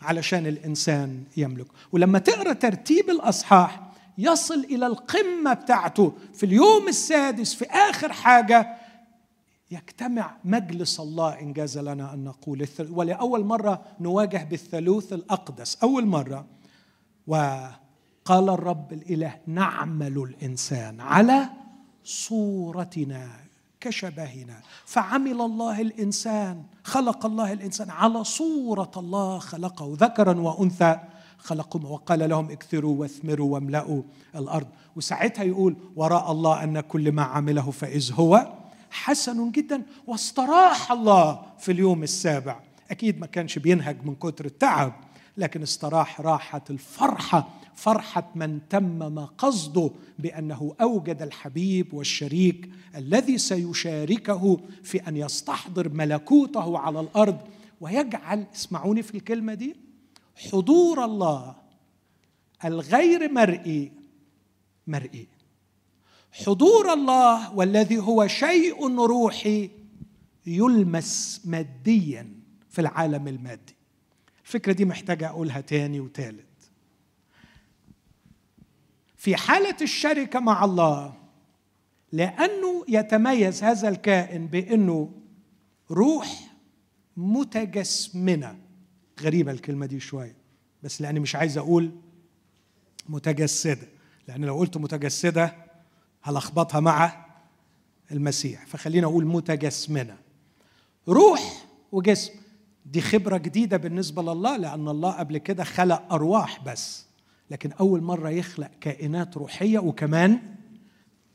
علشان 0.02 0.48
الإنسان 0.48 1.24
يملك. 1.38 1.68
ولما 1.92 2.20
تقرأ 2.20 2.54
ترتيب 2.54 3.10
الأصحاح 3.10 3.82
يصل 4.18 4.60
إلى 4.60 4.88
القمة 4.88 5.54
بتاعته 5.54 6.14
في 6.34 6.46
اليوم 6.46 6.88
السادس 6.88 7.54
في 7.54 7.66
آخر 7.66 8.14
حاجة 8.14 8.76
يجتمع 9.76 10.38
مجلس 10.46 11.00
الله 11.00 11.40
انجاز 11.40 11.78
لنا 11.78 12.14
أن 12.14 12.24
نقول 12.24 12.68
ولأول 12.90 13.46
مرة 13.46 13.82
نواجه 14.00 14.44
بالثالوث 14.44 15.14
الأقدس. 15.14 15.78
أول 15.84 16.06
مرة. 16.06 16.46
وقال 17.28 18.50
الرب 18.50 18.94
الإله 18.94 19.36
نعمل 19.48 20.18
الإنسان 20.18 21.02
على 21.02 21.50
صورتنا 22.04 23.30
كشبهنا. 23.80 24.62
فعمل 24.86 25.42
الله 25.42 25.82
الإنسان 25.82 26.64
خلق 26.84 27.26
الله 27.26 27.54
الإنسان 27.54 27.90
على 27.90 28.24
صورة 28.24 28.92
الله 28.98 29.40
خلقه. 29.40 29.98
ذكرا 30.00 30.40
وأنثى 30.40 31.00
خلقهم 31.38 31.86
وقال 31.86 32.30
لهم 32.30 32.52
اكثروا 32.52 33.00
واثمروا 33.00 33.54
واملأوا 33.54 34.02
الأرض. 34.36 34.68
وساعتها 34.96 35.44
يقول 35.44 35.76
وراء 35.96 36.32
الله 36.32 36.64
أن 36.64 36.80
كل 36.80 37.12
ما 37.12 37.24
عمله 37.24 37.72
فإذ 37.72 38.14
هو 38.14 38.65
حسن 38.96 39.52
جدا 39.52 39.84
واستراح 40.08 40.92
الله 40.92 41.46
في 41.60 41.72
اليوم 41.72 42.04
السابع. 42.04 42.60
أكيد 42.92 43.20
ما 43.20 43.26
كانش 43.28 43.60
بينهج 43.60 44.06
من 44.06 44.16
كتر 44.16 44.46
التعب 44.46 44.94
لكن 45.38 45.62
استراح 45.62 46.22
راحة 46.22 46.64
الفرحة 46.70 47.50
فرحة 47.76 48.32
من 48.36 48.60
تمم 48.70 49.20
قصده 49.20 49.92
بأنه 50.20 50.76
أوجد 50.82 51.22
الحبيب 51.22 51.94
والشريك 51.94 52.70
الذي 52.96 53.38
سيشاركه 53.38 54.60
في 54.84 54.98
أن 55.08 55.18
يستحضر 55.18 55.90
ملكوته 55.90 56.78
على 56.80 57.00
الأرض. 57.00 57.38
ويجعل 57.82 58.46
اسمعوني 58.56 59.04
في 59.04 59.16
الكلمة 59.18 59.54
دي 59.54 59.76
حضور 60.52 61.06
الله 61.06 61.56
الغير 62.66 63.32
مرئي 63.32 63.92
مرئي. 64.88 65.28
حضور 66.44 66.94
الله 66.94 67.54
والذي 67.54 67.98
هو 67.98 68.28
شيء 68.28 69.06
روحي 69.06 69.70
يلمس 70.46 71.42
ماديا 71.46 72.30
في 72.70 72.82
العالم 72.82 73.28
المادي. 73.28 73.76
الفكرة 74.46 74.74
دي 74.74 74.86
محتاجة 74.86 75.30
أقولها 75.30 75.62
تاني 75.62 76.00
وتالت. 76.00 76.46
في 79.18 79.36
حالة 79.36 79.78
الشركة 79.82 80.40
مع 80.40 80.66
الله 80.66 81.14
لأنه 82.12 82.86
يتميز 82.88 83.64
هذا 83.64 83.90
الكائن 83.90 84.48
بأنه 84.48 85.12
روح 85.92 86.52
متجسمنة. 87.18 88.60
غريبة 89.22 89.52
الكلمة 89.52 89.86
دي 89.86 90.00
شوية 90.00 90.36
بس 90.84 91.02
لأني 91.02 91.20
مش 91.20 91.36
عايز 91.36 91.58
أقول 91.58 91.92
متجسدة 93.10 93.88
لأن 94.28 94.46
لو 94.46 94.58
قلت 94.58 94.78
متجسدة 94.78 95.65
هلخبطها 96.26 96.80
مع 96.80 97.26
المسيح؟ 98.12 98.66
فخلينا 98.66 99.08
أقول 99.08 99.26
متجسمنه 99.26 100.18
روح 101.08 101.66
وجسم. 101.92 102.34
دي 102.86 103.02
خبرة 103.02 103.38
جديدة 103.38 103.78
بالنسبة 103.78 104.22
لله 104.22 104.58
لأن 104.58 104.88
الله 104.88 105.12
قبل 105.12 105.38
كده 105.38 105.64
خلق 105.64 106.14
أرواح 106.14 106.64
بس. 106.64 107.06
لكن 107.52 107.72
أول 107.72 108.02
مرة 108.02 108.30
يخلق 108.30 108.72
كائنات 108.82 109.38
روحية 109.38 109.80
وكمان 109.80 110.56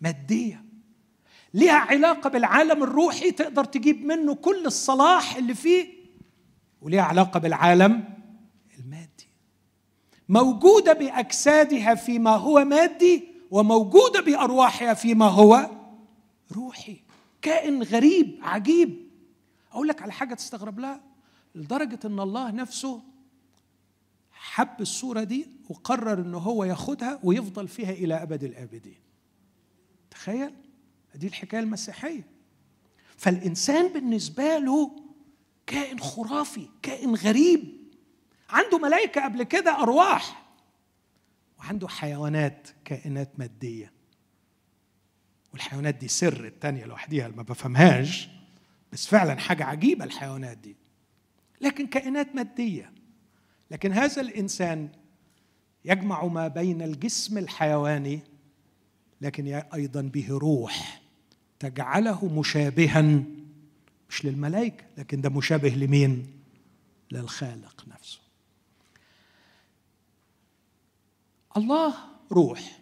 مادية. 0.01 0.65
ليها 1.55 1.73
علاقة 1.79 2.31
بالعالم 2.31 2.83
الروحي 2.83 3.31
تقدر 3.31 3.65
تجيب 3.65 4.05
منه 4.05 4.35
كل 4.35 4.67
الصلاح 4.67 5.37
اللي 5.37 5.55
فيه 5.55 5.87
وليها 6.81 7.03
علاقة 7.03 7.41
بالعالم 7.41 8.05
المادي. 8.79 9.29
موجودة 10.29 10.93
بأجسادها 10.93 11.95
فيما 11.95 12.37
هو 12.37 12.65
مادي 12.65 13.30
وموجودة 13.51 14.21
بأرواحها 14.21 14.95
فيما 14.95 15.27
هو 15.27 15.71
روحي. 16.53 16.97
كائن 17.43 17.83
غريب 17.83 18.39
عجيب. 18.43 19.11
أقول 19.73 19.89
لك 19.89 20.03
على 20.03 20.13
حاجة 20.13 20.35
تستغرب 20.35 20.79
لها. 20.79 21.01
لدرجة 21.55 21.99
إن 22.05 22.21
الله 22.21 22.51
نفسه 22.51 23.03
حب 24.33 24.81
الصورة 24.81 25.23
دي 25.23 25.47
وقرر 25.69 26.21
إن 26.21 26.35
هو 26.35 26.65
ياخدها 26.65 27.21
ويفضل 27.23 27.69
فيها 27.69 27.91
إلى 27.91 28.23
أبد 28.23 28.45
الآبدين. 28.45 28.99
تخيل؟ 30.11 30.55
دي 31.15 31.27
الحكاية 31.27 31.61
المسيحية. 31.61 32.27
فالإنسان 33.17 33.89
بالنسبة 33.89 34.59
له 34.59 34.91
كائن 35.67 36.01
خرافي 36.01 36.69
كائن 36.83 37.15
غريب. 37.15 37.81
عنده 38.51 38.79
ملائكة 38.79 39.25
قبل 39.25 39.43
كده 39.43 39.83
أرواح. 39.83 40.40
وعنده 41.61 41.89
حيوانات 41.89 42.69
كائنات 42.85 43.39
مادية. 43.39 43.93
والحيوانات 45.53 45.95
دي 45.95 46.09
سر 46.09 46.45
التانية 46.45 46.85
لوحديها 46.85 47.29
ما 47.29 47.43
بفهمهاش 47.43 48.29
بس 48.93 49.07
فعلا 49.07 49.39
حاجة 49.39 49.65
عجيبة 49.65 50.05
الحيوانات 50.05 50.59
دي. 50.59 50.77
لكن 51.61 51.87
كائنات 51.87 52.35
مادية. 52.35 52.93
لكن 53.71 53.93
هذا 53.93 54.23
الإنسان 54.23 54.89
يجمع 55.85 56.25
ما 56.25 56.49
بين 56.49 56.83
الجسم 56.83 57.39
الحيواني 57.39 58.21
لكن 59.21 59.47
أيضا 59.75 60.03
به 60.03 60.27
روح. 60.31 61.03
تجعله 61.59 62.27
مشابها 62.27 63.23
مش 64.11 64.25
للملائكة 64.25 64.85
لكن 64.99 65.21
ده 65.21 65.31
مشابه 65.31 65.69
لمين؟ 65.69 66.27
للخالق 67.11 67.85
نفسه. 67.89 68.20
الله 71.57 71.95
روح. 72.33 72.81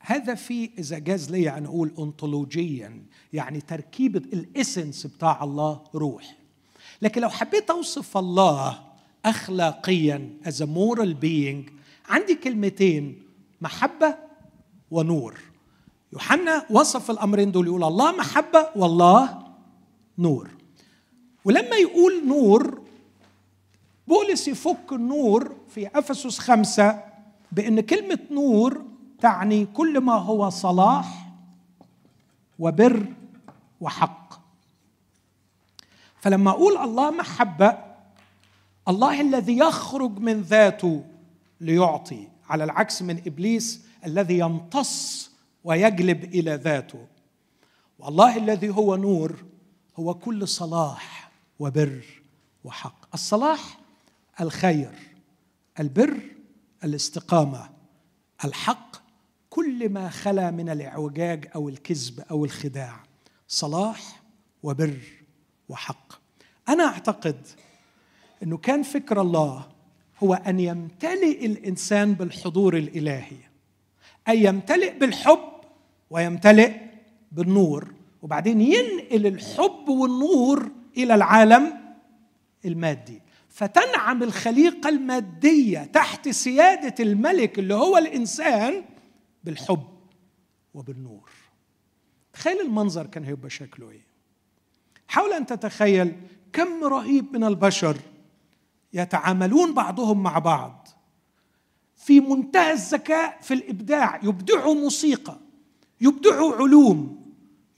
هذا 0.00 0.34
في 0.34 0.70
إذا 0.78 0.98
جاز 0.98 1.30
لي 1.30 1.50
أن 1.50 1.64
أقول 1.64 1.92
انطولوجيا 1.98 3.02
يعني 3.32 3.60
تركيبه 3.60 4.18
الاسنس 4.18 5.06
بتاع 5.06 5.44
الله 5.44 5.80
روح. 5.94 6.36
لكن 7.02 7.20
لو 7.20 7.28
حبيت 7.28 7.70
أوصف 7.70 8.16
الله 8.16 8.82
اخلاقيا 9.24 10.30
as 10.44 10.54
a 10.54 10.66
moral 10.66 11.14
being 11.22 11.70
عندي 12.08 12.34
كلمتين 12.34 13.22
محبة 13.60 14.16
ونور. 14.90 15.40
يوحنا 16.12 16.66
وصف 16.70 17.10
الأمرين 17.10 17.52
دول 17.52 17.66
يقول 17.66 17.84
الله 17.84 18.12
محبة 18.12 18.68
والله 18.76 19.38
نور. 20.18 20.50
ولما 21.44 21.76
يقول 21.76 22.26
نور 22.26 22.85
بولس 24.08 24.48
يفك 24.48 24.92
النور 24.92 25.56
في 25.68 25.98
أفسس 25.98 26.38
خمسة 26.38 27.04
بأن 27.52 27.80
كلمة 27.80 28.18
نور 28.30 28.84
تعني 29.20 29.66
كل 29.66 30.00
ما 30.00 30.14
هو 30.14 30.50
صلاح 30.50 31.32
وبر 32.58 33.06
وحق. 33.80 34.34
فلما 36.20 36.50
أقول 36.50 36.76
الله 36.76 37.10
محبة 37.10 37.78
الله 38.88 39.20
الذي 39.20 39.58
يخرج 39.58 40.18
من 40.18 40.40
ذاته 40.40 41.04
ليعطي 41.60 42.28
على 42.48 42.64
العكس 42.64 43.02
من 43.02 43.22
إبليس 43.26 43.86
الذي 44.06 44.38
يمتص 44.38 45.30
ويجلب 45.64 46.24
إلى 46.24 46.54
ذاته. 46.54 47.06
والله 47.98 48.36
الذي 48.36 48.70
هو 48.70 48.96
نور 48.96 49.36
هو 49.98 50.14
كل 50.14 50.48
صلاح 50.48 51.30
وبر 51.58 52.04
وحق. 52.64 53.14
الصلاح 53.14 53.78
الخير 54.40 54.90
البر 55.80 56.20
الاستقامة 56.84 57.70
الحق 58.44 58.96
كل 59.50 59.88
ما 59.88 60.08
خلا 60.08 60.50
من 60.50 60.68
الإعوجاج 60.68 61.48
أو 61.54 61.68
الكذب 61.68 62.20
أو 62.30 62.44
الخداع 62.44 63.00
صلاح 63.48 64.22
وبر 64.62 64.98
وحق. 65.68 66.12
أنا 66.68 66.84
أعتقد 66.84 67.46
إنه 68.42 68.56
كان 68.56 68.82
فكر 68.82 69.20
الله 69.20 69.68
هو 70.22 70.34
أن 70.34 70.60
يمتلئ 70.60 71.46
الإنسان 71.46 72.14
بالحضور 72.14 72.76
الإلهي 72.76 73.36
اي 74.28 74.44
يمتلئ 74.44 74.98
بالحب 74.98 75.48
ويمتلئ 76.10 76.72
بالنور 77.32 77.94
وبعدين 78.22 78.60
ينقل 78.60 79.26
الحب 79.26 79.88
والنور 79.88 80.70
إلى 80.96 81.14
العالم 81.14 81.72
المادي. 82.64 83.20
فتنعم 83.56 84.22
الخليقة 84.22 84.88
المادية 84.88 85.84
تحت 85.84 86.28
سيادة 86.28 86.94
الملك 87.04 87.58
اللي 87.58 87.74
هو 87.74 87.98
الإنسان 87.98 88.84
بالحب 89.44 89.86
وبالنور. 90.74 91.30
تخيل 92.32 92.60
المنظر 92.60 93.06
كان 93.06 93.24
هيبقى 93.24 93.50
شكله 93.50 93.90
إيه. 93.90 94.06
حاول 95.08 95.32
أن 95.32 95.46
تتخيل 95.46 96.12
كم 96.52 96.84
رهيب 96.84 97.32
من 97.32 97.44
البشر 97.44 97.96
يتعاملون 98.92 99.74
بعضهم 99.74 100.22
مع 100.22 100.38
بعض. 100.38 100.88
في 101.94 102.20
منتهى 102.20 102.72
الذكاء 102.72 103.38
في 103.42 103.54
الإبداع 103.54 104.20
يبدعوا 104.22 104.74
موسيقى 104.74 105.38
يبدعوا 106.00 106.54
علوم 106.54 107.26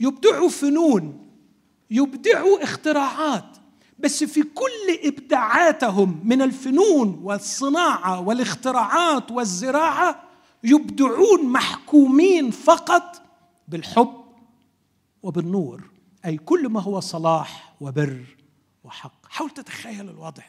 يبدعوا 0.01 0.49
فنون 0.49 1.29
يبدعوا 1.91 2.62
اختراعات. 2.62 3.57
بس 3.99 4.24
في 4.24 4.42
كل 4.42 4.99
إبداعاتهم 5.05 6.20
من 6.24 6.42
الفنون 6.42 7.20
والصناعة 7.22 8.20
والاختراعات 8.20 9.30
والزراعة 9.30 10.22
يبدعون 10.64 11.46
محكومين 11.46 12.51
فقط 12.51 13.22
بالحب 13.68 14.14
وبالنور 15.22 15.90
أي 16.26 16.36
كل 16.36 16.68
ما 16.68 16.80
هو 16.80 17.01
صلاح 17.01 17.74
وبر 17.80 18.24
وحق. 18.84 19.26
حاول 19.28 19.51
تتخيل 19.51 20.09
الوضع 20.11 20.42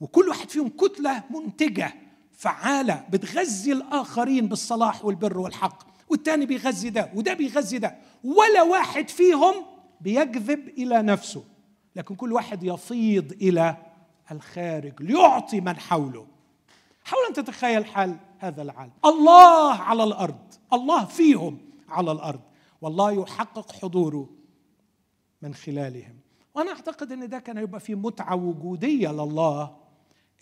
وكل 0.00 0.28
واحد 0.28 0.50
فيهم 0.50 0.68
كتلة 0.68 1.22
منتجة 1.30 1.94
فعالة 2.32 3.04
بتغذي 3.10 3.72
الآخرين 3.72 4.46
بالصلاح 4.48 5.04
والبر 5.04 5.38
والحق 5.38 5.86
والتاني 6.08 6.46
بيغذي 6.46 6.90
ده 6.90 7.10
وده 7.14 7.34
بيغذي 7.34 7.78
ده 7.78 7.96
ولا 8.24 8.62
واحد 8.62 9.08
فيهم 9.08 9.54
بيجذب 10.00 10.68
إلى 10.68 11.02
نفسه. 11.02 11.44
لكن 11.96 12.14
كل 12.14 12.32
واحد 12.32 12.62
يفيض 12.64 13.32
إلى 13.32 13.76
الخارج 14.32 15.02
ليعطي 15.02 15.60
من 15.60 15.76
حوله. 15.76 16.26
حاول 17.04 17.22
أن 17.28 17.34
تتخيل 17.34 17.84
حال 17.84 18.16
هذا 18.38 18.62
العالم. 18.62 18.92
الله 19.04 19.74
على 19.74 20.04
الأرض. 20.04 20.38
الله 20.72 21.04
فيهم 21.04 21.58
على 21.88 22.12
الأرض. 22.12 22.40
والله 22.82 23.12
يحقق 23.12 23.72
حضوره 23.72 24.28
من 25.42 25.54
خلالهم. 25.54 26.14
وأنا 26.54 26.70
أعتقد 26.70 27.12
إن 27.12 27.28
ده 27.28 27.38
كان 27.38 27.56
يبقى 27.58 27.80
فيه 27.80 27.94
متعة 27.94 28.34
وجودية 28.34 29.08
لله 29.12 29.76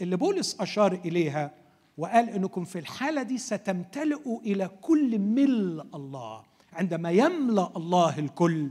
اللي 0.01 0.17
بولس 0.17 0.61
أشار 0.61 0.93
إليها 0.93 1.55
وقال 1.99 2.31
إنكم 2.31 2.65
في 2.65 2.79
الحالة 2.79 3.23
دي 3.23 3.39
ستمتلئوا 3.39 4.41
إلى 4.41 4.71
كل 4.81 5.19
ملء 5.19 5.87
الله 5.95 6.43
عندما 6.73 7.11
يملأ 7.11 7.73
الله 7.77 8.19
الكل. 8.19 8.71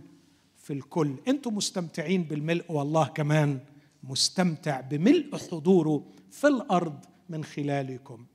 في 0.67 0.73
الكل. 0.73 1.15
أنتم 1.27 1.55
مستمتعين 1.55 2.23
بالملء 2.23 2.65
والله 2.69 3.07
كمان 3.07 3.59
مستمتع 4.03 4.81
بملء 4.81 5.37
حضوره 5.51 6.03
في 6.31 6.47
الأرض 6.47 7.05
من 7.29 7.43
خلالكم. 7.43 8.25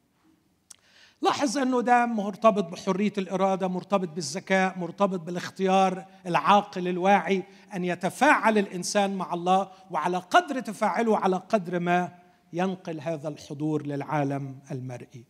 لاحظ 1.22 1.59
أنه 1.59 1.80
ده 1.80 2.07
مرتبط 2.07 2.64
بحرية 2.64 3.12
الإرادة 3.18 3.68
مرتبط 3.68 4.09
بالذكاء 4.09 4.78
مرتبط 4.78 5.20
بالاختيار 5.20 6.07
العاقل 6.26 6.89
الواعي 6.89 7.43
أن 7.74 7.85
يتفاعل 7.85 8.59
الإنسان 8.59 9.14
مع 9.14 9.35
الله 9.35 9.70
وعلى 9.91 10.18
قدر 10.18 10.61
تفاعله 10.61 11.18
على 11.18 11.37
قدر 11.37 11.80
ما 11.80 12.18
ينقل 12.53 13.01
هذا 13.01 13.28
الحضور 13.28 13.87
للعالم 13.87 14.59
المرئي. 14.70 15.24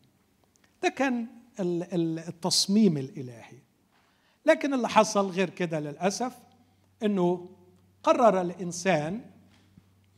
ده 0.82 0.88
كان 0.88 1.26
التصميم 2.28 2.96
الإلهي. 2.98 3.58
لكن 4.46 4.74
اللي 4.74 4.88
حصل 4.88 5.30
غير 5.30 5.50
كده 5.50 5.80
للأسف 5.80 6.51
إنه 7.04 7.48
قرر 8.02 8.40
الإنسان 8.40 9.30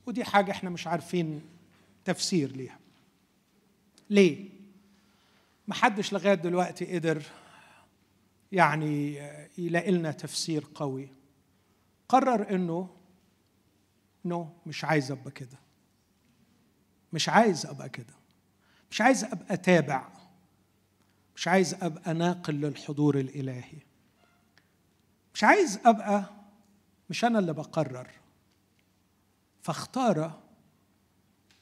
ودي 0.07 0.25
حاجة 0.25 0.51
إحنا 0.51 0.71
مش 0.71 0.87
عارفين 0.87 1.43
تفسير 2.05 2.57
ليها. 2.57 2.79
ليه؟ 4.11 4.51
محدش 5.69 6.13
لغاية 6.13 6.35
دلوقتي 6.35 6.95
قدر 6.95 7.23
يعني 8.53 9.17
يلاقي 9.59 9.91
لنا 9.91 10.13
تفسير 10.13 10.67
قوي. 10.75 11.09
قرر 12.09 12.55
إنه 12.55 12.89
نو 14.25 14.49
مش 14.67 14.85
عايز 14.85 15.11
أبقى 15.11 15.31
كده. 15.31 15.59
مش 17.13 17.29
عايز 17.29 17.67
أبقى 17.67 17.89
كده. 17.89 18.15
مش 18.91 19.01
عايز 19.01 19.25
أبقى 19.25 19.57
تابع. 19.57 20.09
مش 21.37 21.49
عايز 21.49 21.75
أبقى 21.75 22.15
ناقل 22.15 22.55
للحضور 22.55 23.21
الإلهي. 23.21 23.79
مش 25.35 25.45
عايز 25.45 25.81
أبقى 25.87 26.25
مش 27.11 27.25
أنا 27.25 27.39
اللي 27.39 27.53
بقرر. 27.53 28.09
فاختار 29.63 30.39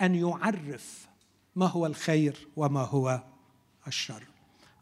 أن 0.01 0.14
يعرف 0.14 1.09
ما 1.57 1.66
هو 1.66 1.86
الخير 1.86 2.49
وما 2.57 2.80
هو 2.82 3.22
الشر. 3.86 4.22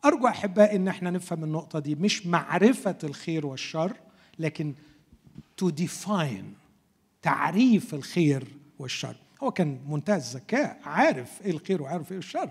أرجو 0.05 0.27
أحبائي 0.29 0.77
إن 0.77 0.89
إحنا 0.89 1.11
نفهم 1.11 1.45
النقطة 1.45 1.79
دي. 1.79 1.95
مش 1.95 2.27
معرفة 2.27 2.99
الخير 3.05 3.47
والشر 3.47 3.97
لكن 4.39 4.75
to 5.63 5.67
define 5.81 6.45
تعريف 7.23 7.95
الخير 7.95 8.49
والشر. 8.79 9.17
هو 9.43 9.51
كان 9.51 9.81
منتهى 9.89 10.17
الذكاء 10.17 10.81
عارف 10.85 11.43
إيه 11.43 11.51
الخير 11.51 11.83
وعارف 11.83 12.13
إيه 12.13 12.19
الشر. 12.19 12.51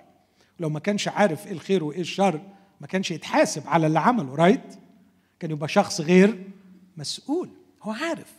لو 0.59 0.69
ما 0.69 0.79
كانش 0.79 1.07
عارف 1.07 1.47
إيه 1.47 1.53
الخير 1.53 1.83
وإيه 1.83 2.01
الشر 2.01 2.41
ما 2.81 2.87
كانش 2.87 3.11
يتحاسب 3.11 3.67
على 3.67 3.87
اللي 3.87 3.99
عمله 3.99 4.35
رايت 4.35 4.79
كان 5.39 5.51
يبقى 5.51 5.67
شخص 5.69 6.01
غير 6.01 6.43
مسؤول. 6.97 7.49
هو 7.83 7.91
عارف 7.91 8.33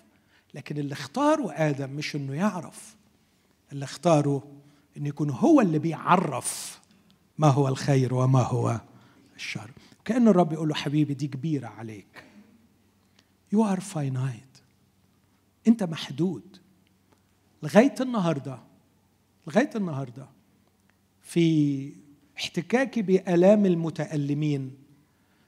لكن 0.55 0.79
اللي 0.79 0.93
اختاره 0.93 1.53
آدم 1.53 1.91
مش 1.91 2.17
إنه 2.17 2.35
يعرف. 2.35 2.97
اللي 3.73 3.85
اختاره 3.85 4.43
انه 4.97 5.09
يكون 5.09 5.31
هو 5.31 5.61
اللي 5.61 5.79
بيعرف 5.79 6.81
ما 7.39 7.49
هو 7.49 7.69
الخير 7.69 8.15
وما 8.15 8.43
هو 8.43 8.81
الشر. 9.37 9.71
كأن 10.05 10.29
الرب 10.29 10.53
يقول 10.53 10.69
له 10.69 10.75
حبيبي 10.75 11.15
دي 11.15 11.27
كبيرة 11.27 11.67
عليك. 11.67 12.25
You 13.55 13.59
are 13.59 13.81
finite. 13.81 14.61
أنت 15.69 15.83
محدود. 15.83 16.57
لغاية 17.63 17.95
النهاردة 18.01 18.59
لغاية 19.47 19.71
النهاردة 19.77 20.27
في 21.23 21.93
احتكاكي 22.39 23.03
بآلام 23.03 23.67
المتألمين 23.67 24.77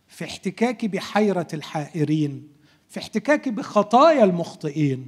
في 0.09 0.25
احتكاكي 0.25 0.89
بحيرة 0.89 1.49
الحائرين 1.55 2.49
في 2.93 3.01
احتكاكي 3.01 3.51
بخطايا 3.51 4.25
المخطئين 4.25 5.07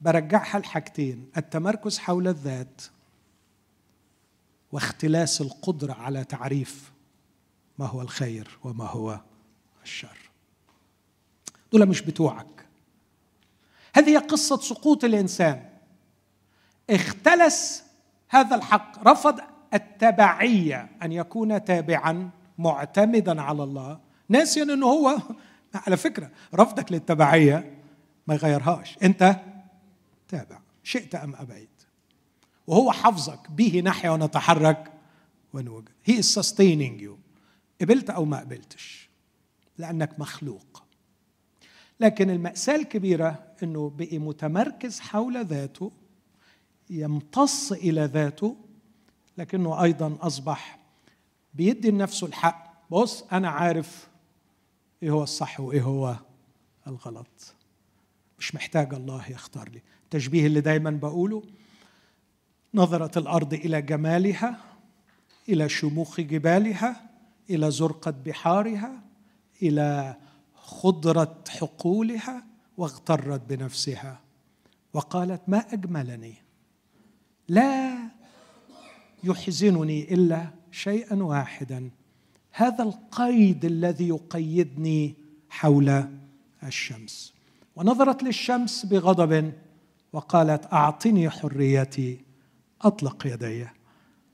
برجعها 0.00 0.58
لحاجتين 0.58 1.30
التمركز 1.36 1.98
حول 1.98 2.28
الذات 2.28 2.82
واختلاس 4.72 5.40
القدرة 5.40 5.92
على 5.92 6.24
تعريف 6.24 6.92
ما 7.78 7.86
هو 7.86 8.02
الخير 8.02 8.58
وما 8.64 8.84
هو 8.84 9.20
الشر. 9.82 10.30
دول 11.72 11.86
مش 11.86 12.02
بتوعك. 12.02 12.66
هذه 13.94 14.18
قصة 14.18 14.56
سقوط 14.56 15.04
الإنسان. 15.04 15.68
اختلس 16.90 17.84
هذا 18.28 18.56
الحق 18.56 19.08
رفض 19.08 19.40
التبعية 19.74 20.90
أن 21.02 21.12
يكون 21.12 21.64
تابعا 21.64 22.30
معتمدا 22.58 23.42
على 23.42 23.64
الله. 23.64 24.00
ناسيا 24.28 24.62
أنه 24.62 24.86
هو 24.86 25.18
على 25.74 25.96
فكرة 25.96 26.30
رفضك 26.54 26.92
للتبعية 26.92 27.78
ما 28.26 28.34
يغيرهاش. 28.34 28.98
أنت 29.02 29.40
تابع 30.28 30.60
شئت 30.82 31.14
أم 31.14 31.34
أبيت. 31.34 31.68
وهو 32.66 32.92
حفظك 32.92 33.50
به 33.50 33.80
نحيا 33.80 34.10
ونتحرك 34.10 34.92
ونوجد. 35.52 35.88
Is 36.08 36.40
sustaining 36.40 37.02
you. 37.02 37.16
قبلت 37.80 38.10
أو 38.10 38.24
ما 38.24 38.40
قبلتش. 38.40 39.08
لأنك 39.78 40.20
مخلوق. 40.20 40.82
لكن 42.00 42.30
المأساة 42.30 42.76
الكبيرة 42.76 43.44
أنه 43.62 43.92
بقي 43.96 44.18
متمركز 44.18 45.00
حول 45.00 45.44
ذاته 45.44 45.92
يمتص 46.90 47.72
إلى 47.72 48.04
ذاته 48.04 48.56
لكنه 49.38 49.82
أيضا 49.82 50.18
أصبح 50.20 50.78
بيدي 51.54 51.90
لنفسه 51.90 52.26
الحق. 52.26 52.84
بص 52.90 53.22
أنا 53.32 53.48
عارف 53.48 54.07
إيه 55.02 55.10
هو 55.10 55.22
الصح 55.22 55.60
وإيه 55.60 55.82
هو 55.82 56.16
الغلط؟ 56.86 57.54
مش 58.38 58.54
محتاج 58.54 58.94
الله 58.94 59.30
يختار 59.30 59.68
لي. 59.68 59.82
التشبيه 60.04 60.46
اللي 60.46 60.60
دايما 60.60 60.90
بقوله 60.90 61.42
نظرت 62.74 63.16
الأرض 63.16 63.54
إلى 63.54 63.82
جمالها 63.82 64.58
إلى 65.48 65.68
شموخ 65.68 66.20
جبالها 66.20 67.10
إلى 67.50 67.70
زرقة 67.70 68.10
بحارها 68.10 69.02
إلى 69.62 70.16
خضرة 70.54 71.44
حقولها 71.48 72.44
واغترت 72.76 73.40
بنفسها. 73.40 74.20
وقالت 74.92 75.42
ما 75.48 75.58
أجملني. 75.58 76.34
لا 77.48 77.98
يحزنني 79.24 80.14
إلا 80.14 80.50
شيئا 80.70 81.22
واحدا. 81.22 81.90
هذا 82.58 82.82
القيد 82.82 83.64
الذي 83.64 84.08
يقيدني 84.08 85.14
حول 85.50 86.04
الشمس. 86.62 87.34
ونظرت 87.76 88.22
للشمس 88.22 88.86
بغضب 88.86 89.52
وقالت 90.12 90.72
أعطني 90.72 91.30
حريتي 91.30 92.24
أطلق 92.82 93.26
يدي. 93.26 93.66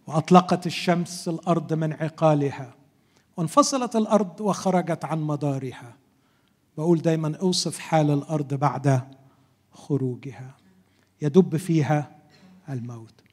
وأطلقت 0.07 0.66
الشمس 0.66 1.29
الأرض 1.29 1.72
من 1.72 1.93
عقالها. 1.93 2.75
وانفصلت 3.37 3.97
الأرض 3.97 4.41
وخرجت 4.41 5.05
عن 5.05 5.22
مدارها. 5.22 5.97
بقول 6.79 6.99
دايما 7.03 7.37
أوصف 7.37 7.79
حال 7.79 8.11
الأرض 8.11 8.55
بعد 8.55 9.01
خروجها. 9.72 10.57
يدب 11.22 11.57
فيها 11.57 12.16
الموت. 12.68 13.24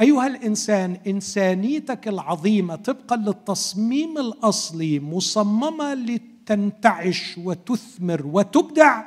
أيها 0.00 0.26
الإنسان 0.26 0.96
إنسانيتك 1.06 2.08
العظيمة 2.08 2.76
طبقا 2.76 3.16
للتصميم 3.16 4.18
الأصلي 4.18 5.00
مصممة 5.00 5.94
لتنتعش 5.94 7.38
وتثمر 7.38 8.26
وتبدع 8.26 9.04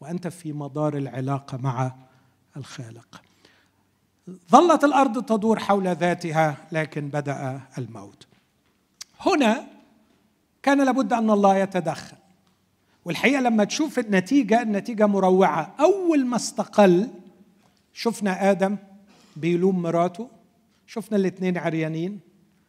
وأنت 0.00 0.28
في 0.28 0.52
مدار 0.52 0.96
العلاقة 0.96 1.58
مع 1.58 1.92
الخالق. 2.56 3.22
ظلت 4.50 4.84
الأرض 4.84 5.24
تدور 5.24 5.58
حول 5.58 5.88
ذاتها 5.88 6.56
لكن 6.72 7.08
بدأ 7.08 7.60
الموت. 7.78 8.26
هنا 9.20 9.66
كان 10.62 10.84
لابد 10.84 11.12
أن 11.12 11.30
الله 11.30 11.56
يتدخل. 11.56 12.16
والحقيقة 13.04 13.40
لما 13.40 13.64
تشوف 13.64 13.98
النتيجة 13.98 14.62
النتيجة 14.62 15.06
مروعة. 15.06 15.74
أول 15.80 16.26
ما 16.26 16.36
استقل 16.36 17.08
شفنا 17.92 18.50
آدم 18.50 18.76
بيلوم 19.36 19.82
مراته. 19.82 20.30
شفنا 20.86 21.16
الاثنين 21.18 21.58
عريانين. 21.58 22.20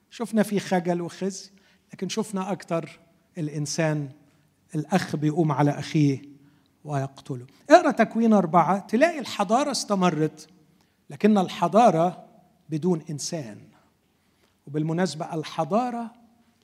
شفنا 0.09 0.43
في 0.43 0.59
خجل 0.59 1.01
وخزي 1.01 1.49
لكن 1.93 2.09
شفنا 2.09 2.51
أكثر 2.51 2.99
الإنسان 3.37 4.09
الأخ 4.75 5.15
بيقوم 5.15 5.51
على 5.51 5.71
أخيه 5.71 6.21
ويقتله. 6.85 7.45
اقرأ 7.69 7.91
تكوين 7.91 8.33
أربعة 8.33 8.79
تلاقي 8.79 9.19
الحضارة 9.19 9.71
استمرت 9.71 10.47
لكن 11.09 11.37
الحضارة 11.37 12.25
بدون 12.69 13.01
إنسان. 13.09 13.57
وبالمناسبة 14.67 15.33
الحضارة 15.33 16.11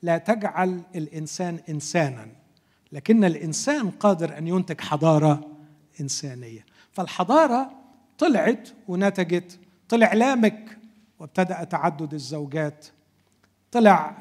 لا 0.01 0.17
تجعل 0.17 0.81
الإنسان 0.95 1.59
إنسانا 1.69 2.27
لكن 2.91 3.23
الإنسان 3.23 3.89
قادر 3.89 4.37
أن 4.37 4.47
ينتج 4.47 4.81
حضارة 4.81 5.47
إنسانية. 6.01 6.65
فالحضارة 6.91 7.71
طلعت 8.17 8.69
ونتجت 8.87 9.59
طلع 9.89 10.13
لامك 10.13 10.77
وابتدأ 11.19 11.63
تعدد 11.63 12.13
الزوجات. 12.13 12.85
طلع 13.71 14.17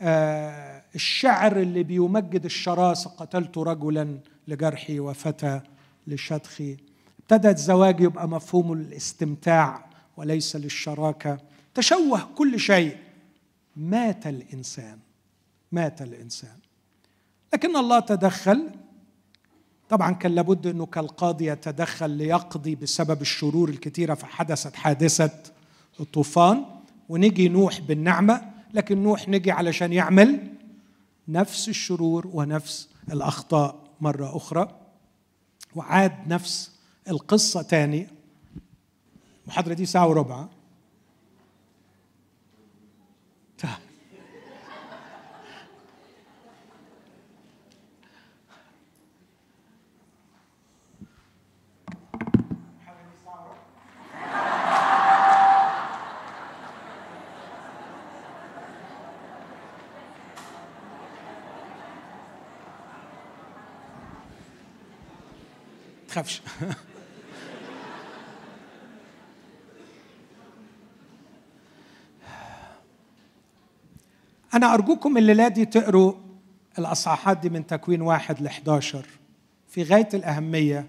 آه 0.00 0.82
الشعر 0.94 1.56
اللي 1.60 1.82
بيمجد 1.82 2.44
الشراسة 2.44 3.10
قتلت 3.10 3.58
رجلا 3.58 4.18
لجرحي 4.48 5.00
وفتى 5.00 5.60
لشدخي 6.06 6.76
ابتدى 7.20 7.50
الزواج 7.50 8.00
يبقى 8.00 8.28
مفهوم 8.28 8.72
الاستمتاع 8.72 9.86
وليس 10.16 10.56
للشراكة. 10.56 11.38
تشوه 11.74 12.20
كل 12.34 12.60
شيء. 12.60 12.96
مات 13.76 14.26
الإنسان. 14.26 14.98
مات 15.72 16.02
الإنسان. 16.02 16.56
لكن 17.54 17.76
الله 17.76 18.00
تدخل 18.00 18.70
طبعا 19.94 20.12
كان 20.12 20.34
لابد 20.34 20.66
إنه 20.66 20.86
كالقاضي 20.86 21.46
يتدخل 21.46 22.10
ليقضي 22.10 22.74
بسبب 22.74 23.22
الشرور 23.22 23.68
الكثيرة 23.68 24.14
فحدثت 24.14 24.76
حادثة 24.76 25.30
الطوفان 26.00 26.64
ونجي 27.08 27.48
نوح 27.48 27.80
بالنعمه 27.80 28.50
لكن 28.72 29.02
نوح 29.02 29.28
نجي 29.28 29.50
علشان 29.50 29.92
يعمل 29.92 30.52
نفس 31.28 31.68
الشرور 31.68 32.26
ونفس 32.32 32.88
الأخطاء 33.12 33.76
مرة 34.00 34.36
أخرى 34.36 34.68
وعاد 35.76 36.12
نفس 36.28 36.70
القصة 37.08 37.62
تاني. 37.62 38.08
المحاضره 39.44 39.74
دي 39.74 39.86
ساعة 39.86 40.08
وربع 40.08 40.46
تخافش. 66.14 66.42
أنا 74.54 74.74
أرجوكم 74.74 75.16
الليلة 75.16 75.48
دي 75.48 75.64
تقروا 75.64 76.14
الأصحاحات 76.78 77.38
دي 77.38 77.50
من 77.50 77.66
تكوين 77.66 78.02
واحد 78.02 78.40
ل 78.40 78.46
11 78.46 79.06
في 79.68 79.82
غاية 79.82 80.08
الأهمية 80.14 80.88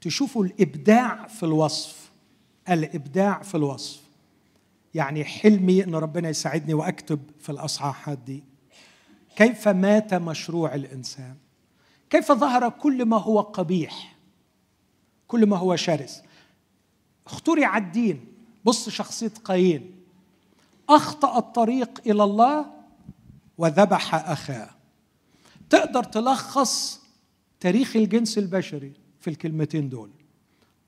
تشوفوا 0.00 0.44
الإبداع 0.44 1.26
في 1.26 1.42
الوصف. 1.42 2.10
الإبداع 2.70 3.42
في 3.42 3.54
الوصف. 3.54 4.00
يعني 4.94 5.24
حلمي 5.24 5.84
أن 5.84 5.94
ربنا 5.94 6.28
يساعدني 6.28 6.74
وأكتب 6.74 7.20
في 7.40 7.52
الأصحاحات 7.52 8.18
دي. 8.18 8.44
كيف 9.36 9.68
مات 9.68 10.14
مشروع 10.14 10.74
الإنسان؟ 10.74 11.36
كيف 12.10 12.32
ظهر 12.32 12.68
كل 12.68 13.04
ما 13.04 13.16
هو 13.16 13.40
قبيح؟ 13.40 14.12
كل 15.32 15.46
ما 15.46 15.56
هو 15.56 15.76
شرس. 15.76 16.22
اخترع 17.26 17.76
الدين. 17.76 18.24
بص 18.64 18.88
شخصية 18.88 19.32
قايين. 19.44 19.94
أخطأ 20.88 21.38
الطريق 21.38 22.00
إلى 22.06 22.24
الله 22.24 22.66
وذبح 23.58 24.14
أخاه. 24.14 24.70
تقدر 25.70 26.04
تلخص 26.04 27.00
تاريخ 27.60 27.96
الجنس 27.96 28.38
البشري 28.38 28.92
في 29.20 29.30
الكلمتين 29.30 29.88
دول. 29.88 30.10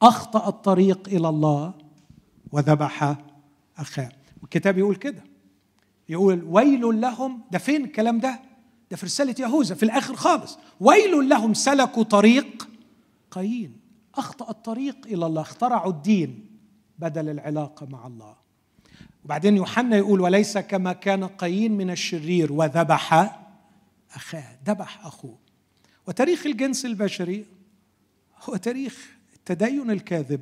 أخطأ 0.03 0.49
الطريق 0.49 1.09
إلى 1.09 1.28
الله 1.28 1.74
وذبح 2.53 3.16
أخاه. 3.78 4.12
والكتاب 4.42 4.78
يقول 4.78 4.97
كده. 4.97 5.24
يقول 6.09 6.45
ويل 6.45 7.01
لهم 7.01 7.40
ده 7.51 7.59
فين 7.59 7.84
الكلام 7.84 8.20
ده؟ 8.20 8.40
ده 8.90 8.97
في 8.97 9.07
رسالة 9.07 9.34
يهوذا 9.38 9.74
في 9.74 9.82
الآخر 9.82 10.16
خالص. 10.16 10.59
ويل 10.80 11.28
لهم 11.28 11.55
سلكوا 11.55 12.03
طريق 12.03 12.68
قايين. 13.30 13.84
أخطأ 14.16 14.50
الطريق 14.50 15.06
إلى 15.06 15.26
الله 15.26 15.42
اخترعوا 15.42 15.90
الدين 15.90 16.46
بدل 16.98 17.28
العلاقة 17.28 17.86
مع 17.86 18.06
الله. 18.06 18.36
وبعدين 19.24 19.56
يوحنا 19.56 19.96
يقول 19.96 20.20
وليس 20.20 20.58
كما 20.58 20.92
كان 20.92 21.24
قايين 21.24 21.72
من 21.72 21.90
الشرير 21.90 22.52
وذبح 22.52 23.14
أخاه. 24.14 24.58
ذبح 24.66 25.06
أخوه. 25.06 25.38
وتاريخ 26.08 26.46
الجنس 26.46 26.84
البشري 26.84 27.46
هو 28.42 28.56
تاريخ 28.56 29.16
التدين 29.36 29.90
الكاذب 29.90 30.40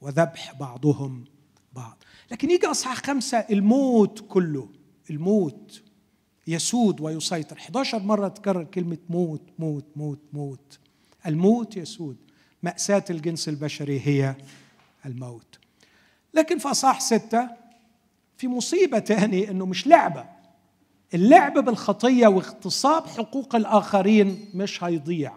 وذبح 0.00 0.52
بعضهم 0.52 1.24
بعض. 1.72 2.02
لكن 2.30 2.50
يجي 2.50 2.66
أصحاح 2.66 2.96
خمسة 3.06 3.38
الموت 3.38 4.24
كله 4.28 4.68
الموت 5.10 5.82
يسود 6.46 7.00
ويسيطر. 7.00 7.56
11 7.56 8.02
مرة 8.02 8.28
تكرر 8.28 8.64
كلمة 8.64 8.98
موت 9.08 9.42
موت 9.58 9.84
موت 9.96 10.20
موت. 10.32 10.78
الموت 11.26 11.76
يسود. 11.76 12.16
مأساة 12.62 13.04
الجنس 13.10 13.48
البشري 13.48 14.00
هي 14.00 14.34
الموت. 15.06 15.58
لكن 16.34 16.58
في 16.58 16.70
أصحاح 16.70 17.00
ستة 17.00 17.48
في 18.36 18.48
مصيبة 18.48 18.98
تاني 18.98 19.50
أنه 19.50 19.66
مش 19.66 19.86
لعبة. 19.86 20.24
اللعب 21.14 21.58
بالخطية 21.58 22.26
واغتصاب 22.26 23.06
حقوق 23.06 23.54
الآخرين 23.54 24.48
مش 24.54 24.84
هيضيع. 24.84 25.32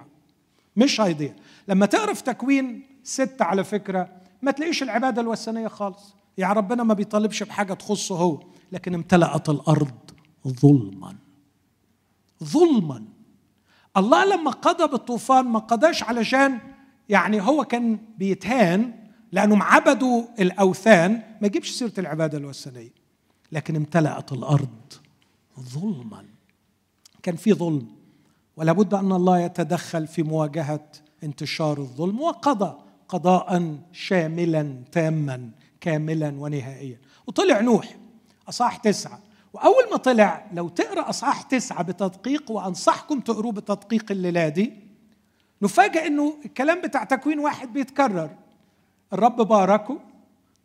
مش 0.76 1.02
هيضيع. 1.02 1.34
لما 1.68 1.86
تقرا 1.86 2.14
في 2.14 2.24
تكوين 2.24 2.84
ستة 3.04 3.46
على 3.46 3.64
فكرة 3.64 4.10
ما 4.42 4.52
تلاقيش 4.52 4.84
العبادة 4.84 5.22
الوثنية 5.22 5.68
خالص. 5.68 6.16
يعني 6.38 6.54
ربنا 6.54 6.84
ما 6.84 6.94
بيطالبش 6.94 7.44
بحاجة 7.44 7.74
تخصه 7.74 8.16
هو 8.16 8.44
لكن 8.72 8.94
امتلأت 8.94 9.50
الأرض 9.50 10.12
ظلما. 10.48 11.16
ظلما. 12.44 13.06
الله 13.98 14.26
لما 14.26 14.52
قضى 14.52 14.88
بالطوفان 14.88 15.46
ما 15.46 15.60
قضاش 15.60 16.04
علشان 16.04 16.60
يعني 17.10 17.42
هو 17.42 17.64
كان 17.64 18.00
بيتهان 18.18 18.94
لأنهم 19.32 19.62
عبدوا 19.64 20.24
الأوثان. 20.40 21.12
ما 21.12 21.48
يجيبش 21.48 21.70
سيرة 21.72 21.94
العبادة 21.98 22.38
الوثنية 22.38 22.90
لكن 23.52 23.76
امتلأت 23.76 24.32
الأرض 24.32 24.94
ظلما. 25.60 26.26
كان 27.24 27.36
في 27.36 27.54
ظلم 27.54 27.88
ولا 28.58 28.72
بد 28.72 28.94
أن 28.94 29.12
الله 29.12 29.40
يتدخل 29.40 30.08
في 30.08 30.24
مواجهة 30.24 30.86
انتشار 31.24 31.78
الظلم 31.78 32.22
وقضى 32.22 32.78
قضاء 33.08 33.78
شاملا 33.92 34.82
تاما 34.92 35.50
كاملا 35.82 36.30
ونهائيا. 36.40 36.98
وطلع 37.28 37.62
نوح 37.62 37.96
أصح 38.50 38.78
تسعة. 38.78 39.20
وأول 39.54 39.90
ما 39.92 39.98
طلع 39.98 40.46
لو 40.54 40.70
تقرأ 40.70 41.10
أصحاح 41.10 41.42
تسعة 41.42 41.84
بتدقيق 41.84 42.52
وأنصحكم 42.52 43.20
تقروه 43.20 43.52
بتدقيق 43.52 44.12
الليلة 44.12 44.50
دي 44.50 44.74
نفاجئ 45.62 46.08
أنه 46.08 46.38
الكلام 46.46 46.82
بتاع 46.82 47.04
تكوين 47.04 47.40
واحد 47.40 47.74
بيتكرر. 47.74 48.30
الرب 49.14 49.36
باركه 49.36 50.00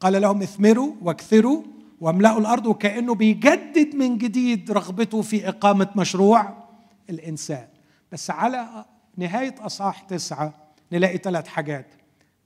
قال 0.00 0.22
لهم 0.22 0.42
اثمروا 0.42 0.94
واكثروا 1.02 1.62
واملأوا 2.00 2.40
الأرض 2.40 2.66
وكأنه 2.66 3.14
بيجدد 3.14 3.94
من 3.94 4.18
جديد 4.18 4.70
رغبته 4.70 5.22
في 5.22 5.48
إقامة 5.48 5.88
مشروع 5.96 6.64
الإنسان. 7.10 7.68
بس 8.12 8.30
على 8.30 8.84
نهاية 9.16 9.54
أصحاح 9.58 10.00
تسعة 10.00 10.54
نلاقي 10.92 11.18
ثلاث 11.18 11.48
حاجات. 11.48 11.86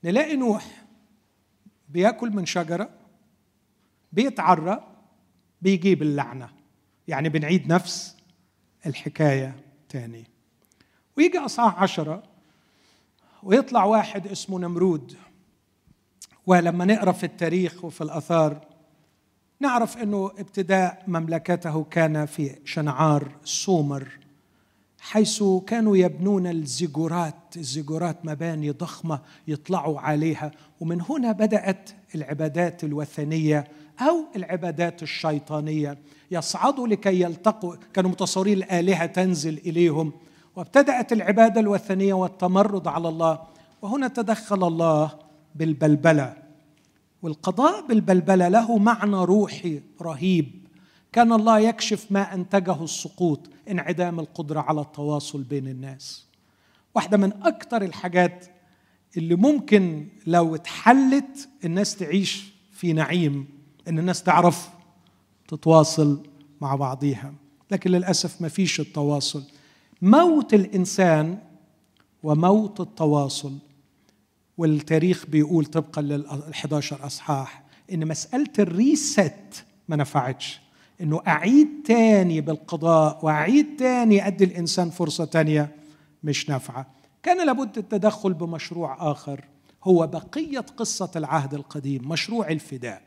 نلاقي 0.04 0.36
نوح 0.36 0.84
بياكل 1.88 2.30
من 2.30 2.46
شجرة 2.46 2.90
بيتعرى 4.12 4.84
بيجيب 5.62 6.02
اللعنة. 6.02 6.48
يعني 7.08 7.28
بنعيد 7.28 7.72
نفس 7.72 8.16
الحكاية 8.86 9.56
تاني. 9.88 10.24
ويجي 11.16 11.38
أصحاح 11.38 11.82
عشرة 11.82 12.33
ويطلع 13.44 13.84
واحد 13.84 14.26
اسمه 14.26 14.58
نمرود. 14.58 15.16
ولما 16.46 16.84
نقرأ 16.84 17.12
في 17.12 17.24
التاريخ 17.24 17.84
وفي 17.84 18.00
الآثار 18.00 18.60
نعرف 19.60 19.98
أنه 19.98 20.30
ابتداء 20.38 21.04
مملكته 21.06 21.84
كان 21.84 22.26
في 22.26 22.56
شنعار 22.64 23.28
سومر 23.44 24.08
حيث 25.00 25.44
كانوا 25.66 25.96
يبنون 25.96 26.46
الزيجورات 26.46 27.34
الزيجورات 27.56 28.26
مباني 28.26 28.70
ضخمة 28.70 29.20
يطلعوا 29.48 30.00
عليها. 30.00 30.50
ومن 30.80 31.00
هنا 31.00 31.32
بدأت 31.32 31.90
العبادات 32.14 32.84
الوثنية 32.84 33.68
أو 34.00 34.24
العبادات 34.36 35.02
الشيطانية. 35.02 35.98
يصعدوا 36.30 36.88
لكي 36.88 37.20
يلتقوا 37.20 37.76
كانوا 37.94 38.10
متصورين 38.10 38.56
الآلهة 38.58 39.06
تنزل 39.06 39.58
إليهم. 39.58 40.12
وابتدأت 40.56 41.12
العبادة 41.12 41.60
الوثنية 41.60 42.14
والتمرد 42.14 42.88
على 42.88 43.08
الله. 43.08 43.38
وهنا 43.82 44.08
تدخل 44.08 44.66
الله 44.66 45.18
بالبلبلة. 45.54 46.36
والقضاء 47.22 47.86
بالبلبلة 47.86 48.48
له 48.48 48.78
معنى 48.78 49.16
روحي 49.16 49.82
رهيب. 50.02 50.64
كان 51.12 51.32
الله 51.32 51.58
يكشف 51.58 52.06
ما 52.12 52.34
أنتجه 52.34 52.84
السقوط 52.84 53.40
انعدام 53.70 54.20
القدرة 54.20 54.60
على 54.60 54.80
التواصل 54.80 55.42
بين 55.42 55.68
الناس. 55.68 56.26
واحدة 56.94 57.16
من 57.16 57.32
أكثر 57.42 57.82
الحاجات 57.82 58.46
اللي 59.16 59.34
ممكن 59.34 60.08
لو 60.26 60.54
اتحلت 60.54 61.48
الناس 61.64 61.96
تعيش 61.96 62.52
في 62.72 62.92
نعيم 62.92 63.48
إن 63.88 63.98
الناس 63.98 64.22
تعرف 64.22 64.70
تتواصل 65.48 66.26
مع 66.60 66.74
بعضيها. 66.74 67.34
لكن 67.70 67.90
للأسف 67.90 68.42
ما 68.42 68.48
فيش 68.48 68.80
التواصل. 68.80 69.42
موت 70.04 70.54
الإنسان 70.54 71.38
وموت 72.22 72.80
التواصل. 72.80 73.58
والتاريخ 74.58 75.26
بيقول 75.26 75.64
طبقا 75.64 76.02
لل 76.02 76.26
11 76.26 77.06
أصحاح 77.06 77.62
إن 77.92 78.08
مسألة 78.08 78.52
ال 78.58 78.76
reset 78.76 79.64
ما 79.88 79.96
نفعتش. 79.96 80.60
إنه 81.00 81.20
أعيد 81.26 81.68
تاني 81.84 82.40
بالقضاء 82.40 83.18
وأعيد 83.22 83.76
تاني 83.76 84.26
أدي 84.26 84.44
الإنسان 84.44 84.90
فرصة 84.90 85.24
تانية 85.24 85.76
مش 86.24 86.48
نافعة. 86.48 86.86
كان 87.22 87.46
لابد 87.46 87.78
التدخل 87.78 88.34
بمشروع 88.34 89.10
آخر 89.12 89.44
هو 89.84 90.06
بقية 90.06 90.66
قصة 90.76 91.10
العهد 91.16 91.54
القديم 91.54 92.08
مشروع 92.08 92.48
الفداء. 92.48 93.02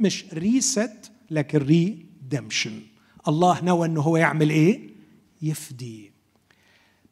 مش 0.00 0.24
reset 0.32 1.10
لكن 1.30 1.58
redemption. 1.58 2.80
الله 3.28 3.64
نوى 3.64 3.86
إنه 3.86 4.00
هو 4.00 4.16
يعمل 4.16 4.50
إيه؟ 4.50 4.90
يفدي. 5.42 6.13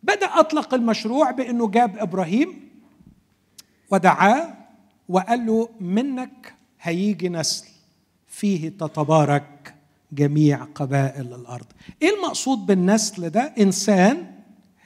بدأ 0.02 0.26
أطلق 0.26 0.74
المشروع 0.74 1.30
بأنه 1.30 1.68
جاب 1.68 1.98
إبراهيم 1.98 2.68
ودعاه 3.90 4.54
وقال 5.08 5.46
له 5.46 5.68
منك 5.80 6.54
هيجي 6.80 7.28
نسل 7.28 7.66
فيه 8.28 8.68
تتبارك 8.68 9.74
جميع 10.12 10.64
قبائل 10.74 11.34
الأرض. 11.34 11.66
إيه 12.02 12.14
المقصود 12.16 12.66
بالنسل 12.66 13.30
ده؟ 13.30 13.54
إنسان 13.60 14.26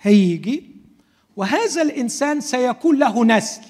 هيجي 0.03 0.65
وهذا 1.37 1.83
الإنسان 1.83 2.41
سيكون 2.41 2.99
له 2.99 3.25
نسل 3.25 3.63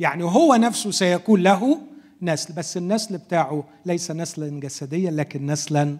يعني 0.00 0.24
هو 0.24 0.54
نفسه 0.54 0.90
سيكون 0.90 1.42
له 1.42 1.80
نسل 2.22 2.54
بس 2.54 2.76
النسل 2.76 3.18
بتاعه 3.18 3.64
ليس 3.86 4.10
نسلا 4.10 4.60
جسديا 4.60 5.10
لكن 5.10 5.46
نسلا 5.46 5.96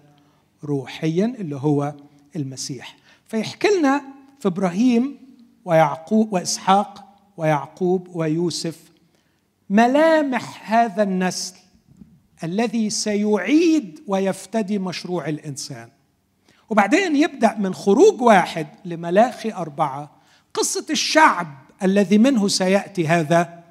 روحيا 0.65 1.35
اللي 1.39 1.57
هو 1.57 1.95
المسيح. 2.37 2.97
فيحكي 3.27 3.69
لنا 3.79 4.03
في 4.41 4.49
إبراهيم 4.49 5.19
ويعقوب 5.65 6.33
وإسحاق 6.33 7.05
ويعقوب 7.37 8.09
ويوسف 8.17 8.79
ملامح 9.71 10.73
هذا 10.73 11.03
النسل 11.03 11.55
الذي 12.45 12.91
سيعيد 12.91 14.03
ويفتدي 14.07 14.79
مشروع 14.79 15.29
الإنسان. 15.29 15.89
وبعدين 16.71 17.17
يبدأ 17.17 17.55
من 17.59 17.75
خروج 17.75 18.21
واحد 18.21 18.67
لملاخي 18.85 19.53
أربعة. 19.53 20.11
قصة 20.55 20.87
الشعب 20.91 21.47
الذي 21.83 22.19
منه 22.19 22.49
سيأتي 22.49 23.09
هذا 23.09 23.65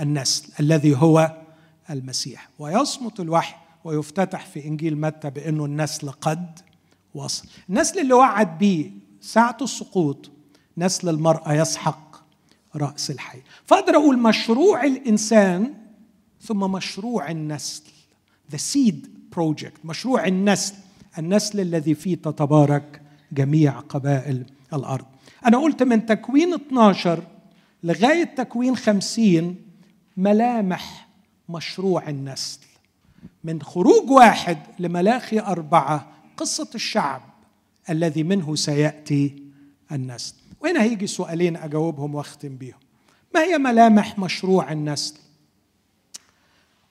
النسل 0.00 0.52
الذي 0.60 0.96
هو 0.96 1.36
المسيح. 1.90 2.48
ويصمت 2.58 3.20
الوحي 3.20 3.56
ويفتتح 3.84 4.46
في 4.46 4.64
إنجيل 4.64 5.00
متى 5.00 5.30
بأنه 5.30 5.64
النسل 5.64 6.10
قد 6.10 6.58
وصل. 7.14 7.48
النسل 7.68 7.98
اللي 8.00 8.14
وعد 8.14 8.58
به 8.58 8.92
ساعة 9.20 9.56
السقوط 9.62 10.30
نسل 10.78 11.08
المرأة 11.08 11.52
يسحق 11.52 12.16
رأس 12.76 13.10
الحية. 13.10 13.38
فأقدر 13.64 13.96
أقول 13.96 14.18
مشروع 14.18 14.84
الإنسان 14.84 15.74
ثم 16.42 16.58
مشروع 16.58 17.30
النسل. 17.30 17.82
the 18.50 18.56
seed 18.56 19.08
project 19.32 19.84
مشروع 19.84 20.26
النسل. 20.26 20.74
النسل 21.18 21.60
الذي 21.60 21.94
فيه 21.94 22.14
تتبارك 22.14 23.02
جميع 23.32 23.80
قبائل 23.80 24.44
الأرض. 24.72 25.04
أنا 25.46 25.58
قلت 25.58 25.82
من 25.82 26.06
تكوين 26.06 26.54
12 26.54 27.22
لغاية 27.82 28.24
تكوين 28.24 28.76
50 28.76 29.56
ملامح 30.16 31.08
مشروع 31.48 32.08
النسل. 32.08 32.60
من 33.44 33.62
خروج 33.62 34.10
واحد 34.10 34.58
لملاخي 34.78 35.40
أربعة 35.40 36.12
قصة 36.36 36.68
الشعب. 36.74 37.22
الذي 37.90 38.22
منه 38.22 38.54
سيأتي 38.54 39.42
النسل. 39.92 40.34
وهنا 40.60 40.82
هيجي 40.82 41.06
سؤالين 41.06 41.56
أجاوبهم 41.56 42.14
وأختم 42.14 42.56
بيهم؟ 42.56 42.78
ما 43.34 43.42
هي 43.42 43.58
ملامح 43.58 44.18
مشروع 44.18 44.72
النسل؟ 44.72 45.14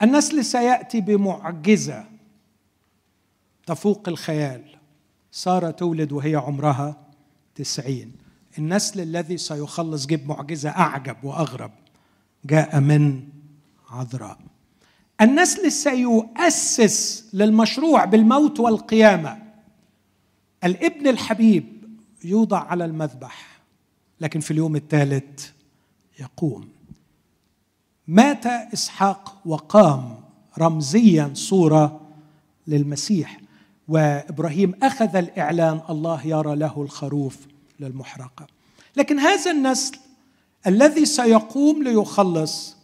النسل 0.01 0.45
سيأتي 0.45 1.01
بمعجزة 1.01 2.05
تفوق 3.65 4.09
الخيال. 4.09 4.61
سارة 5.31 5.71
تولد 5.71 6.11
وهي 6.11 6.35
عمرها 6.35 7.07
تسعين. 7.55 8.11
النسل 8.57 9.01
الذي 9.01 9.37
سيخلص 9.37 10.05
جيب 10.05 10.27
معجزة 10.27 10.69
أعجب 10.69 11.23
وأغرب 11.23 11.71
جاء 12.45 12.79
من 12.79 13.23
عذراء. 13.89 14.37
النسل 15.21 15.71
سيؤسس 15.71 17.29
للمشروع 17.33 18.05
بالموت 18.05 18.59
والقيامة. 18.59 19.46
الابن 20.63 21.07
الحبيب 21.07 21.65
يوضع 22.23 22.59
على 22.59 22.85
المذبح 22.85 23.59
لكن 24.21 24.39
في 24.39 24.51
اليوم 24.51 24.75
الثالث 24.75 25.49
يقوم. 26.19 26.69
مات 28.07 28.45
إسحاق 28.45 29.41
وقام 29.45 30.19
رمزيا 30.59 31.31
صورة 31.33 32.01
للمسيح 32.67 33.41
وإبراهيم 33.87 34.73
أخذ 34.83 35.15
الإعلان 35.15 35.81
الله 35.89 36.27
يرى 36.27 36.55
له 36.55 36.81
الخروف 36.81 37.37
للمحرقة. 37.79 38.47
لكن 38.95 39.19
هذا 39.19 39.51
النسل 39.51 39.97
الذي 40.67 41.05
سيقوم 41.05 41.83
ليخلص 41.83 42.77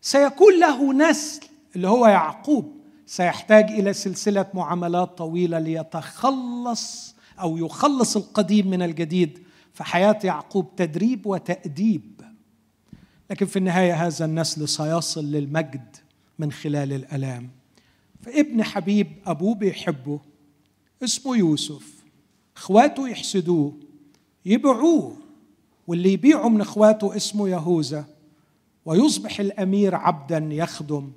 سيكون 0.00 0.60
له 0.60 0.92
نسل 0.92 1.46
اللي 1.76 1.88
هو 1.88 2.06
يعقوب. 2.06 2.75
سيحتاج 3.06 3.70
إلى 3.70 3.92
سلسلة 3.92 4.46
معاملات 4.54 5.18
طويلة 5.18 5.58
ليتخلص 5.58 7.14
أو 7.40 7.56
يخلص 7.56 8.16
القديم 8.16 8.70
من 8.70 8.82
الجديد 8.82 9.38
فحياه 9.72 10.18
يعقوب 10.24 10.76
تدريب 10.76 11.26
وتأديب. 11.26 12.20
لكن 13.30 13.46
في 13.46 13.58
النهاية 13.58 14.06
هذا 14.06 14.24
النسل 14.24 14.68
سيصل 14.68 15.24
للمجد 15.24 15.96
من 16.38 16.52
خلال 16.52 16.92
الألام. 16.92 17.50
فابن 18.22 18.62
حبيب 18.62 19.12
أبوه 19.26 19.54
بيحبه 19.54 20.20
اسمه 21.04 21.36
يوسف. 21.36 22.04
إخواته 22.56 23.08
يحسدوه 23.08 23.72
يبيعوه 24.46 25.16
واللي 25.86 26.12
يبيعه 26.12 26.48
من 26.48 26.60
إخواته 26.60 27.16
اسمه 27.16 27.48
يهوذا. 27.48 28.04
ويصبح 28.84 29.40
الأمير 29.40 29.94
عبدا 29.94 30.48
يخدم 30.50 31.12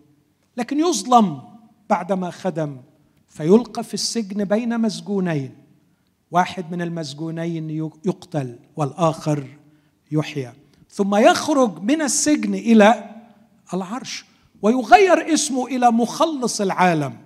لكن 0.58 0.80
يظلم. 0.80 1.49
بعدما 1.90 2.32
خدم 2.32 2.78
فيلقى 3.30 3.84
في 3.84 3.94
السجن 3.94 4.44
بين 4.44 4.82
مسجونين. 4.82 5.56
واحد 6.32 6.72
من 6.72 6.82
المسجونين 6.82 7.70
يقتل 8.06 8.56
والآخر 8.76 9.48
يحيى. 10.12 10.54
ثم 10.92 11.16
يخرج 11.16 11.82
من 11.82 12.02
السجن 12.02 12.54
إلى 12.54 13.10
العرش 13.74 14.26
ويغير 14.62 15.34
اسمه 15.34 15.68
إلى 15.68 15.92
مخلص 15.92 16.62
العالم. 16.62 17.18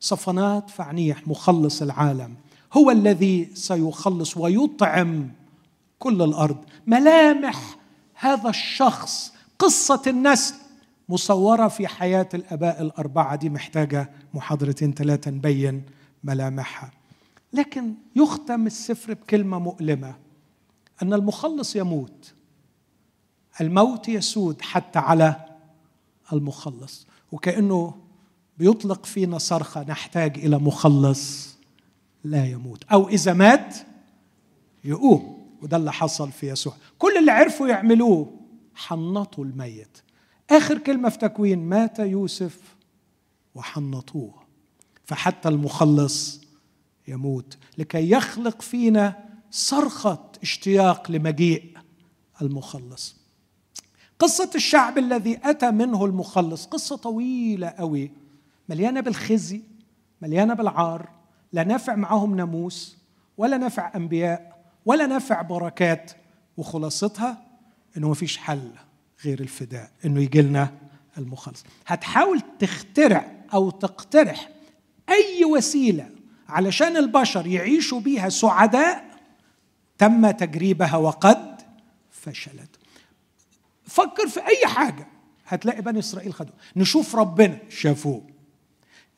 صفنات 0.00 0.70
فعنيح 0.70 1.28
مخلص 1.28 1.82
العالم. 1.82 2.34
هو 2.72 2.90
الذي 2.90 3.50
سيخلص 3.54 4.36
ويطعم 4.36 5.30
كل 5.98 6.22
الأرض. 6.22 6.56
ملامح 6.86 7.76
هذا 8.14 8.50
الشخص 8.50 9.32
قصة 9.58 10.02
النسل. 10.06 10.54
مصورة 11.08 11.68
في 11.68 11.86
حياة 11.86 12.28
الآباء 12.34 12.82
الأربعة. 12.82 13.36
دي 13.36 13.50
محتاجة 13.50 14.10
محاضرتين 14.34 14.94
ثلاثة 14.94 15.30
نبين 15.30 15.82
ملامحها. 16.24 16.90
لكن 17.52 17.94
يختم 18.16 18.66
السفر 18.66 19.14
بكلمة 19.14 19.58
مؤلمة 19.58 20.14
أن 21.02 21.12
المخلص 21.12 21.76
يموت 21.76 22.34
الموت 23.60 24.08
يسود 24.08 24.62
حتى 24.62 24.98
على 24.98 25.36
المخلص. 26.32 27.06
وكأنه 27.32 27.94
بيطلق 28.58 29.06
فينا 29.06 29.38
صرخة 29.38 29.82
نحتاج 29.82 30.38
إلى 30.38 30.58
مخلص 30.58 31.54
لا 32.24 32.46
يموت. 32.46 32.84
أو 32.84 33.08
إذا 33.08 33.32
مات 33.32 33.76
يقوم 34.84 35.48
وده 35.62 35.76
اللي 35.76 35.92
حصل 35.92 36.32
في 36.32 36.48
يسوع. 36.48 36.74
كل 36.98 37.16
اللي 37.16 37.30
عرفوا 37.30 37.68
يعملوه 37.68 38.32
حنطوا 38.74 39.44
الميت. 39.44 39.98
آخر 40.50 40.78
كلمة 40.78 41.08
في 41.08 41.18
تكوين 41.18 41.58
مات 41.58 41.98
يوسف 41.98 42.58
وحنطوه. 43.54 44.34
فحتى 45.04 45.48
المخلص 45.48 46.40
يموت 47.08 47.56
لكي 47.78 48.10
يخلق 48.10 48.62
فينا 48.62 49.24
صرخة 49.50 50.32
اشتياق 50.42 51.10
لمجيء 51.10 51.78
المخلص. 52.42 53.16
قصة 54.18 54.50
الشعب 54.54 54.98
الذي 54.98 55.40
أتى 55.44 55.70
منه 55.70 56.04
المخلص 56.04 56.66
قصة 56.66 56.96
طويلة 56.96 57.68
قوي 57.68 58.10
مليانة 58.68 59.00
بالخزي 59.00 59.62
مليانة 60.22 60.54
بالعار 60.54 61.08
لا 61.52 61.64
نافع 61.64 61.94
معهم 61.94 62.36
ناموس 62.36 62.96
ولا 63.36 63.56
نافع 63.56 63.92
أنبياء 63.96 64.64
ولا 64.86 65.06
نافع 65.06 65.42
بركات 65.42 66.12
وخلاصتها 66.56 67.42
إنه 67.96 68.10
مفيش 68.10 68.38
حل. 68.38 68.70
غير 69.24 69.40
الفداء 69.40 69.90
إنه 70.04 70.22
يجي 70.22 70.42
لنا 70.42 70.72
المخلص. 71.18 71.64
هتحاول 71.86 72.40
تخترع 72.58 73.32
أو 73.54 73.70
تقترح 73.70 74.48
أي 75.08 75.44
وسيلة 75.44 76.10
علشان 76.48 76.96
البشر 76.96 77.46
يعيشوا 77.46 78.00
بيها 78.00 78.28
سعداء 78.28 79.04
تم 79.98 80.30
تجريبها 80.30 80.96
وقد 80.96 81.60
فشلت. 82.10 82.76
فكر 83.86 84.28
في 84.28 84.40
أي 84.40 84.66
حاجة 84.66 85.06
هتلاقي 85.46 85.82
بني 85.82 85.98
إسرائيل 85.98 86.34
خدوه 86.34 86.54
نشوف 86.76 87.16
ربنا. 87.16 87.58
شافوه. 87.68 88.22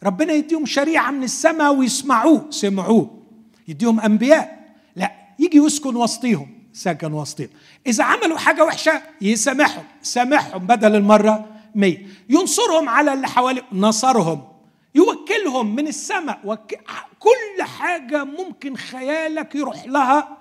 ربنا 0.02 0.32
يديهم 0.32 0.66
شريعة 0.66 1.10
من 1.10 1.23
السماء 1.23 1.74
ويسمعوه. 1.74 2.51
سمعوه. 2.51 3.23
يديهم 3.68 4.01
أنبياء. 4.01 4.74
لا 4.97 5.12
يجي 5.39 5.59
يسكن 5.59 5.97
وسطيهم. 5.97 6.55
سكن 6.76 7.12
وسطيهم 7.12 7.48
إذا 7.86 8.04
عملوا 8.04 8.38
حاجة 8.38 8.64
وحشة 8.64 9.02
يسامحهم 9.20 9.84
سامحهم 10.02 10.66
بدل 10.66 10.94
المرة 10.94 11.48
مية. 11.74 12.06
ينصرهم 12.28 12.88
على 12.88 13.12
اللي 13.12 13.28
حواليه 13.28 13.62
نصرهم. 13.72 14.48
يوكلهم 14.94 15.74
من 15.74 15.88
السماء. 15.88 16.40
وك... 16.44 16.74
كل 17.18 17.62
حاجة 17.62 18.24
ممكن 18.24 18.76
خيالك 18.76 19.54
يروح 19.54 19.84
لها. 19.86 20.38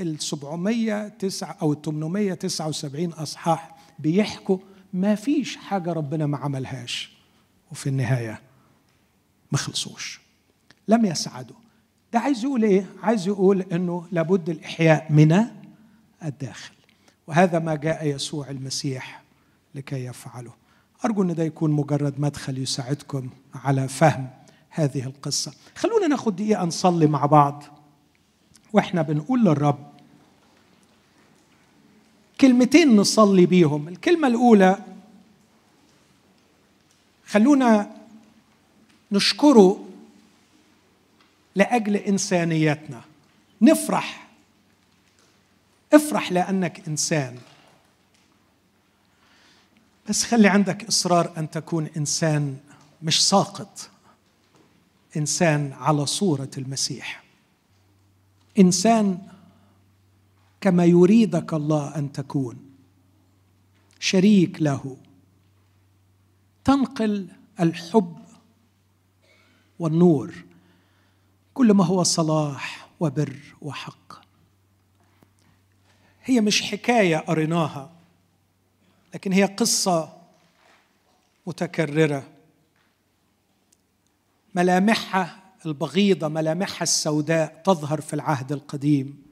ال 0.00 0.22
709 0.22 1.56
أو 1.62 1.72
ال 1.72 1.82
879 1.82 3.12
أصحاح 3.12 3.76
بيحكوا 3.98 4.58
ما 4.92 5.14
فيش 5.14 5.56
حاجة 5.56 5.92
ربنا 5.92 6.26
ما 6.26 6.38
عملهاش. 6.38 7.12
وفي 7.72 7.86
النهاية 7.86 8.40
ما 9.52 9.58
خلصوش. 9.58 10.20
لم 10.88 11.04
يسعدوا. 11.04 11.56
ده 12.12 12.18
عايز 12.18 12.44
يقول 12.44 12.62
إيه؟ 12.64 12.86
عايز 13.02 13.26
يقول 13.26 13.60
إنه 13.72 14.06
لابد 14.12 14.48
الإحياء 14.48 15.06
من 15.12 15.44
الداخل. 16.24 16.72
وهذا 17.26 17.58
ما 17.58 17.74
جاء 17.74 18.06
يسوع 18.06 18.50
المسيح 18.50 19.22
لكي 19.74 20.04
يفعله. 20.04 20.52
أرجو 21.04 21.22
إن 21.22 21.34
ده 21.34 21.42
يكون 21.42 21.70
مجرد 21.70 22.20
مدخل 22.20 22.58
يساعدكم 22.58 23.28
على 23.54 23.88
فهم 23.88 24.28
هذه 24.70 25.04
القصة. 25.06 25.52
خلونا 25.74 26.06
ناخد 26.06 26.36
دقيقة 26.36 26.64
نصلي 26.64 27.06
مع 27.06 27.26
بعض. 27.26 27.62
وإحنا 28.72 29.02
بنقول 29.02 29.44
للرب 29.44 29.86
كلمتين 32.40 32.96
نصلي 32.96 33.46
بيهم. 33.46 33.88
الكلمة 33.88 34.28
الأولى 34.28 34.78
خلونا 37.26 37.90
نشكره 39.12 39.85
لأجل 41.56 41.96
إنسانيتنا. 41.96 43.04
نفرح. 43.62 44.28
افرح 45.92 46.32
لأنك 46.32 46.88
إنسان. 46.88 47.38
بس 50.08 50.24
خلي 50.24 50.48
عندك 50.48 50.84
إصرار 50.84 51.32
أن 51.38 51.50
تكون 51.50 51.88
إنسان 51.96 52.56
مش 53.02 53.28
ساقط. 53.28 53.90
إنسان 55.16 55.72
على 55.72 56.06
صورة 56.06 56.50
المسيح. 56.58 57.24
إنسان 58.58 59.18
كما 60.60 60.84
يريدك 60.84 61.54
الله 61.54 61.96
أن 61.96 62.12
تكون. 62.12 62.70
شريك 64.00 64.62
له. 64.62 64.96
تنقل 66.64 67.28
الحب 67.60 68.16
والنور. 69.78 70.45
كل 71.56 71.72
ما 71.72 71.84
هو 71.84 72.02
صلاح 72.02 72.88
وبر 73.00 73.36
وحق. 73.62 74.12
هي 76.24 76.40
مش 76.40 76.62
حكاية 76.62 77.16
قريناها 77.16 77.92
لكن 79.14 79.32
هي 79.32 79.44
قصة 79.44 80.16
متكررة. 81.46 82.28
ملامحها 84.54 85.42
البغيضة 85.66 86.28
ملامحها 86.28 86.82
السوداء 86.82 87.62
تظهر 87.64 88.00
في 88.00 88.14
العهد 88.14 88.52
القديم. 88.52 89.22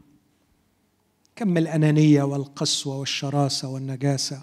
كم 1.37 1.57
الأنانية 1.57 2.23
والقسوة 2.23 2.97
والشراسة 2.97 3.69
والنجاسة 3.69 4.43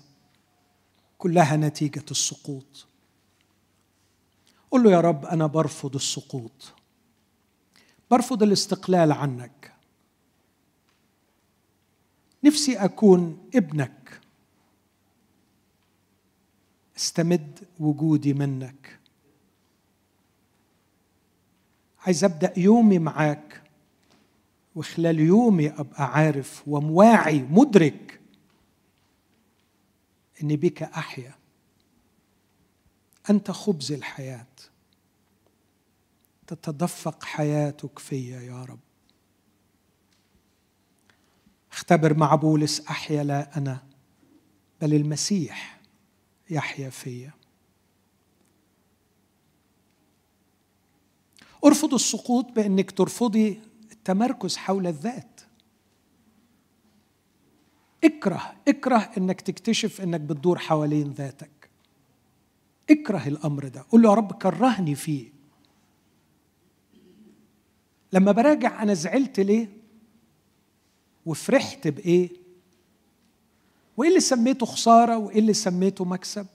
كلها 1.17 1.57
نتيجة 1.57 2.05
السقوط. 2.11 2.87
قل 4.71 4.83
له 4.83 4.91
يا 4.91 5.01
رب 5.01 5.25
أنا 5.25 5.47
برفض 5.47 5.95
السقوط. 5.95 6.80
برفض 8.11 8.43
الاستقلال 8.43 9.11
عنك. 9.11 9.73
نفسي 12.43 12.77
أكون 12.77 13.49
ابنك. 13.55 14.21
استمد 16.97 17.67
وجودي 17.79 18.33
منك. 18.33 18.99
عايز 21.99 22.23
أبدأ 22.23 22.53
يومي 22.57 22.99
معاك. 22.99 23.63
وخلال 24.75 25.19
يومي 25.19 25.69
أبقى 25.69 26.03
عارف 26.03 26.67
ومواعي 26.67 27.41
مدرك 27.41 28.21
اني 30.43 30.55
بك 30.55 30.83
أحيا. 30.83 31.35
أنت 33.29 33.51
خبز 33.51 33.91
الحياة. 33.91 34.47
تتدفق 36.55 37.23
حياتك 37.23 37.99
فيا 37.99 38.41
يا 38.41 38.63
رب. 38.63 38.79
اختبر 41.71 42.17
مع 42.17 42.35
بولس 42.35 42.87
أحيا 42.87 43.23
لا 43.23 43.57
أنا 43.57 43.83
بل 44.81 44.93
المسيح 44.93 45.81
يحيا 46.49 46.89
فيا. 46.89 47.33
ارفض 51.65 51.93
السقوط 51.93 52.51
بأنك 52.51 52.91
ترفضي 52.91 53.61
التمركز 53.91 54.57
حول 54.57 54.87
الذات. 54.87 55.41
اكره 58.03 58.53
اكره 58.67 59.11
أنك 59.17 59.41
تكتشف 59.41 60.01
أنك 60.01 60.21
بتدور 60.21 60.57
حوالين 60.57 61.11
ذاتك. 61.11 61.69
اكره 62.89 63.27
الأمر 63.27 63.67
ده. 63.67 63.85
قول 63.89 64.01
له 64.01 64.09
يا 64.09 64.15
رب 64.15 64.33
كرهني 64.33 64.95
فيه. 64.95 65.40
لما 68.13 68.31
براجع 68.31 68.83
أنا 68.83 68.93
زعلت 68.93 69.39
ليه؟ 69.39 69.69
وفرحت 71.25 71.87
بإيه؟ 71.87 72.29
وإيه 73.97 74.09
اللي 74.09 74.19
سميته 74.19 74.65
خسارة؟ 74.65 75.17
وإيه 75.17 75.39
اللي 75.39 75.53
سميته 75.53 76.05
مكسب؟ 76.05 76.47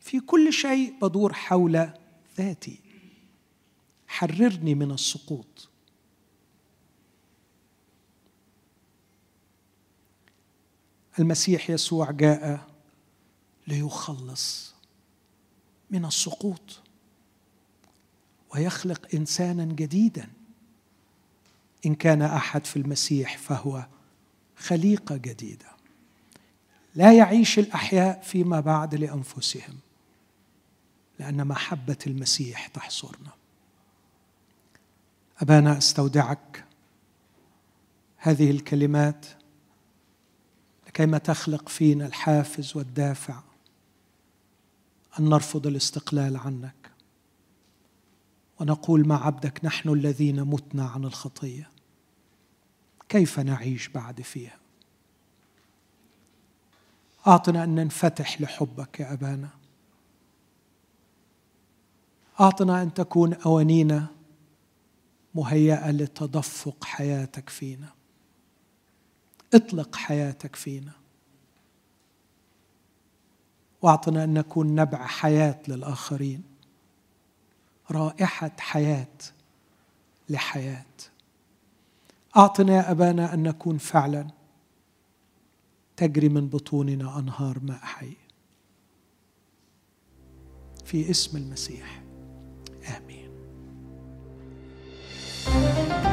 في 0.00 0.20
كل 0.20 0.52
شيء 0.52 0.94
بدور 1.02 1.32
حول 1.32 1.90
ذاتي. 2.38 2.80
حررني 4.06 4.74
من 4.74 4.90
السقوط. 4.90 5.68
المسيح 11.18 11.70
يسوع 11.70 12.10
جاء 12.10 12.68
ليخلص 13.66 14.74
من 15.90 16.04
السقوط. 16.04 16.81
ويخلق 18.54 19.14
إنسانا 19.14 19.64
جديدا. 19.64 20.28
إن 21.86 21.94
كان 21.94 22.22
أحد 22.22 22.66
في 22.66 22.76
المسيح 22.76 23.38
فهو 23.38 23.86
خليقة 24.56 25.16
جديدة. 25.16 25.66
لا 26.94 27.12
يعيش 27.12 27.58
الأحياء 27.58 28.20
فيما 28.20 28.60
بعد 28.60 28.94
لأنفسهم 28.94 29.78
لأن 31.18 31.46
محبة 31.46 31.98
المسيح 32.06 32.66
تحصرنا. 32.66 33.30
أبانا 35.38 35.78
أستودعك 35.78 36.64
هذه 38.16 38.50
الكلمات 38.50 39.26
كيما 40.94 41.18
تخلق 41.18 41.68
فينا 41.68 42.06
الحافز 42.06 42.76
والدافع 42.76 43.42
أن 45.18 45.28
نرفض 45.28 45.66
الاستقلال 45.66 46.36
عنك. 46.36 46.81
ونقول 48.62 49.08
مع 49.08 49.26
عبدك 49.26 49.64
نحن 49.64 49.88
الذين 49.88 50.42
متنا 50.42 50.84
عن 50.84 51.04
الخطية. 51.04 51.70
كيف 53.08 53.38
نعيش 53.40 53.88
بعد 53.88 54.20
فيها؟ 54.20 54.56
أعطنا 57.26 57.64
أن 57.64 57.74
ننفتح 57.74 58.40
لحبك 58.40 59.00
يا 59.00 59.12
أبانا. 59.12 59.48
أعطنا 62.40 62.82
أن 62.82 62.94
تكون 62.94 63.34
أوانينا 63.34 64.06
مهيئة 65.34 65.90
لتدفق 65.90 66.84
حياتك 66.84 67.48
فينا. 67.48 67.88
اطلق 69.54 69.96
حياتك 69.96 70.56
فينا. 70.56 70.92
وأعطنا 73.82 74.24
أن 74.24 74.34
نكون 74.34 74.74
نبع 74.74 75.06
حياة 75.06 75.58
للآخرين. 75.68 76.51
رائحة 77.92 78.50
حياة 78.58 79.06
لحياة. 80.28 80.84
أعطنا 82.36 82.76
يا 82.76 82.90
أبانا 82.90 83.34
أن 83.34 83.42
نكون 83.42 83.78
فعلا 83.78 84.26
تجري 85.96 86.28
من 86.28 86.48
بطوننا 86.48 87.18
أنهار 87.18 87.58
ماء 87.62 87.78
حي. 87.78 88.16
في 90.84 91.10
اسم 91.10 91.36
المسيح 91.36 92.02
آمين. 92.96 93.22
thank 95.44 96.06
you 96.06 96.11